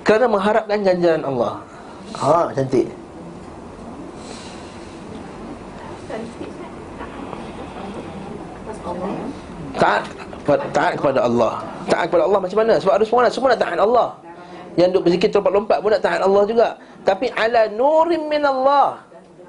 Kerana 0.04 0.28
mengharapkan 0.28 0.84
ganjaran 0.84 1.24
Allah. 1.24 1.54
Ha, 2.20 2.52
cantik. 2.54 2.88
Taat 9.80 10.04
taat 10.46 11.00
kepada 11.00 11.24
Allah. 11.24 11.64
Taat 11.88 12.06
kepada 12.12 12.24
Allah 12.28 12.40
macam 12.44 12.58
mana? 12.60 12.74
Sebab 12.80 12.94
ada 13.00 13.06
semua 13.08 13.30
semua 13.32 13.48
nak 13.56 13.62
taat 13.64 13.80
Allah. 13.80 14.10
Yang 14.74 14.90
duk 14.98 15.02
berzikir 15.06 15.30
terlompat-lompat 15.30 15.78
pun 15.80 15.90
nak 15.94 16.04
taat 16.04 16.22
Allah 16.22 16.44
juga. 16.50 16.68
Tapi 17.06 17.26
ala 17.36 17.62
nurim 17.72 18.28
min 18.28 18.44
Allah. 18.44 19.00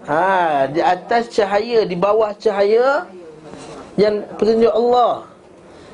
Ha, 0.05 0.69
di 0.69 0.85
atas 0.85 1.33
cahaya, 1.33 1.89
di 1.89 1.97
bawah 1.97 2.37
cahaya 2.37 3.09
yang 3.97 4.21
petunjuk 4.37 4.69
Allah. 4.69 5.25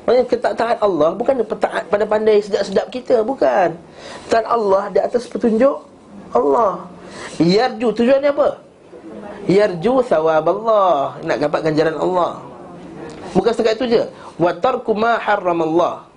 Maksudnya 0.03 0.25
kita 0.27 0.49
taat 0.57 0.77
Allah 0.81 1.09
bukan 1.13 1.45
taat 1.61 1.87
pada 1.87 2.03
pandai 2.03 2.43
sedap-sedap 2.43 2.91
kita, 2.91 3.21
bukan. 3.23 3.77
Taat 4.27 4.45
Allah 4.49 4.91
di 4.91 4.99
atas 4.99 5.29
petunjuk 5.29 5.79
Allah. 6.35 6.89
Yarju 7.39 7.87
tujuannya 7.95 8.35
apa? 8.35 8.49
Yarju 9.47 10.03
thawab 10.03 10.45
Allah. 10.45 11.15
Nak 11.23 11.37
dapat 11.47 11.59
ganjaran 11.69 11.97
Allah. 11.97 12.50
Bukan 13.31 13.51
setakat 13.55 13.79
itu 13.79 13.85
je. 13.99 14.03
Wa 14.35 14.51
tarku 14.55 14.91
ma 14.91 15.17
Allah. 15.17 16.11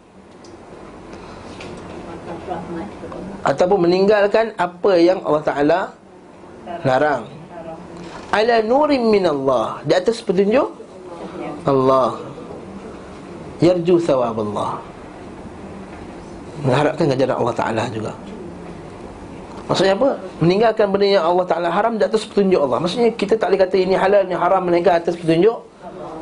Ataupun 3.45 3.89
meninggalkan 3.89 4.57
apa 4.57 4.93
yang 4.97 5.21
Allah 5.25 5.45
Ta'ala 5.45 5.81
larang 6.85 7.29
Ala 8.33 8.65
nurim 8.65 9.13
min 9.13 9.25
Allah 9.29 9.85
Di 9.85 9.93
atas 9.93 10.25
petunjuk 10.25 10.73
Allah 11.69 12.17
Yarju 13.61 14.01
thawab 14.01 14.41
Allah 14.41 14.81
Mengharapkan 16.65 17.05
ganjaran 17.13 17.37
Allah 17.37 17.55
Ta'ala 17.57 17.85
juga 17.93 18.13
Maksudnya 19.65 19.97
apa? 19.97 20.21
Meninggalkan 20.45 20.87
benda 20.93 21.09
yang 21.21 21.25
Allah 21.25 21.47
Ta'ala 21.49 21.69
haram 21.73 21.97
di 21.97 22.05
atas 22.05 22.25
petunjuk 22.25 22.61
Allah 22.61 22.81
Maksudnya 22.81 23.13
kita 23.13 23.37
tak 23.37 23.53
boleh 23.53 23.61
kata 23.61 23.77
ini 23.77 23.95
halal, 23.97 24.25
ini 24.25 24.37
haram 24.37 24.65
Meninggalkan 24.65 25.05
atas 25.05 25.17
petunjuk 25.21 25.74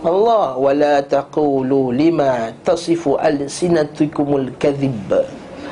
Allah 0.03 0.59
Wala 0.59 0.95
taqulu 1.07 1.95
lima 1.95 2.51
tasifu 2.67 3.15
al-sinatukumul 3.19 4.51
kadhib. 4.59 5.11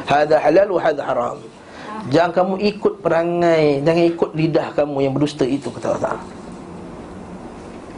Hada 0.06 0.38
halal 0.38 0.78
wa 0.78 0.80
hada 0.80 1.02
haram. 1.02 1.38
Jangan 2.08 2.32
kamu 2.32 2.54
ikut 2.64 3.04
perangai 3.04 3.84
Jangan 3.84 4.04
ikut 4.08 4.30
lidah 4.32 4.72
kamu 4.72 5.04
yang 5.04 5.12
berdusta 5.12 5.44
itu 5.44 5.68
Kata 5.68 6.00
Allah 6.00 6.16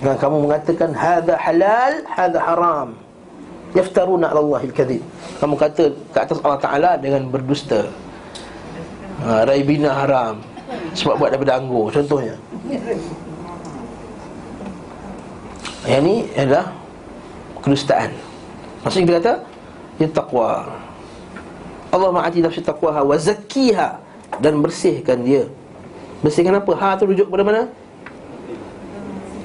Jangan 0.02 0.18
kamu 0.18 0.36
mengatakan 0.50 0.90
Hada 0.90 1.38
halal, 1.38 2.02
hada 2.10 2.38
haram. 2.42 2.88
Yaftaruna 3.72 4.28
ala 4.28 4.42
Allahil 4.44 4.74
kadhib. 4.74 5.00
Kamu 5.40 5.56
kata 5.56 5.96
ke 6.12 6.18
atas 6.20 6.36
Allah 6.44 6.60
Ta'ala 6.60 6.90
dengan 7.00 7.24
berdusta. 7.24 7.88
Ha, 9.24 9.48
Raibina 9.48 9.96
haram. 9.96 10.44
Sebab 10.92 11.16
buat 11.16 11.32
daripada 11.32 11.56
anggur 11.56 11.88
Contohnya 11.88 12.36
Yang 15.86 16.02
ni 16.06 16.14
adalah 16.38 16.70
Kedustaan 17.62 18.10
Maksudnya 18.82 19.06
kita 19.06 19.18
kata 19.18 19.34
Ia 20.02 20.09
taqwa. 20.10 20.66
Allah 21.92 22.10
ma'ati 22.10 22.42
nafsi 22.42 22.62
taqwaha 22.62 23.04
wa 23.06 23.14
zakkiha 23.18 23.88
Dan 24.40 24.62
bersihkan 24.64 25.22
dia. 25.22 25.46
Bersihkan 26.22 26.56
apa? 26.59 26.72
Ha 26.78 26.96
tu 26.96 27.04
rujuk 27.10 27.28
pada 27.28 27.44
mana? 27.44 27.62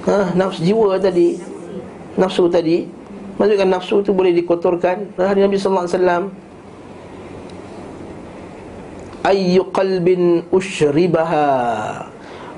Ha, 0.07 0.31
nafsu 0.38 0.64
jiwa 0.64 0.95
tadi. 1.01 1.35
Nafsu 2.15 2.47
tadi. 2.47 2.88
Maksudkan 3.35 3.68
nafsu 3.68 3.99
tu 4.01 4.15
boleh 4.15 4.31
dikotorkan. 4.31 5.11
Hari 5.19 5.43
Nabi 5.43 5.59
Wasallam. 5.59 6.31
Ayyu 9.27 9.68
qalbin 9.76 10.47
ushribaha. 10.47 12.07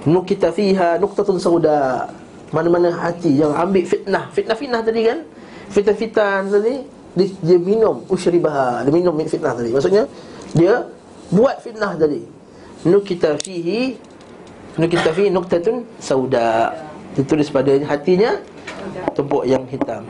Nukita 0.06 0.54
fiha 0.54 1.02
nuktatun 1.02 1.42
sauda 1.42 2.08
Mana-mana 2.50 2.90
hati 2.90 3.38
yang 3.38 3.54
ambil 3.54 3.86
fitnah. 3.86 4.26
Fitnah-fitnah 4.34 4.82
tadi 4.82 5.02
kan? 5.06 5.20
Fitnah-fitnah 5.70 6.50
tadi 6.50 6.76
dia, 7.14 7.28
dia 7.46 7.58
minum 7.62 8.06
ushribaha 8.10 8.86
Dia 8.86 8.94
minum 8.94 9.14
fitnah 9.22 9.54
tadi. 9.54 9.70
Maksudnya 9.70 10.04
Dia 10.58 10.86
buat 11.30 11.62
fitnah 11.62 11.94
tadi. 11.94 12.26
Nukita 12.90 13.38
fihi 13.38 13.98
Nukita 14.82 15.14
fihi 15.14 15.30
nuktatun 15.30 15.86
sauda. 16.02 16.74
Ditulis 17.14 17.54
pada 17.54 17.70
hatinya 17.86 18.42
Tumpuk 19.14 19.46
yang 19.46 19.68
hitam. 19.70 20.08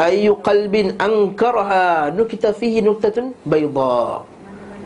Ayu 0.00 0.32
qalbin 0.40 0.96
ankarha 0.96 2.08
nukita 2.14 2.56
fihi 2.56 2.80
nuktatun 2.80 3.36
bayda. 3.44 4.24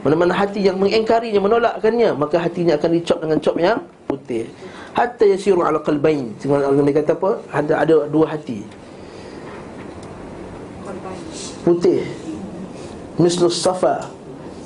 Mana-mana 0.03 0.35
hati 0.35 0.63
yang 0.63 0.79
mengingkarinya 0.79 1.39
menolakkannya 1.43 2.15
maka 2.15 2.39
hatinya 2.39 2.79
akan 2.79 2.91
dicop 2.95 3.19
dengan 3.23 3.39
cop 3.43 3.57
yang 3.59 3.79
putih 4.07 4.47
hatta 4.97 5.25
yasiru 5.29 5.61
ala 5.61 5.79
qalbain. 5.85 6.33
Sebagaimana 6.41 6.73
Allah 6.73 6.95
kata 6.97 7.13
apa? 7.13 7.31
Ada 7.53 7.73
ada 7.85 7.97
dua 8.09 8.33
hati. 8.33 8.65
Putih. 11.69 12.01
Mislus 13.21 13.61
safa. 13.61 14.09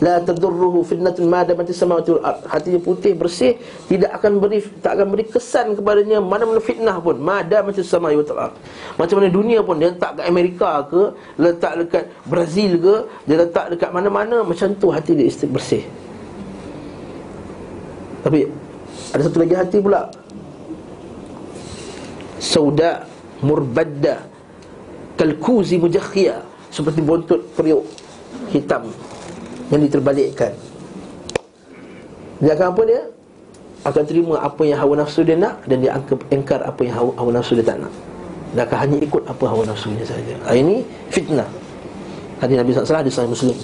La 0.01 0.17
tadurruhu 0.17 0.81
fitnatun 0.81 1.29
ma 1.29 1.45
damat 1.45 1.69
samawati 1.77 2.17
wal 2.17 2.25
hatinya 2.49 2.81
putih 2.81 3.13
bersih 3.13 3.61
tidak 3.85 4.17
akan 4.17 4.41
beri 4.41 4.65
tak 4.81 4.97
akan 4.97 5.13
beri 5.13 5.29
kesan 5.29 5.77
kepadanya 5.77 6.25
mana-mana 6.25 6.57
fitnah 6.57 6.97
pun. 7.05 7.21
Ma 7.21 7.45
damat 7.45 7.77
samawati 7.77 8.33
wal 8.33 8.49
ard. 8.49 8.55
Macam 8.97 9.21
mana 9.21 9.29
dunia 9.29 9.61
pun 9.61 9.77
dia 9.77 9.93
letak 9.93 10.17
kat 10.17 10.25
Amerika 10.25 10.89
ke 10.89 11.03
letak 11.37 11.73
dekat 11.85 12.05
Brazil 12.25 12.81
ke 12.81 12.95
dia 13.29 13.37
letak 13.45 13.77
dekat 13.77 13.91
mana-mana 13.93 14.41
macam 14.41 14.73
tu 14.73 14.89
hati 14.89 15.13
dia 15.13 15.29
bersih. 15.53 15.85
Tapi 18.25 18.49
ada 19.11 19.21
satu 19.27 19.39
lagi 19.43 19.55
hati 19.59 19.79
pula 19.85 20.09
sauda 22.41 23.05
murbadda. 23.45 24.25
Kalkuzi 25.21 25.77
mujakhia 25.77 26.41
seperti 26.73 27.05
buntut 27.05 27.45
periuk 27.53 27.85
hitam 28.49 28.89
yang 29.69 29.81
diterbalikkan. 29.85 30.57
Dia 32.41 32.57
akan 32.57 32.67
apa 32.73 32.83
dia? 32.89 33.03
Akan 33.85 34.05
terima 34.09 34.41
apa 34.41 34.61
yang 34.65 34.77
hawa 34.77 34.93
nafsu 35.01 35.25
dia 35.25 35.41
nak 35.41 35.65
Dan 35.65 35.81
dia 35.81 35.97
akan 35.97 36.21
engkar 36.29 36.61
apa 36.61 36.81
yang 36.85 36.97
hawa, 37.01 37.13
hawa 37.21 37.31
nafsu 37.37 37.53
dia 37.57 37.65
tak 37.65 37.85
nak. 37.85 37.93
Dia 38.57 38.65
akan 38.65 38.79
hanya 38.81 38.97
ikut 39.05 39.23
apa 39.29 39.45
hawa 39.45 39.63
nafsunya 39.69 40.05
saja. 40.09 40.35
Ah, 40.49 40.57
Ini 40.57 40.83
fitnah. 41.13 41.47
Hadis 42.41 42.57
Nabi 42.57 42.73
SAW 42.73 43.05
di 43.05 43.13
Sahih 43.13 43.31
Muslim. 43.31 43.57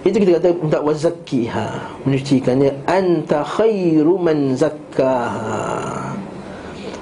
Itu 0.00 0.16
kita 0.16 0.40
kata 0.40 0.48
minta 0.56 0.78
wazakkiha 0.80 1.66
Menyucikannya. 2.06 2.70
Anta 2.88 3.44
khairu 3.44 4.16
man 4.16 4.54
zakkaha 4.56 6.14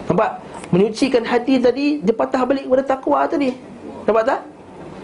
Nampak? 0.09 0.31
Menyucikan 0.73 1.25
hati 1.25 1.61
tadi 1.61 2.01
Dia 2.01 2.13
patah 2.17 2.43
balik 2.49 2.65
kepada 2.65 2.85
takwa 2.85 3.25
tadi. 3.29 3.53
Nampak 4.09 4.25
tak? 4.25 4.41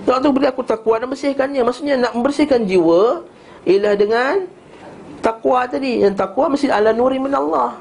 Allah 0.04 0.20
tu 0.20 0.36
beri 0.36 0.48
aku 0.48 0.60
takwa 0.60 1.00
dan 1.00 1.08
bersihkannya. 1.08 1.64
Maksudnya 1.64 1.94
nak 1.96 2.12
membersihkan 2.16 2.64
jiwa 2.64 3.24
Ialah 3.68 3.94
dengan 3.96 4.34
Takwa 5.20 5.64
tadi. 5.64 6.04
Yang 6.04 6.20
takwa 6.20 6.52
mesti 6.52 6.68
ala 6.68 6.92
nuri 6.92 7.20
min 7.20 7.32
Allah 7.32 7.76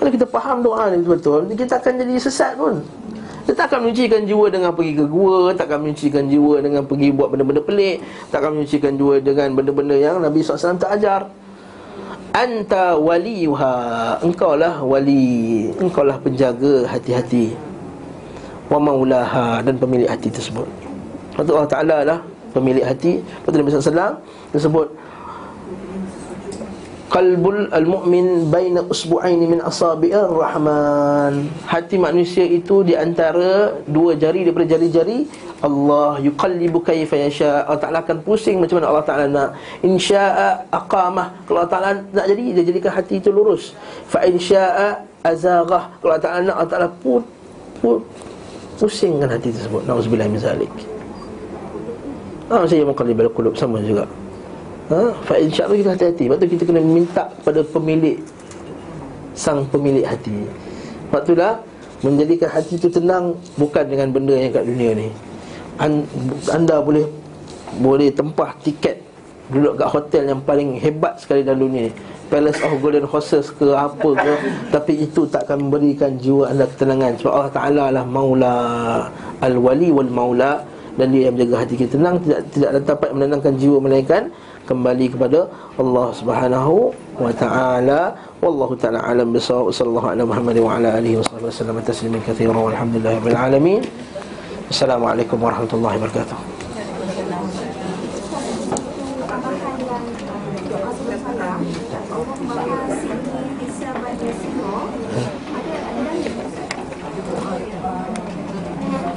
Kalau 0.00 0.10
kita 0.12 0.26
faham 0.28 0.64
doa 0.64 0.92
ni 0.92 1.00
betul 1.04 1.48
Kita 1.48 1.80
akan 1.80 1.92
jadi 2.04 2.12
sesat 2.20 2.56
pun. 2.56 2.84
Kita 3.44 3.66
tak 3.66 3.72
akan 3.72 3.88
menyucikan 3.88 4.28
jiwa 4.28 4.46
dengan 4.52 4.70
pergi 4.76 4.92
ke 5.00 5.04
gua 5.08 5.56
Tak 5.56 5.72
akan 5.72 5.78
menyucikan 5.88 6.28
jiwa 6.28 6.60
dengan 6.60 6.84
pergi 6.84 7.08
buat 7.10 7.32
benda-benda 7.32 7.64
pelik 7.64 8.04
Tak 8.28 8.44
akan 8.44 8.50
menyucikan 8.60 8.92
jiwa 8.94 9.14
dengan 9.18 9.48
benda-benda 9.56 9.96
yang 9.96 10.20
Nabi 10.20 10.44
SAW 10.44 10.76
tak 10.76 10.92
ajar 11.00 11.26
Anta 12.30 12.94
waliyuha. 12.94 13.74
Engkau 14.22 14.54
lah 14.54 14.78
wali 14.86 15.66
Engkau 15.82 16.06
lah 16.06 16.14
penjaga 16.22 16.86
hati-hati. 16.86 17.54
Wa 18.70 18.78
maulaha 18.78 19.58
Dan 19.66 19.74
pemilik 19.82 20.06
hati 20.06 20.30
tersebut. 20.30 20.66
Lepas 21.34 21.50
Allah 21.50 21.70
Ta'ala 21.70 21.96
lah 22.06 22.18
Pemilik 22.54 22.86
hati. 22.86 23.18
Lepas 23.18 23.50
Nabi 23.58 23.70
SAW 23.74 24.14
Disebut 24.54 24.88
Qalbul 27.10 27.66
al-mu'min 27.74 28.46
Baina 28.46 28.86
usbu'aini 28.86 29.50
min 29.50 29.58
asabi'ir 29.58 30.30
rahman. 30.30 31.50
Hati 31.66 31.98
manusia 31.98 32.46
itu 32.46 32.86
Di 32.86 32.94
antara 32.94 33.74
Dua 33.90 34.14
jari 34.14 34.46
daripada 34.46 34.78
jari-jari 34.78 35.49
Allah 35.60 36.16
yuqallibu 36.24 36.80
kaifa 36.80 37.20
yasha 37.20 37.68
Allah 37.68 37.80
Ta'ala 37.80 37.98
akan 38.00 38.24
pusing 38.24 38.64
Macam 38.64 38.80
mana 38.80 38.96
Allah 38.96 39.04
Ta'ala 39.04 39.24
nak 39.28 39.48
Insya'a 39.84 40.64
aqamah 40.72 41.44
Kalau 41.44 41.60
Allah 41.60 41.72
Ta'ala 41.72 41.90
nak 42.16 42.24
jadi 42.24 42.44
Dia 42.56 42.64
jadikan 42.64 42.96
hati 42.96 43.20
itu 43.20 43.28
lurus 43.28 43.76
Fa 44.08 44.24
insya'a 44.24 45.04
azagah 45.20 46.00
Kalau 46.00 46.16
Allah 46.16 46.24
Ta'ala 46.24 46.38
nak 46.48 46.56
Allah 46.56 46.70
Ta'ala 46.72 46.88
put, 47.04 47.20
put, 47.84 48.00
pusingkan 48.80 49.28
hati 49.28 49.52
tersebut 49.52 49.84
Na'udzubillah 49.84 50.32
min 50.32 50.40
zalik 50.40 50.72
Ah 52.50 52.66
saya 52.66 52.82
muqallibal 52.82 53.30
qulub 53.30 53.54
sama 53.54 53.78
juga. 53.78 54.02
Ha, 54.90 55.14
fa 55.22 55.38
insya-Allah 55.38 55.78
kita 55.78 55.90
hati-hati. 55.94 56.24
Sebab 56.26 56.36
tu 56.42 56.46
kita 56.50 56.64
kena 56.66 56.82
minta 56.82 57.30
kepada 57.30 57.62
pemilik 57.62 58.18
sang 59.38 59.62
pemilik 59.70 60.02
hati. 60.02 60.50
Sebab 61.06 61.22
itulah 61.30 61.62
menjadikan 62.02 62.50
hati 62.50 62.74
itu 62.74 62.90
tenang 62.90 63.38
bukan 63.54 63.86
dengan 63.86 64.10
benda 64.10 64.34
yang 64.34 64.50
kat 64.50 64.66
dunia 64.66 64.98
ni. 64.98 65.08
Anda 66.50 66.82
boleh 66.82 67.06
boleh 67.78 68.10
tempah 68.10 68.56
tiket 68.64 68.98
duduk 69.50 69.82
kat 69.82 69.88
hotel 69.90 70.22
yang 70.30 70.40
paling 70.42 70.78
hebat 70.78 71.18
sekali 71.18 71.42
dalam 71.42 71.66
dunia 71.66 71.90
ni. 71.90 71.92
Palace 72.30 72.62
of 72.62 72.78
Golden 72.78 73.02
Horses 73.10 73.50
ke 73.50 73.74
apa 73.74 74.10
ke. 74.14 74.32
Tapi 74.74 74.92
itu 75.02 75.26
takkan 75.26 75.58
memberikan 75.66 76.14
jiwa 76.14 76.54
anda 76.54 76.62
ketenangan. 76.70 77.18
Sebab 77.18 77.32
Allah 77.34 77.52
Taala 77.54 77.84
lah 77.90 78.04
Maula 78.06 78.56
Al-Wali 79.42 79.90
wal 79.90 80.10
Maula 80.10 80.62
dan 80.94 81.10
dia 81.14 81.30
yang 81.30 81.34
menjaga 81.38 81.64
hati 81.64 81.74
kita 81.78 81.96
tenang 81.96 82.18
tidak 82.22 82.40
tidak 82.50 82.70
dapat 82.82 83.08
menenangkan 83.14 83.54
jiwa 83.56 83.78
melainkan 83.78 84.22
kembali 84.66 85.06
kepada 85.10 85.50
Allah 85.78 86.06
Subhanahu 86.14 86.74
wa 87.18 87.32
taala. 87.34 88.14
Wallahu 88.38 88.74
taala 88.78 89.02
alam 89.02 89.34
bisawab. 89.34 89.74
Sallallahu 89.74 90.06
alaihi 90.14 90.28
Muhammad 90.30 90.56
wa 90.62 90.70
ala 90.78 90.88
alihi 90.98 91.16
wasallam 91.18 91.82
tasliman 91.82 92.22
katsiran 92.22 92.54
walhamdulillahirabbil 92.54 93.38
alamin 93.38 93.82
assalamualaikum 94.70 95.34
warahmatullahi 95.42 95.98
wabarakatuh 95.98 96.38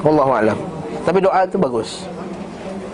Wallahu 0.03 0.35
a'lam. 0.35 0.59
Tapi 1.07 1.23
doa 1.23 1.47
itu 1.47 1.55
bagus. 1.55 2.03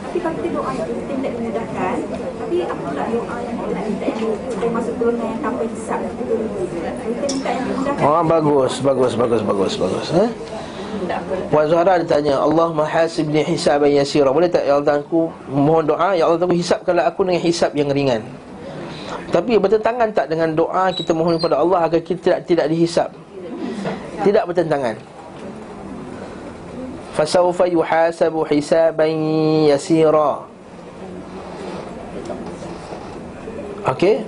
Tapi 0.06 0.18
kalau 0.22 0.36
kita 0.38 0.50
doa 0.54 0.72
itu 0.74 0.92
kita 0.94 1.14
tidak 1.22 1.32
dimudahkan 1.38 1.96
Tapi 2.42 2.56
apa 2.66 2.82
pula 2.82 3.04
doa 3.14 3.36
yang 3.46 3.56
kita 3.62 3.80
minta 3.86 4.08
Kita 4.50 4.68
masuk 4.74 4.94
golongan 4.98 5.28
yang 5.30 5.42
tanpa 5.46 5.64
hisap 5.70 6.00
Kita 6.02 6.34
minta 7.30 7.50
yang 7.54 8.06
Oh 8.10 8.22
bagus, 8.26 8.74
bagus, 8.82 9.14
bagus, 9.14 9.42
bagus, 9.46 9.74
bagus. 9.78 10.08
Eh? 10.18 10.30
Puan 11.50 11.66
Zuhara 11.70 12.02
dia 12.02 12.08
tanya 12.10 12.42
Allah 12.42 12.74
mahasibni 12.74 13.46
hisaban 13.46 13.94
yasira. 13.94 14.34
Boleh 14.34 14.50
tak 14.50 14.66
ya 14.66 14.82
Allah 14.82 15.02
aku 15.02 15.30
mohon 15.50 15.86
doa. 15.86 16.18
Ya 16.18 16.26
Allah 16.26 16.42
aku 16.42 16.58
hisapkanlah 16.58 17.06
aku 17.06 17.26
dengan 17.26 17.42
hisap 17.42 17.72
yang 17.78 17.94
ringan. 17.94 18.26
Tapi 19.30 19.62
bertentangan 19.62 20.10
tak 20.10 20.26
dengan 20.26 20.58
doa 20.58 20.90
Kita 20.90 21.14
mohon 21.14 21.38
kepada 21.38 21.62
Allah 21.62 21.86
agar 21.86 22.02
kita 22.02 22.18
tidak, 22.18 22.40
tidak 22.50 22.66
dihisap? 22.74 23.10
Tidak 24.26 24.44
bertentangan. 24.50 24.98
Fasawfa 27.14 27.70
yuhasabu 27.70 28.42
hisaban 28.50 29.14
yasira. 29.70 30.46
Okey? 33.86 34.26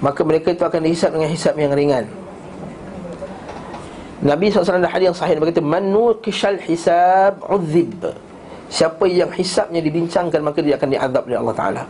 Maka 0.00 0.20
mereka 0.24 0.50
itu 0.50 0.64
akan 0.64 0.80
dihisap 0.82 1.10
dengan 1.12 1.28
hisap 1.30 1.54
yang 1.60 1.72
ringan 1.76 2.21
Nabi 4.22 4.54
SAW 4.54 4.78
ada 4.78 4.86
hadis 4.86 5.10
yang 5.10 5.18
sahih. 5.18 5.34
Berkata 5.42 5.58
Man 5.58 5.90
nuqishal 5.90 6.62
hisab 6.62 7.42
uzib 7.50 8.06
Siapa 8.70 9.04
yang 9.10 9.28
hisapnya 9.34 9.82
dibincangkan 9.82 10.40
Maka 10.40 10.62
dia 10.62 10.78
akan 10.78 10.88
diazab 10.94 11.22
oleh 11.26 11.38
Allah 11.42 11.56
Ta'ala. 11.58 11.82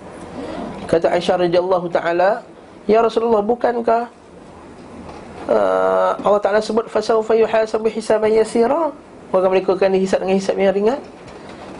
Kata 0.88 1.12
Aisyah 1.12 1.44
radhiyallahu 1.44 1.86
ta'ala 1.92 2.40
Ya 2.88 3.04
Rasulullah 3.04 3.44
bukankah 3.44 4.08
uh, 5.46 6.12
Allah 6.24 6.40
Ta'ala 6.40 6.58
sebut 6.58 6.88
Fasawfa 6.88 7.36
yuhasabu 7.36 7.86
hisaban 7.92 8.32
yasira? 8.32 8.90
Maka 9.30 9.46
mereka 9.52 9.76
akan 9.76 9.96
dihisap 9.96 10.24
dengan 10.24 10.36
hisap 10.36 10.56
yang 10.58 10.74
ringan. 10.74 11.00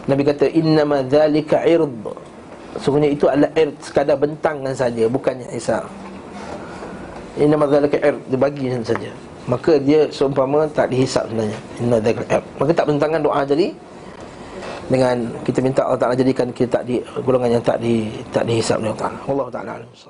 Nabi 0.06 0.22
kata 0.24 0.46
Innama 0.52 1.00
dhalika 1.02 1.64
ird. 1.64 1.92
Sungguhnya 2.80 3.12
itu 3.12 3.28
adalah 3.28 3.52
ird 3.52 3.76
Sekadar 3.84 4.16
bentangan 4.16 4.72
saja 4.72 5.04
Bukannya 5.04 5.44
hisap 5.52 5.84
Innama 7.36 7.68
dhalika 7.68 8.00
ird 8.00 8.24
Dia 8.32 8.38
bagi 8.40 8.72
saja 8.80 9.12
Maka 9.50 9.78
dia 9.82 10.06
seumpama 10.06 10.70
tak 10.70 10.94
dihisap 10.94 11.26
sebenarnya 11.26 11.58
ird 12.14 12.42
Maka 12.62 12.70
tak 12.70 12.86
bentangan 12.86 13.20
doa 13.22 13.42
jadi 13.42 13.74
dengan 14.90 15.16
kita 15.46 15.64
minta 15.64 15.86
Allah 15.88 16.00
Taala 16.00 16.14
jadikan 16.18 16.52
kita 16.52 16.80
tak 16.80 16.84
di 16.84 17.00
golongan 17.24 17.56
yang 17.58 17.64
tak 17.64 17.80
di 17.80 18.12
tak 18.28 18.44
dihisap 18.44 18.76
Allah 18.82 18.98
Taala. 18.98 19.18
Allah 19.24 19.48
Taala 19.48 19.72